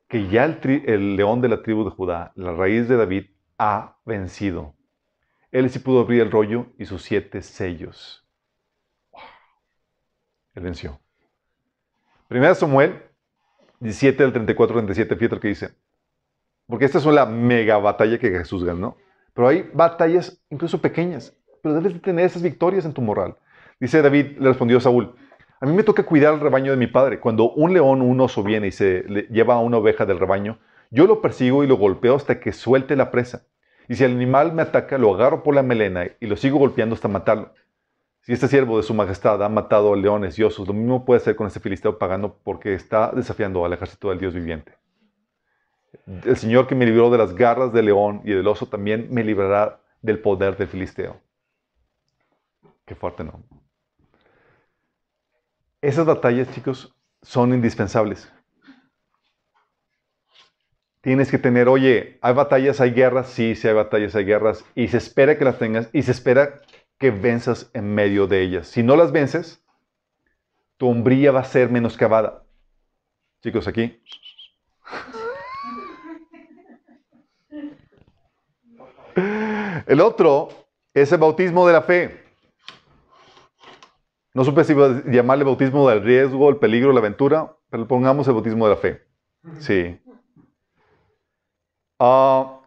[0.09, 3.27] que ya el, león de la tribu de Judá, la raíz de David,
[3.59, 4.75] ha vencido.
[5.55, 8.27] Él sí pudo abrir el rollo y sus siete sellos.
[10.53, 10.99] Él venció.
[12.27, 13.01] Primera Samuel
[13.79, 15.71] 17 del 34 37, fíjate lo que dice.
[16.67, 18.97] Porque esta es una mega batalla que Jesús ganó.
[19.33, 21.37] Pero hay batallas incluso pequeñas.
[21.63, 23.37] Pero debes de tener esas victorias en tu moral.
[23.79, 25.15] Dice David, le respondió a Saúl,
[25.61, 27.21] a mí me toca cuidar el rebaño de mi padre.
[27.21, 30.59] Cuando un león o un oso viene y se lleva a una oveja del rebaño,
[30.91, 33.47] yo lo persigo y lo golpeo hasta que suelte la presa.
[33.89, 36.95] Y si el animal me ataca, lo agarro por la melena y lo sigo golpeando
[36.95, 37.53] hasta matarlo.
[38.23, 41.21] Si este siervo de su majestad ha matado a leones y osos, lo mismo puede
[41.21, 44.73] hacer con este filisteo pagano porque está desafiando al ejército del Dios viviente.
[46.25, 49.23] El Señor que me libró de las garras del león y del oso también me
[49.23, 51.21] librará del poder del filisteo.
[52.87, 53.43] Qué fuerte, ¿no?
[55.83, 58.33] Esas batallas, chicos, son indispensables.
[61.05, 64.89] Tienes que tener, oye, hay batallas, hay guerras, sí, sí hay batallas, hay guerras, y
[64.89, 66.63] se espera que las tengas, y se espera
[66.99, 68.69] que venzas en medio de ellas.
[68.69, 69.63] Si no las vences,
[70.79, 72.45] tu hombría va a ser menoscabada.
[73.43, 74.01] Chicos, aquí.
[79.87, 80.49] El otro
[80.95, 82.25] es el bautismo de la fe.
[84.33, 84.75] No supe si
[85.13, 89.03] llamarle bautismo del riesgo, el peligro, la aventura, pero pongamos el bautismo de la fe.
[89.59, 90.01] Sí.
[92.07, 92.61] Ah,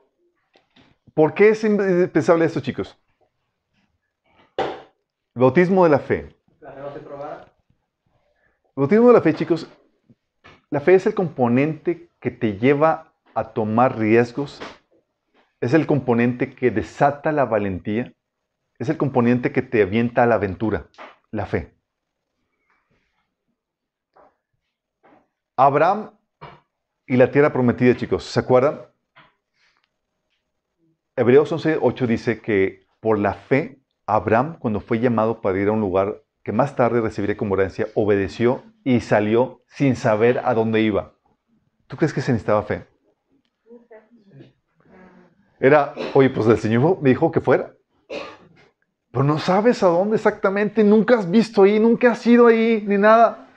[1.14, 2.98] ¿Por qué es indispensable esto, chicos?
[5.36, 6.36] Bautismo de la fe.
[8.76, 9.68] Bautismo de la fe, chicos,
[10.72, 14.60] la fe es el componente que te lleva a tomar riesgos,
[15.62, 18.12] es el componente que desata la valentía,
[18.80, 20.88] es el componente que te avienta a la aventura
[21.30, 21.76] la fe.
[25.56, 26.10] Abraham
[27.06, 28.97] y la tierra prometida, chicos, ¿se acuerdan?
[31.20, 35.82] Hebreos 11.8 dice que por la fe, Abraham, cuando fue llamado para ir a un
[35.82, 41.16] lugar que más tarde recibiría como herencia, obedeció y salió sin saber a dónde iba.
[41.88, 42.86] ¿Tú crees que se necesitaba fe?
[45.60, 47.74] Era, oye, pues el Señor me dijo que fuera.
[49.10, 53.00] Pero no sabes a dónde exactamente, nunca has visto ahí, nunca has ido ahí, ni
[53.00, 53.50] nada.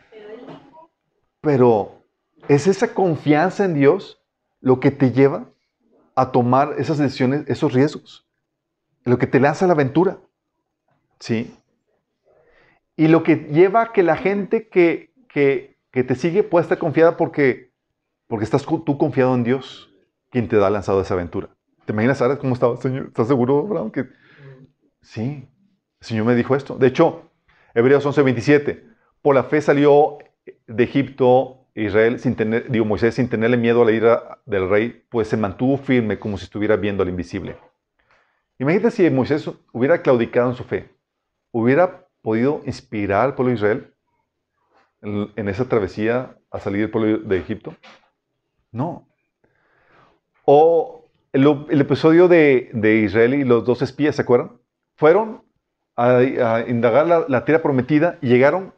[1.42, 2.06] Pero
[2.48, 4.18] es esa confianza en Dios
[4.62, 5.44] lo que te lleva
[6.14, 8.26] a tomar esas decisiones, esos riesgos.
[9.04, 10.18] Lo que te lanza la aventura.
[11.18, 11.54] ¿Sí?
[12.96, 17.16] Y lo que lleva a que la gente que, que, te sigue pueda estar confiada
[17.16, 17.72] porque,
[18.26, 19.90] porque estás tú confiado en Dios,
[20.30, 21.48] quien te da lanzado esa aventura.
[21.84, 23.06] ¿Te imaginas, Sara, cómo estaba, Señor?
[23.08, 24.06] ¿Estás seguro, Abraham, que
[25.02, 25.48] Sí,
[26.00, 26.76] el Señor me dijo esto.
[26.76, 27.30] De hecho,
[27.74, 28.84] Hebreos 11:27,
[29.22, 30.18] por la fe salió
[30.66, 35.04] de Egipto Israel sin tener, digo Moisés sin tenerle miedo a la ira del rey,
[35.08, 37.56] pues se mantuvo firme como si estuviera viendo al invisible.
[38.58, 40.90] Imagínate si Moisés hubiera claudicado en su fe,
[41.50, 43.94] hubiera podido inspirar al pueblo de Israel
[45.02, 47.74] en, esa travesía a salir del pueblo de Egipto.
[48.70, 49.08] No.
[50.44, 54.60] O el, episodio de, de Israel y los dos espías, ¿se acuerdan?
[55.00, 55.42] fueron
[55.96, 58.74] a, indagar la, tierra prometida y llegaron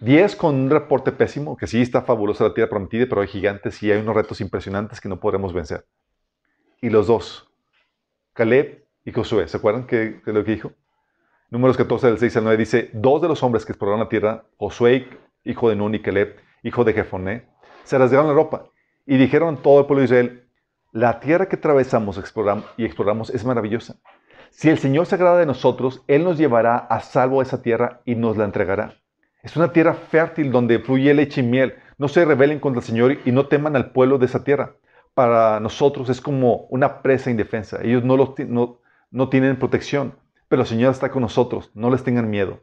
[0.00, 3.82] 10 con un reporte pésimo, que sí está fabulosa la tierra prometida, pero hay gigantes
[3.82, 5.86] y hay unos retos impresionantes que no podremos vencer.
[6.80, 7.50] Y los dos,
[8.32, 10.72] Caleb y Josué, ¿se acuerdan de lo que dijo?
[11.50, 14.44] Números 14 del 6 al 9 dice, dos de los hombres que exploraron la tierra,
[14.56, 15.08] Josué,
[15.44, 17.48] hijo de Nun, y Caleb, hijo de Jefoné,
[17.84, 18.66] se rasgaron la ropa
[19.06, 20.48] y dijeron a todo el pueblo de Israel,
[20.92, 22.16] la tierra que atravesamos
[22.76, 23.96] y exploramos es maravillosa.
[24.50, 28.00] Si el Señor se agrada de nosotros, Él nos llevará a salvo a esa tierra
[28.04, 29.03] y nos la entregará.
[29.44, 31.74] Es una tierra fértil donde fluye leche y miel.
[31.98, 34.76] No se rebelen contra el Señor y no teman al pueblo de esa tierra.
[35.12, 37.78] Para nosotros es como una presa indefensa.
[37.82, 40.18] Ellos no, tienen protección,
[40.48, 41.70] pero el Señor está con nosotros.
[41.74, 42.62] No les tengan miedo.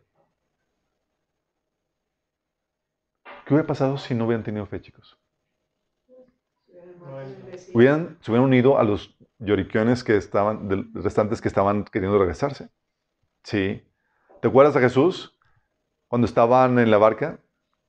[3.46, 5.20] ¿Qué hubiera pasado si no hubieran tenido fe, chicos?
[7.76, 12.70] Hubieran, se hubieran unido a los lloriquiones que estaban, restantes que estaban queriendo regresarse.
[13.44, 13.84] Sí.
[14.42, 15.38] ¿Te acuerdas de Jesús
[16.12, 17.40] cuando estaban en la barca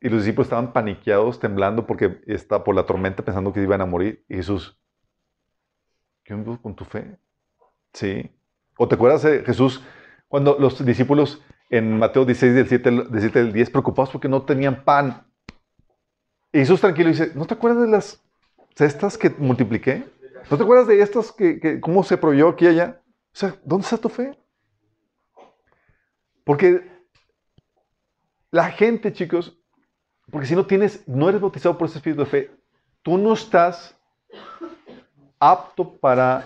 [0.01, 3.85] y los discípulos estaban paniqueados, temblando porque está por la tormenta, pensando que iban a
[3.85, 4.25] morir?
[4.29, 4.79] Y Jesús,
[6.23, 7.19] ¿qué onda con tu fe?
[7.93, 8.31] Sí.
[8.79, 9.83] ¿O te acuerdas de Jesús
[10.29, 14.29] cuando los discípulos en Mateo 16, del 7, al- del 7 al 10, preocupados porque
[14.29, 15.27] no tenían pan?
[16.53, 18.23] Y Jesús tranquilo dice, ¿no te acuerdas de las
[18.77, 20.05] cestas que multipliqué?
[20.49, 22.17] ¿No te acuerdas de estas que, cómo se
[22.51, 23.03] aquí allá?
[23.35, 24.39] O sea, ¿dónde está tu fe?
[26.45, 26.92] Porque
[28.53, 29.59] la gente, chicos,
[30.31, 32.51] porque si no tienes, no eres bautizado por ese espíritu de fe,
[33.03, 33.99] tú no estás
[35.41, 36.45] apto para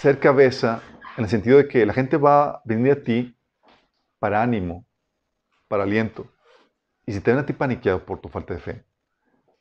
[0.00, 0.82] ser cabeza
[1.16, 3.36] en el sentido de que la gente va a venir a ti
[4.18, 4.86] para ánimo,
[5.68, 6.26] para aliento.
[7.06, 8.84] Y si te ven a ti paniqueado por tu falta de fe,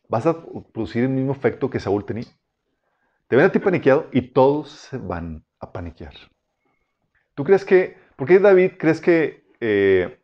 [0.07, 0.41] vas a
[0.73, 2.25] producir el mismo efecto que Saúl tenía.
[3.27, 6.13] Te ven a ti paniqueado y todos se van a paniquear.
[7.35, 10.19] ¿Tú crees que, por qué David crees que, eh,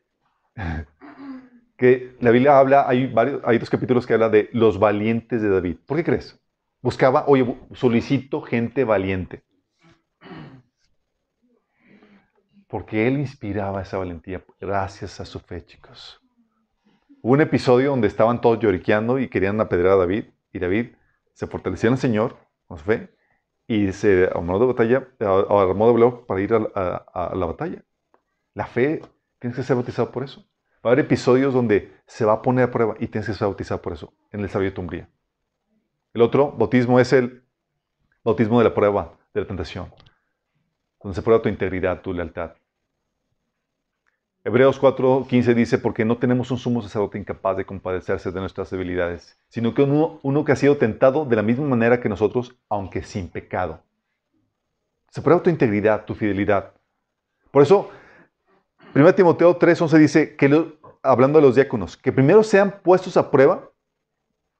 [1.77, 5.49] que la Biblia habla, hay, varios, hay dos capítulos que habla de los valientes de
[5.49, 5.77] David?
[5.85, 6.39] ¿Por qué crees?
[6.81, 9.43] Buscaba, oye, solicito gente valiente.
[12.67, 16.19] Porque él inspiraba esa valentía gracias a su fe, chicos.
[17.21, 20.25] Hubo un episodio donde estaban todos lloriqueando y querían apedrear a David.
[20.51, 20.95] Y David
[21.33, 22.35] se fortaleció en el Señor
[22.67, 23.15] con su fe
[23.67, 27.83] y se armó de batalla, armó de para ir a la batalla.
[28.53, 29.01] La fe,
[29.43, 30.45] tienes que ser bautizado por eso.
[30.85, 33.45] Va a haber episodios donde se va a poner a prueba y tienes que ser
[33.45, 35.09] bautizado por eso, en el desarrollo de tu hombría.
[36.13, 37.43] El otro bautismo es el
[38.23, 39.91] bautismo de la prueba, de la tentación,
[41.01, 42.53] donde se prueba tu integridad, tu lealtad.
[44.45, 49.37] Hebreos 4:15 dice, porque no tenemos un sumo sacerdote incapaz de compadecerse de nuestras debilidades,
[49.49, 53.27] sino que uno que ha sido tentado de la misma manera que nosotros, aunque sin
[53.27, 53.81] pecado.
[55.09, 56.71] Se prueba tu integridad, tu fidelidad.
[57.51, 57.91] Por eso,
[58.95, 63.31] 1 Timoteo 3:11 dice, que lo- hablando de los diáconos, que primero sean puestos a
[63.31, 63.69] prueba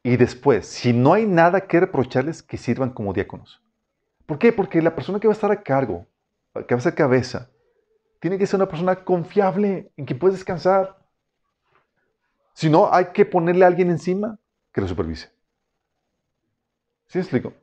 [0.02, 3.62] y después, si no hay nada que reprocharles, que sirvan como diáconos.
[4.26, 4.52] ¿Por qué?
[4.52, 6.08] Porque la persona que va a estar a cargo,
[6.68, 7.50] que va a ser cabeza,
[8.20, 10.98] tiene que ser una persona confiable, en que puedes descansar.
[12.54, 14.40] Si no, hay que ponerle a alguien encima
[14.72, 15.30] que lo supervise.
[17.08, 17.54] ¿Sí me explico?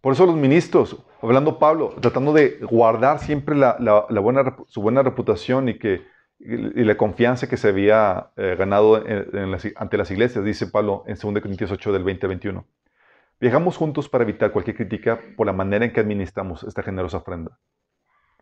[0.00, 4.80] Por eso los ministros, hablando Pablo, tratando de guardar siempre la, la- la buena, su
[4.82, 6.02] buena reputación y, que,
[6.40, 10.66] y la confianza que se había eh, ganado en- en las- ante las iglesias, dice
[10.66, 12.64] Pablo en 2 Corintios 8 del 20 al 21.
[13.40, 17.58] Viajamos juntos para evitar cualquier crítica por la manera en que administramos esta generosa ofrenda.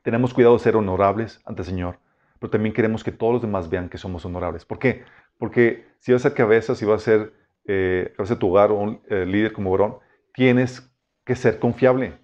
[0.02, 1.98] Tenemos cuidado de ser honorables ante el Señor,
[2.38, 4.64] pero también queremos que todos los demás vean que somos honorables.
[4.64, 5.04] ¿Por qué?
[5.38, 7.32] Porque si vas a ser cabeza, si vas a ser
[7.66, 9.96] eh, cabeza de tu hogar o un eh, líder como varón,
[10.32, 10.90] tienes
[11.24, 12.14] que ser confiable.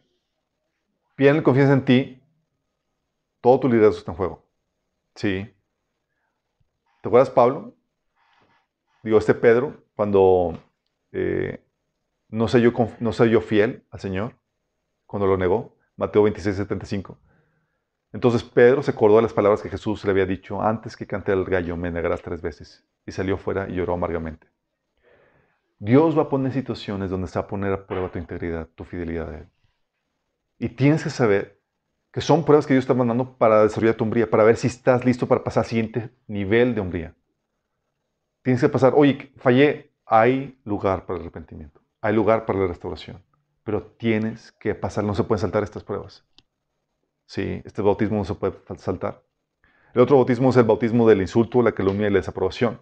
[1.22, 2.20] Piden confianza en ti,
[3.40, 4.44] todo tu liderazgo está en juego.
[5.14, 5.54] Sí.
[7.00, 7.76] ¿Te acuerdas, Pablo?
[9.04, 10.58] Digo, este Pedro, cuando
[11.12, 11.64] eh,
[12.28, 14.34] no, se yo, no se yo fiel al Señor,
[15.06, 17.16] cuando lo negó, Mateo 26, 75.
[18.12, 21.30] Entonces Pedro se acordó de las palabras que Jesús le había dicho, antes que cante
[21.30, 22.84] el gallo me negarás tres veces.
[23.06, 24.48] Y salió fuera y lloró amargamente.
[25.78, 28.82] Dios va a poner situaciones donde se va a poner a prueba tu integridad, tu
[28.82, 29.48] fidelidad a Él.
[30.62, 31.60] Y tienes que saber
[32.12, 35.04] que son pruebas que Dios está mandando para desarrollar tu hombría, para ver si estás
[35.04, 37.16] listo para pasar al siguiente nivel de hombría.
[38.42, 43.24] Tienes que pasar, oye, fallé, hay lugar para el arrepentimiento, hay lugar para la restauración,
[43.64, 46.24] pero tienes que pasar, no se pueden saltar estas pruebas.
[47.26, 49.24] Sí, este bautismo no se puede saltar.
[49.94, 52.80] El otro bautismo es el bautismo del insulto, la calumnia y la desaprobación.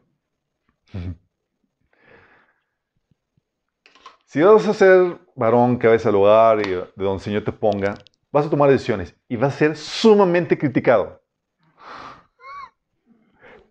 [4.31, 7.51] Si vas a ser varón que vayas al hogar y de donde el Señor te
[7.51, 7.97] ponga,
[8.31, 11.21] vas a tomar decisiones y vas a ser sumamente criticado.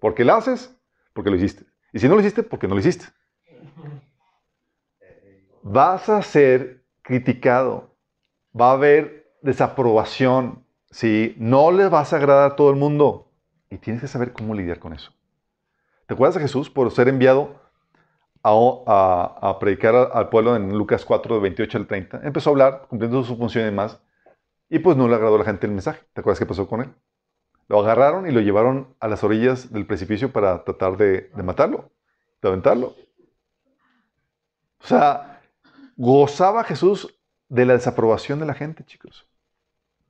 [0.02, 0.78] Porque lo haces,
[1.14, 1.66] porque lo hiciste.
[1.94, 3.06] Y si no lo hiciste, porque no lo hiciste.
[5.62, 7.96] Vas a ser criticado.
[8.54, 10.66] Va a haber desaprobación.
[10.92, 11.36] ¿sí?
[11.38, 13.32] No le vas a agradar a todo el mundo.
[13.70, 15.14] Y tienes que saber cómo lidiar con eso.
[16.06, 17.62] ¿Te acuerdas de Jesús por ser enviado
[18.44, 22.22] a, predicar al, pueblo en Lucas 4, de 28 al 30?
[22.24, 24.02] Empezó a hablar, cumpliendo su función y demás.
[24.70, 26.02] Y pues no le agradó a la gente el mensaje.
[26.14, 26.90] ¿Te acuerdas qué pasó con él?
[27.68, 31.92] Lo agarraron y lo llevaron a las orillas del precipicio para tratar de, matarlo,
[32.42, 32.96] de aventarlo.
[34.82, 35.42] O sea,
[35.96, 37.16] gozaba Jesús
[37.48, 39.28] de la desaprobación de la gente, chicos.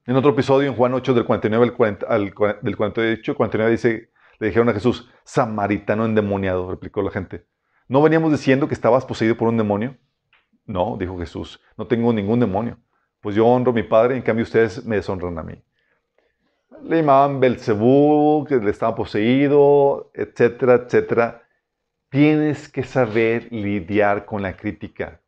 [0.06, 3.38] En otro episodio, en Juan 8, del 49 al 40, al 40 del 48 al
[3.38, 7.46] 49, dice, le dijeron a Jesús, samaritano endemoniado, replicó la gente.
[7.90, 9.98] ¿No veníamos diciendo que estabas poseído por un demonio?
[10.68, 12.78] No, dijo Jesús, no tengo ningún demonio.
[13.20, 15.60] Pues yo honro a mi Padre, en cambio ustedes me deshonran a mí.
[16.84, 21.44] Le llamaban Belcebú, que le estaba poseído, etcétera, etcétera.
[22.10, 25.20] Tienes que saber lidiar con la crítica.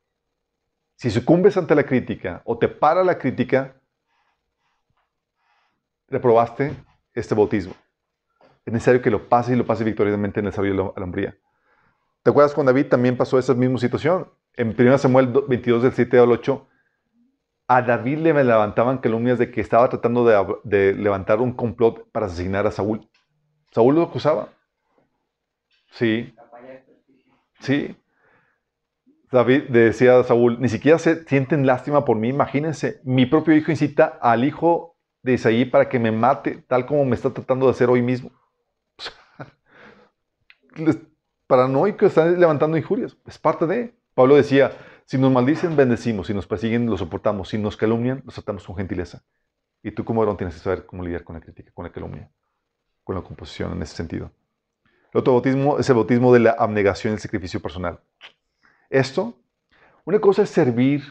[0.98, 3.76] Si sucumbes ante la crítica o te para la crítica,
[6.08, 6.76] reprobaste
[7.12, 7.74] este bautismo.
[8.64, 11.36] Es necesario que lo pase y lo pase victoriosamente en el sabio de la hombría.
[12.24, 14.28] ¿Te acuerdas con David también pasó esa misma situación?
[14.54, 16.68] En 1 Samuel 22, del 7 al 8,
[17.68, 20.26] a David le levantaban calumnias de que estaba tratando
[20.64, 23.10] de, levantar un complot para asesinar a Saúl.
[23.72, 24.50] Saúl lo acusaba.
[25.92, 26.36] Sí.
[27.60, 27.96] Sí.
[29.32, 32.28] David decía a Saúl, ni siquiera se sienten lástima por mí.
[32.28, 37.06] Imagínense, mi propio hijo incita al hijo de Isaí para que me mate, tal como
[37.06, 38.32] me está tratando de hacer hoy mismo.
[41.52, 43.18] Paranoico, están levantando injurias.
[43.28, 43.94] Es parte de.
[44.14, 44.72] Pablo decía,
[45.04, 46.28] si nos maldicen, bendecimos.
[46.28, 47.50] Si nos persiguen, lo soportamos.
[47.50, 49.22] Si nos calumnian, los tratamos con gentileza.
[49.84, 52.32] Y tú como varón tienes que saber cómo lidiar con la crítica, con la calumnia,
[53.04, 54.32] con la composición en ese sentido.
[55.12, 58.00] El otro bautismo es el bautismo de la abnegación y el sacrificio personal.
[58.90, 59.38] Esto,
[60.06, 61.04] una cosa es servir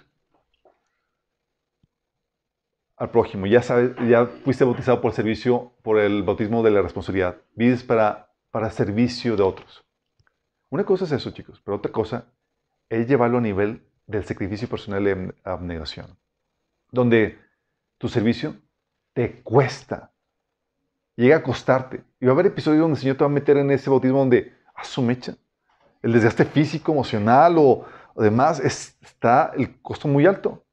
[2.97, 3.45] al prójimo.
[3.45, 7.37] Ya sabes, ya fuiste bautizado por el servicio, por el bautismo de la responsabilidad.
[7.55, 9.85] Vives para, para servicio de otros.
[10.71, 12.27] Una cosa es eso, chicos, pero otra cosa
[12.89, 16.17] es llevarlo a nivel del sacrificio personal de abnegación,
[16.93, 17.39] donde
[17.99, 18.55] tu servicio
[19.13, 20.13] te cuesta,
[21.17, 22.05] llega a costarte.
[22.21, 24.19] Y va a haber episodios donde el Señor te va a meter en ese bautismo
[24.19, 25.37] donde, a su mecha,
[26.03, 27.85] el desgaste físico, emocional o,
[28.17, 30.65] demás, está el costo muy alto.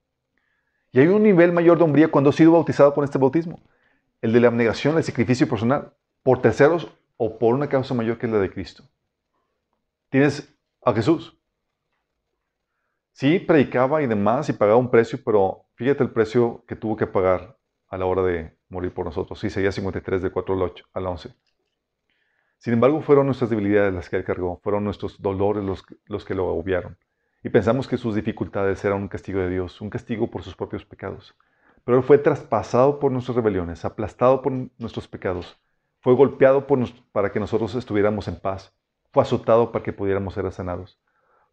[0.91, 3.59] Y hay un nivel mayor de hombría cuando has sido bautizado con este bautismo,
[4.21, 6.87] el de la abnegación, el sacrificio personal, por terceros
[7.17, 8.83] o por una causa mayor que la de Cristo.
[10.09, 10.53] Tienes
[10.83, 11.37] a Jesús.
[13.11, 17.07] Sí, predicaba y demás y pagaba un precio, pero fíjate el precio que tuvo que
[17.07, 17.57] pagar
[17.89, 19.39] a la hora de morir por nosotros.
[19.39, 21.33] Sí, sería 53 de 4 al 8 al 11.
[22.57, 26.35] Sin embargo, fueron nuestras debilidades las que él cargó, fueron nuestros dolores los, los que
[26.35, 26.97] lo obviaron.
[27.43, 30.85] Y pensamos que sus dificultades eran un castigo de Dios, un castigo por sus propios
[30.85, 31.35] pecados.
[31.83, 35.59] Pero él fue traspasado por nuestras rebeliones, aplastado por nuestros pecados,
[35.99, 36.65] fue golpeado
[37.11, 38.73] para que nosotros estuviéramos en paz,
[39.17, 40.99] fue azotado para que pudiéramos ser sanados.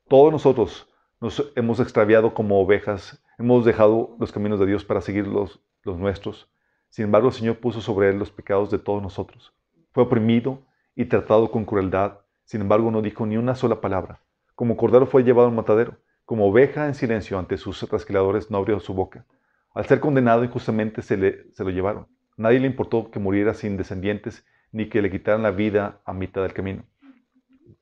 [0.07, 0.87] Todos nosotros
[1.19, 5.97] nos hemos extraviado como ovejas, hemos dejado los caminos de Dios para seguir los, los
[5.97, 6.51] nuestros.
[6.91, 9.55] Sin embargo, el Señor puso sobre él los pecados de todos nosotros.
[9.93, 10.59] Fue oprimido
[10.95, 12.19] y tratado con crueldad.
[12.45, 14.21] Sin embargo, no dijo ni una sola palabra.
[14.55, 15.97] Como cordero fue llevado al matadero.
[16.27, 19.25] Como oveja en silencio ante sus trasquiladores no abrió su boca.
[19.73, 22.09] Al ser condenado injustamente se, le, se lo llevaron.
[22.37, 26.43] Nadie le importó que muriera sin descendientes ni que le quitaran la vida a mitad
[26.43, 26.85] del camino.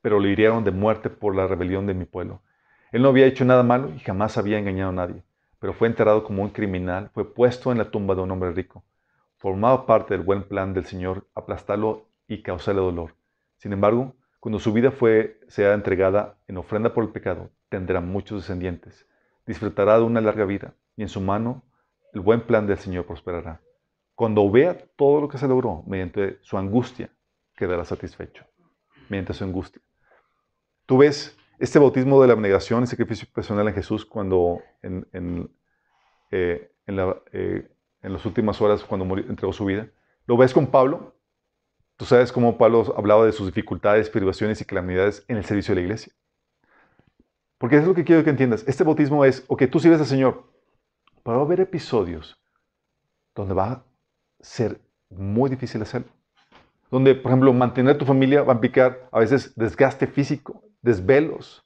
[0.01, 2.43] Pero le hirieron de muerte por la rebelión de mi pueblo.
[2.93, 5.23] Él no había hecho nada malo y jamás había engañado a nadie,
[5.59, 8.85] pero fue enterrado como un criminal, fue puesto en la tumba de un hombre rico.
[9.37, 13.15] Formaba parte del buen plan del Señor aplastarlo y causarle dolor.
[13.57, 18.43] Sin embargo, cuando su vida fue, sea entregada en ofrenda por el pecado, tendrá muchos
[18.43, 19.07] descendientes,
[19.47, 21.63] disfrutará de una larga vida y en su mano
[22.13, 23.61] el buen plan del Señor prosperará.
[24.15, 27.11] Cuando vea todo lo que se logró mediante su angustia,
[27.57, 28.45] quedará satisfecho.
[29.12, 29.82] Mediante su angustia.
[30.86, 35.51] Tú ves este bautismo de la abnegación y sacrificio personal en Jesús cuando en, en,
[36.30, 37.70] eh, en, la, eh,
[38.01, 39.89] las últimas horas, cuando murió, entregó su vida.
[40.26, 41.14] Lo ves con Pablo,
[41.97, 45.80] Tú sabes cómo Pablo hablaba de sus dificultades, privaciones y calamidades en el servicio de
[45.80, 46.12] la iglesia.
[47.59, 48.64] Porque es lo que quiero que entiendas.
[48.66, 50.51] Este bautismo es, ok, tú sirves al Señor,
[51.22, 52.36] pero va a haber episodios
[53.36, 53.84] donde va a
[54.40, 54.80] ser
[55.10, 56.10] muy difícil hacerlo.
[56.93, 61.64] Donde, por ejemplo, mantener tu familia va a implicar a veces desgaste físico, desvelos,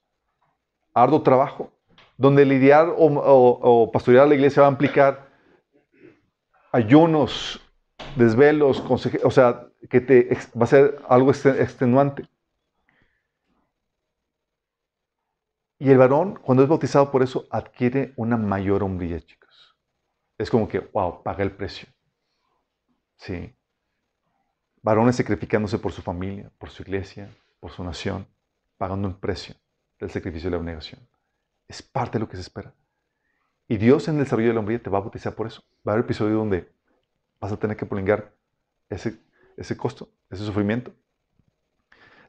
[0.94, 1.72] arduo trabajo.
[2.16, 5.28] Donde lidiar o, o, pastorear la iglesia va a implicar
[6.70, 7.60] ayunos,
[8.14, 10.28] desvelos, o sea, que te,
[10.58, 12.28] va a ser algo extenuante.
[15.80, 19.76] Y el varón, cuando es bautizado por eso, adquiere una mayor hombría, chicos.
[20.38, 21.88] Es como que, wow, paga el precio.
[23.16, 23.55] Sí.
[24.86, 28.24] Varones sacrificándose por su familia, por su iglesia, por su nación,
[28.78, 29.56] pagando un precio
[29.98, 31.00] del sacrificio de la abnegación.
[31.66, 32.72] Es parte de lo que se espera.
[33.66, 35.64] Y Dios en el desarrollo de la hombría te va a bautizar por eso.
[35.84, 36.70] Va a haber episodio donde
[37.40, 38.32] vas a tener que prolongar
[38.88, 39.18] ese,
[39.56, 40.92] ese costo, ese sufrimiento.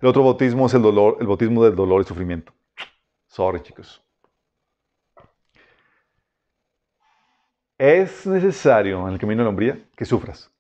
[0.02, 2.54] El otro bautismo es el dolor, el bautismo del dolor y sufrimiento.
[3.28, 4.02] Sorry, chicos.
[7.78, 10.52] Es necesario en el camino de la hombría que sufras.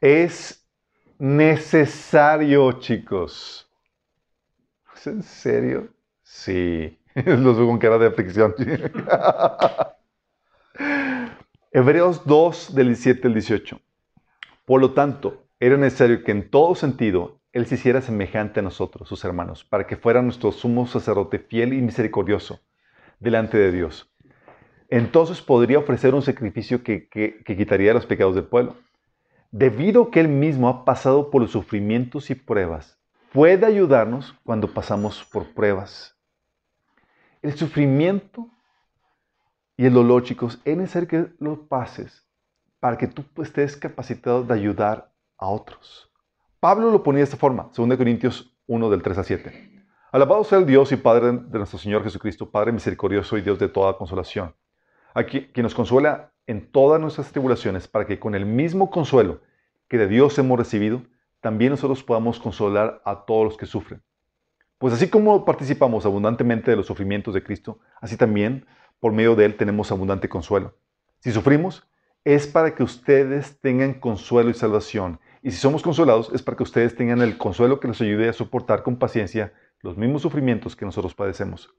[0.00, 0.66] Es
[1.18, 3.70] necesario, chicos.
[4.96, 5.88] ¿Es en serio?
[6.22, 6.98] Sí.
[7.14, 8.54] Los veo con cara de aflicción.
[11.72, 13.78] Hebreos 2, del 17 al 18.
[14.64, 19.06] Por lo tanto, era necesario que en todo sentido Él se hiciera semejante a nosotros,
[19.06, 22.60] sus hermanos, para que fuera nuestro sumo sacerdote fiel y misericordioso
[23.18, 24.10] delante de Dios.
[24.88, 28.76] Entonces podría ofrecer un sacrificio que, que quitaría los pecados del pueblo.
[29.50, 32.98] Debido a que Él mismo ha pasado por los sufrimientos y pruebas,
[33.32, 36.16] puede ayudarnos cuando pasamos por pruebas.
[37.42, 38.48] El sufrimiento
[39.76, 42.26] y el dolor, chicos, es necesario que lo pases
[42.80, 46.10] para que tú estés capacitado de ayudar a otros.
[46.60, 49.84] Pablo lo ponía de esta forma, 2 Corintios 1 del 3 a 7.
[50.12, 53.68] Alabado sea el Dios y Padre de nuestro Señor Jesucristo, Padre misericordioso y Dios de
[53.68, 54.54] toda consolación,
[55.14, 59.40] a quien, nos consuela en todas nuestras tribulaciones, para que con el mismo consuelo
[59.86, 61.02] que de Dios hemos recibido,
[61.40, 64.02] también nosotros podamos consolar a todos los que sufren.
[64.76, 68.66] Pues así como participamos abundantemente de los sufrimientos de Cristo, así también
[68.98, 70.74] por medio de Él tenemos abundante consuelo.
[71.20, 71.86] Si sufrimos,
[72.24, 75.20] es para que ustedes tengan consuelo y salvación.
[75.42, 78.32] Y si somos consolados, es para que ustedes tengan el consuelo que les ayude a
[78.32, 79.52] soportar con paciencia
[79.82, 81.72] los mismos sufrimientos que nosotros padecemos.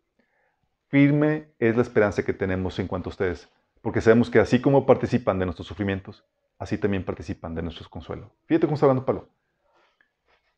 [0.88, 3.50] Firme es la esperanza que tenemos en cuanto a ustedes,
[3.82, 6.24] porque sabemos que así como participan de nuestros sufrimientos,
[6.58, 8.32] así también participan de nuestros consuelos.
[8.46, 9.30] Fíjate cómo está hablando Pablo.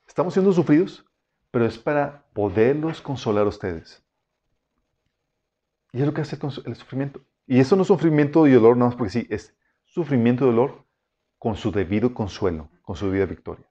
[0.07, 1.05] Estamos siendo sufridos,
[1.49, 4.03] pero es para poderlos consolar a ustedes.
[5.93, 7.21] Y es lo que hace el sufrimiento.
[7.47, 9.55] Y eso no es sufrimiento y dolor nada más porque sí, es
[9.85, 10.85] sufrimiento y dolor
[11.37, 13.65] con su debido consuelo, con su debida victoria.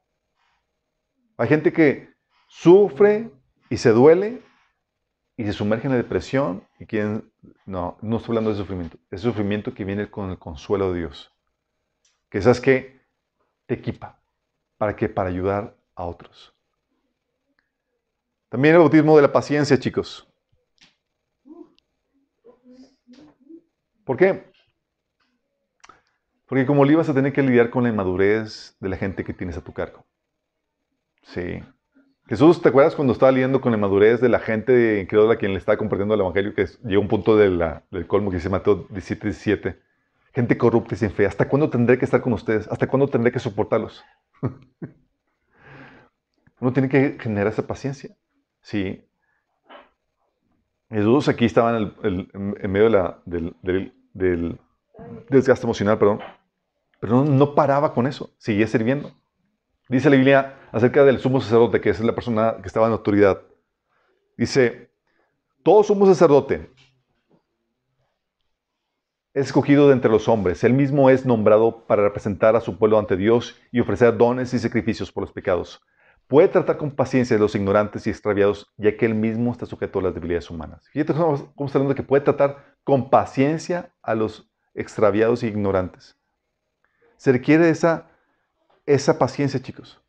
[1.36, 2.10] Hay gente que
[2.48, 3.30] sufre
[3.68, 4.42] y se duele
[5.36, 7.32] y se sumerge en la depresión y quien
[7.64, 11.32] no, no estoy hablando de sufrimiento, es sufrimiento que viene con el consuelo de Dios.
[12.28, 13.00] Que sabes que
[13.66, 14.20] te equipa
[14.76, 16.54] para que para ayudar a otros.
[18.48, 20.28] También el bautismo de la paciencia, chicos.
[24.04, 24.52] ¿Por qué?
[26.46, 29.32] Porque como le ibas a tener que lidiar con la inmadurez de la gente que
[29.32, 30.04] tienes a tu cargo.
[31.22, 31.62] Sí.
[32.32, 35.52] Jesús, ¿te acuerdas cuando estaba lidiando con la inmadurez de la gente incrédula a quien
[35.52, 36.54] le estaba compartiendo el Evangelio?
[36.54, 37.60] Que llegó un punto del
[38.06, 39.78] colmo que se mató 17, 17.
[40.32, 41.26] Gente corrupta y sin fe.
[41.26, 42.66] ¿Hasta cuándo tendré que estar con ustedes?
[42.68, 44.02] ¿Hasta cuándo tendré que soportarlos?
[46.60, 48.16] Uno tiene que generar esa paciencia.
[48.62, 49.06] Sí.
[50.88, 53.92] Jesús aquí estaba en, medio del,
[55.28, 59.12] desgaste emocional, pero no, paraba con eso, seguía sirviendo.
[59.88, 63.42] Dice la Biblia acerca del sumo sacerdote, que es la persona que estaba en autoridad.
[64.36, 64.90] Dice,
[65.62, 66.70] todo sumo sacerdote
[69.34, 70.62] es escogido de entre los hombres.
[70.64, 74.58] Él mismo es nombrado para representar a su pueblo ante Dios y ofrecer dones y
[74.58, 75.80] sacrificios por los pecados.
[76.28, 79.98] Puede tratar con paciencia a los ignorantes y extraviados, ya que él mismo está sujeto
[79.98, 80.88] a las debilidades humanas.
[80.90, 86.18] Fíjate cómo está hablando que puede tratar con paciencia a los extraviados e ignorantes.
[87.16, 88.10] Se requiere esa,
[88.86, 90.00] esa paciencia, chicos.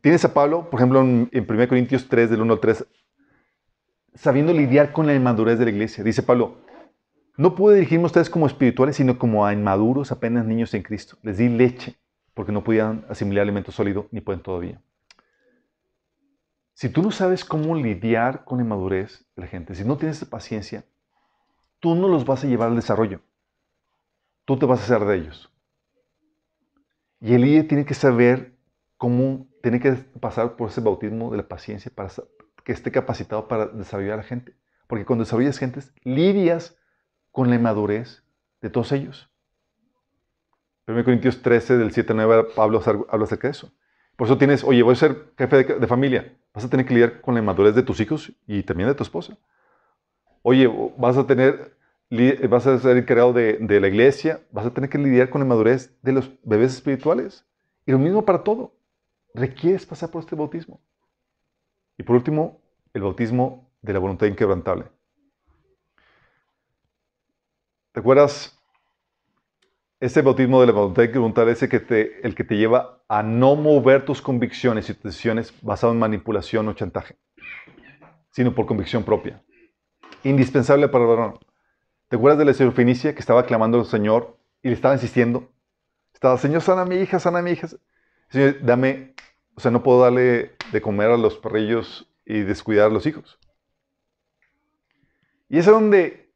[0.00, 2.86] Tienes a Pablo, por ejemplo, en, 1 Corintios 3, del 1 al 3,
[4.14, 6.04] sabiendo lidiar con la inmadurez de la iglesia.
[6.04, 6.58] Dice Pablo,
[7.36, 11.18] no pude dirigirme a ustedes como espirituales, sino como a inmaduros, apenas niños en Cristo.
[11.22, 11.98] Les di leche,
[12.34, 14.80] porque no podían asimilar alimento sólido, ni pueden todavía.
[16.72, 20.24] Si tú no sabes cómo lidiar con la inmadurez de la gente, si no tienes
[20.24, 20.84] paciencia,
[21.80, 23.20] tú no los vas a llevar al desarrollo.
[24.44, 25.50] Tú te vas a hacer de ellos.
[27.26, 28.52] Y el líder tiene que saber
[28.96, 32.08] cómo, tiene que pasar por ese bautismo de la paciencia para
[32.62, 34.54] que esté capacitado para desarrollar a la gente.
[34.86, 36.78] Porque cuando desarrollas gente, lidias
[37.32, 38.22] con la inmadurez
[38.62, 39.28] de todos ellos.
[40.86, 43.72] 1 Corintios 13, del 7 al 9, Pablo habla acerca de eso.
[44.14, 46.32] Por eso tienes, oye, voy a ser jefe de, familia.
[46.54, 49.02] Vas a tener que lidiar con la inmadurez de tus hijos y también de tu
[49.02, 49.36] esposa.
[50.42, 51.76] Oye, vas a tener,
[52.48, 55.44] vas a ser encargado de, de la iglesia, vas a tener que lidiar con la
[55.44, 57.44] inmadurez de los bebés espirituales.
[57.84, 58.74] Y lo mismo para todo.
[59.34, 60.80] Requieres pasar por este bautismo.
[61.98, 62.60] Y por último,
[62.94, 64.86] el bautismo de la voluntad inquebrantable.
[67.92, 68.56] ¿Te acuerdas
[69.98, 73.22] ese bautismo de la voluntad inquebrantable es el que, te, el que te lleva a
[73.22, 77.16] no mover tus convicciones y tus decisiones basado en manipulación o chantaje,
[78.30, 79.42] sino por convicción propia.
[80.22, 81.38] Indispensable para el varón.
[82.08, 85.50] ¿Te acuerdas de la señora Fenicia que estaba clamando al Señor y le estaba insistiendo?
[86.14, 87.66] Estaba, Señor, sana a mi hija, sana a mi hija.
[88.28, 89.14] Señor, dame,
[89.56, 93.40] o sea, no puedo darle de comer a los perrillos y descuidar a los hijos.
[95.48, 96.32] Y es donde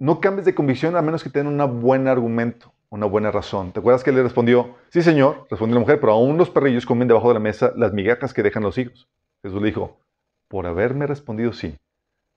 [0.00, 2.72] no cambies de convicción a menos que tengan un buen argumento.
[2.88, 3.72] una buena razón.
[3.72, 4.76] ¿Te acuerdas que le respondió?
[4.88, 7.92] Sí, señor, respondió la mujer, pero aún los perrillos comen debajo de la mesa las
[7.92, 9.08] migajas que dejan los hijos.
[9.42, 10.00] Jesús le dijo,
[10.48, 11.78] por haberme respondido sí,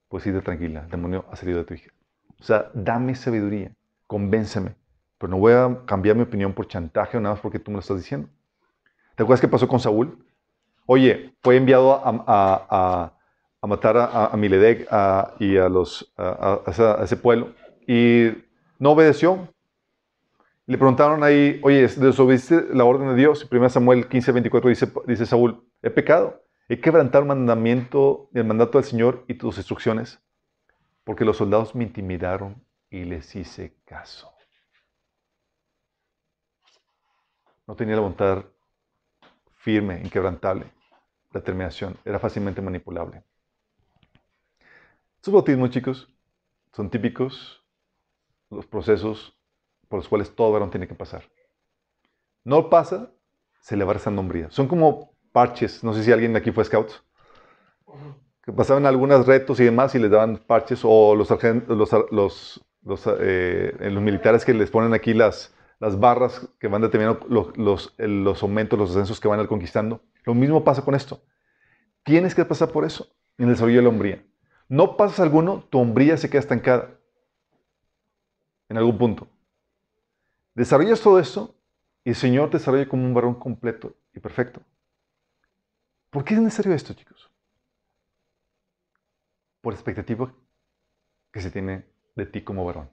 [0.08, 1.92] pues sí, tranquila, el demonio ha salido de tu hija.
[2.44, 3.72] O sea, dame sabiduría,
[4.06, 4.76] convénceme,
[5.18, 7.76] pero no voy a cambiar mi opinión por chantaje o nada más porque tú me
[7.76, 8.28] lo estás diciendo.
[9.16, 10.18] ¿Te acuerdas qué pasó con Saúl?
[10.86, 13.14] Oye, fue enviado a,
[13.62, 14.82] matar a, Miledec
[15.40, 16.60] y a, los, a,
[17.02, 17.54] ese pueblo
[17.88, 18.32] y
[18.78, 19.48] no obedeció.
[20.66, 23.48] Le preguntaron ahí, oye, ¿desobedeciste la orden de Dios?
[23.50, 28.80] 1 Samuel 15, 24 dice, dice Saúl, he pecado, he quebrantado el mandamiento, el mandato
[28.80, 30.20] del Señor y tus instrucciones,
[31.04, 34.32] porque los soldados me intimidaron y les hice caso.
[37.66, 38.46] No tenía la voluntad
[39.56, 40.66] firme, inquebrantable.
[41.32, 43.24] La determinación era fácilmente manipulable.
[45.16, 46.14] Estos bautismos, chicos,
[46.74, 47.64] son típicos
[48.50, 49.38] los procesos
[49.88, 51.24] por los cuales todo varón tiene que pasar.
[52.44, 53.12] No pasa,
[53.62, 54.52] se le va esa nombría.
[54.52, 55.84] Son como parches.
[55.84, 56.92] No sé si alguien aquí fue scout.
[58.44, 60.82] Que pasaban algunos retos y demás y les daban parches.
[60.84, 61.32] O los,
[63.20, 67.94] eh, los militares que les ponen aquí las, las barras que van determinando los, los,
[67.98, 70.02] los aumentos, los ascensos que van conquistando.
[70.26, 71.22] Lo mismo pasa con esto.
[72.04, 73.08] Tienes que pasar por eso
[73.38, 74.26] en el desarrollo de la hombría.
[74.70, 77.00] No pasas alguno, tu hombría se queda estancada
[78.70, 79.28] en algún punto.
[80.56, 81.56] Desarrollas todo esto
[82.04, 84.62] y el Señor te desarrolla como un varón completo y perfecto.
[86.10, 87.33] ¿Por qué es necesario esto, chicos?
[89.64, 90.30] Por expectativa
[91.32, 91.86] que se tiene
[92.16, 92.90] de ti como varón.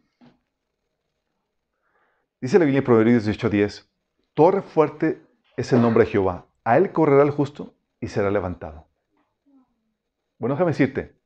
[2.40, 3.90] Dice la Biblia en Proverbios 18:10,
[4.34, 5.20] Torre fuerte
[5.56, 8.86] es el nombre de Jehová, a él correrá el justo y será levantado.
[10.38, 11.18] Bueno, déjame decirte,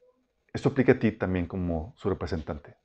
[0.51, 2.79] esto aplica a ti también como su representante.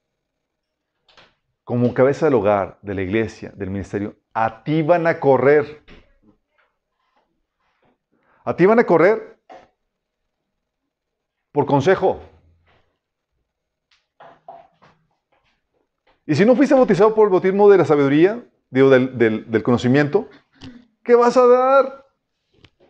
[1.64, 5.86] Como cabeza del hogar, de la iglesia, del ministerio, a ti van a correr.
[8.44, 9.40] A ti van a correr
[11.53, 12.19] por consejo.
[16.30, 18.39] Y si no fuiste bautizado por el bautismo de la sabiduría,
[18.69, 20.30] digo, del, conocimiento,
[21.03, 22.06] ¿qué vas a dar?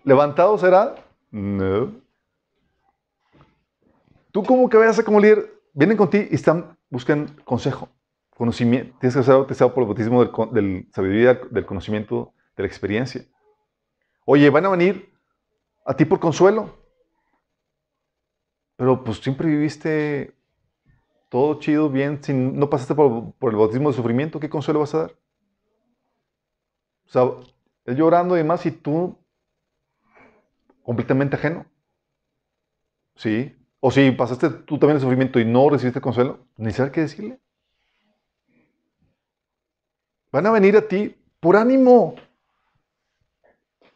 [0.03, 0.95] ¿Levantado será?
[1.32, 1.90] No.
[4.34, 7.88] Tú como que vayas a como líder, vienen contigo y están, buscan consejo,
[8.32, 8.98] conocimiento.
[8.99, 13.24] Tienes que ser bautizado por el bautismo del, del sabiduría, del conocimiento, de la experiencia.
[14.26, 15.14] Oye, van a venir
[15.86, 16.78] a ti por consuelo.
[18.76, 20.36] Pero pues siempre viviste
[21.30, 24.99] todo chido, bien, si no pasaste por, el bautismo de sufrimiento, ¿qué consuelo vas a
[24.99, 25.11] dar?
[27.06, 27.23] O sea,
[27.85, 29.18] él llorando y demás y tú
[30.84, 31.65] completamente ajeno.
[33.15, 33.56] ¿Sí?
[33.80, 37.39] O si pasaste tú también el sufrimiento y no recibiste consuelo, ni saber qué decirle.
[40.31, 42.15] Van a venir a ti por ánimo.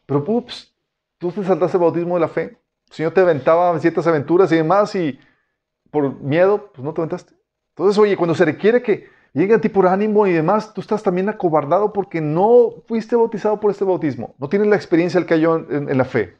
[0.06, 0.74] Pero ups,
[1.18, 2.42] tú te saltaste el bautismo de la fe.
[2.88, 5.18] El Señor te aventaba ciertas aventuras y demás y
[5.94, 7.34] por miedo, pues no te aventaste.
[7.70, 11.04] Entonces, oye, cuando se requiere que llegue a ti por ánimo y demás, tú estás
[11.04, 14.34] también acobardado porque no fuiste bautizado por este bautismo.
[14.38, 16.36] No tienes la experiencia del que hay en, la fe.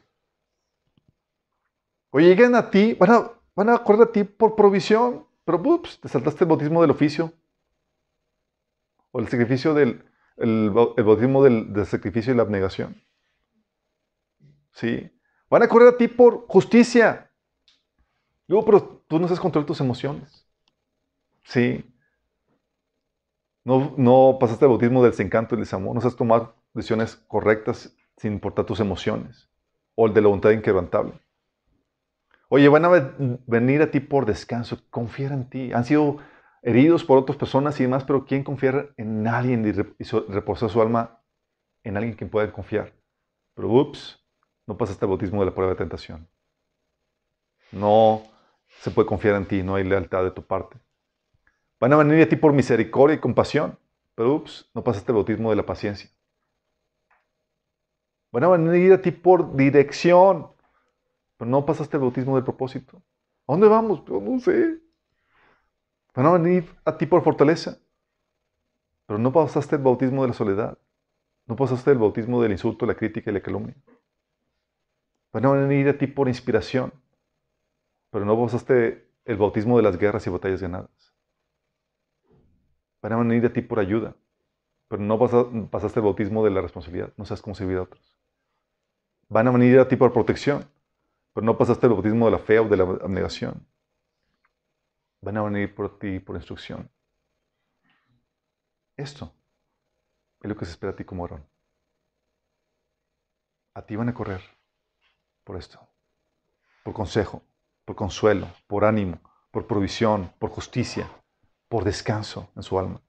[2.11, 6.01] Oye, llegan a ti, van a, van a acordar a ti por provisión, pero ups,
[6.01, 7.31] te saltaste el bautismo del oficio.
[9.11, 10.03] O el sacrificio del
[10.35, 13.01] el, bautismo del, del sacrificio y la abnegación.
[14.73, 15.09] ¿Sí?
[15.49, 17.24] Van a correr a ti por justicia.
[18.47, 20.45] Digo, pero tú no sabes controlar tus emociones.
[21.43, 21.83] Sí.
[23.63, 25.95] No, no pasaste el bautismo del desencanto y del desamor.
[25.95, 29.49] No sabes tomar decisiones correctas sin importar tus emociones.
[29.95, 31.13] O el de la voluntad inquebrantable.
[32.49, 32.89] Oye, van a
[33.47, 34.77] venir a ti por descanso.
[34.91, 35.73] Confía en ti.
[35.73, 36.17] Han sido
[36.61, 39.71] heridos por otras personas y demás, pero ¿quién confiar en alguien y
[40.31, 41.21] reposar su alma
[41.83, 42.93] en alguien que pueda confiar?
[43.55, 44.23] Pero ups,
[44.67, 46.27] no pasaste el bautismo de la prueba de tentación.
[47.71, 48.23] No
[48.79, 50.77] se puede confiar en ti, no hay lealtad de tu parte.
[51.79, 53.77] Van a venir a ti por misericordia y compasión,
[54.15, 56.09] pero ups, no pasaste el bautismo de la paciencia.
[58.31, 60.47] Van a venir a ti por dirección,
[61.37, 63.01] pero no pasaste el bautismo del propósito.
[63.47, 64.03] ¿A dónde vamos?
[64.07, 64.79] no sé.
[66.13, 67.77] Van a venir a ti por fortaleza,
[69.05, 70.77] pero no pasaste el bautismo de la soledad.
[71.47, 73.75] No pasaste el bautismo del insulto, la crítica y la calumnia.
[75.31, 76.91] Van a venir a ti por inspiración,
[78.15, 81.13] pero no pasaste el bautismo de las guerras y batallas ganadas.
[83.01, 84.15] Van a venir a ti por ayuda,
[84.87, 87.11] pero no pasaste el bautismo de la responsabilidad.
[87.17, 88.17] No sabes cómo servir a otros.
[89.27, 90.65] Van a venir a ti por protección,
[91.33, 93.67] pero no pasaste el bautismo de la fe o de la abnegación.
[95.19, 96.89] Van a venir por ti por instrucción.
[98.95, 99.33] Esto
[100.41, 101.45] es lo que se espera a ti como varón.
[103.73, 104.39] A ti van a correr
[105.43, 105.85] por esto,
[106.85, 107.43] por consejo,
[107.85, 109.21] por consuelo, por ánimo,
[109.51, 111.09] por provisión, por justicia,
[111.69, 113.01] por descanso en su alma,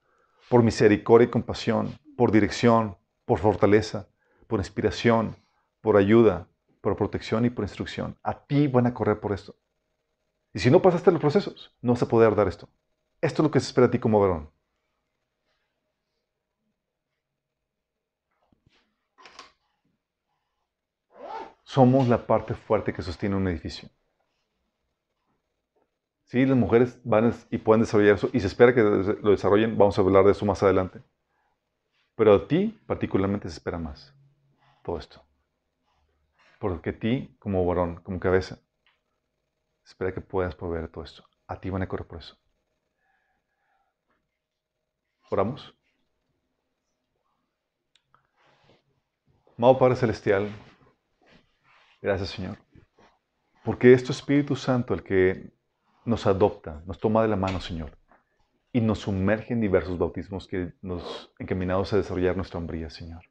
[0.48, 4.09] por misericordia y compasión, por dirección, por fortaleza,
[4.47, 5.36] por inspiración,
[5.81, 6.47] por ayuda,
[6.81, 8.16] por protección y por instrucción.
[8.23, 9.57] A ti van a correr por esto.
[10.55, 12.69] Y si no pasaste los procesos, no vas a poder dar esto.
[13.20, 14.51] Esto es lo que se espera a ti como varón.
[21.65, 23.90] Somos la parte fuerte que sostiene un edificio.
[26.27, 29.78] Sí, las mujeres van y pueden desarrollar eso y se espera que lo desarrollen.
[29.78, 31.01] Vamos a hablar de eso más adelante.
[32.16, 34.12] Pero a ti particularmente se espera más
[34.82, 35.23] todo esto.
[36.59, 38.57] Porque a ti, como varón, como cabeza,
[39.85, 41.24] se espera que puedas proveer todo esto.
[41.47, 42.36] A ti van a correr por eso.
[45.31, 45.77] Oramos.
[49.59, 50.51] Amado Padre Celestial,
[52.03, 52.59] gracias Señor,
[53.65, 55.56] porque es tu Espíritu Santo el que
[56.07, 57.91] nos adopta, nos toma de la mano, Señor,
[58.73, 63.23] y nos sumerge en diversos bautismos que nos encaminados a desarrollar nuestra hombría, Señor.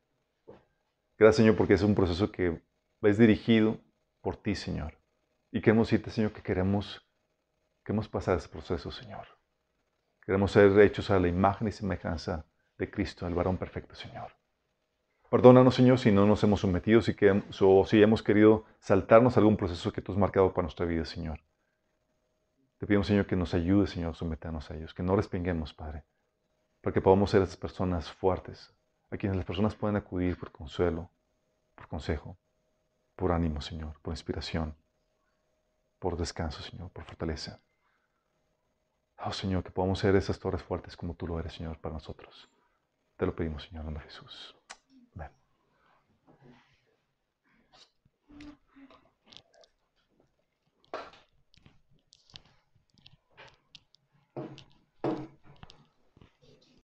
[1.18, 2.62] Gracias, Señor, porque es un proceso que
[3.02, 3.80] es dirigido
[4.22, 4.98] por ti, Señor.
[5.52, 7.08] Y queremos decirte, Señor, que queremos,
[7.84, 9.26] queremos pasar ese proceso, Señor.
[10.22, 12.46] Queremos ser hechos a la imagen y semejanza
[12.78, 14.32] de Cristo, el varón perfecto, Señor.
[15.30, 20.02] Perdónanos, Señor, si no nos hemos sometido o si hemos querido saltarnos algún proceso que
[20.02, 21.40] tú has marcado para nuestra vida, Señor.
[22.86, 26.03] Te pedimos, Señor, que nos ayude, Señor, a someternos a ellos, que no respinguemos, Padre,
[26.82, 28.72] para que podamos ser esas personas fuertes,
[29.10, 31.10] a quienes las personas pueden acudir por consuelo,
[31.74, 32.38] por consejo,
[33.16, 34.76] por ánimo, Señor, por inspiración,
[35.98, 37.60] por descanso, Señor, por fortaleza.
[39.18, 42.48] Oh, Señor, que podamos ser esas torres fuertes como tú lo eres, Señor, para nosotros.
[43.18, 44.55] Te lo pedimos, Señor, en Jesús.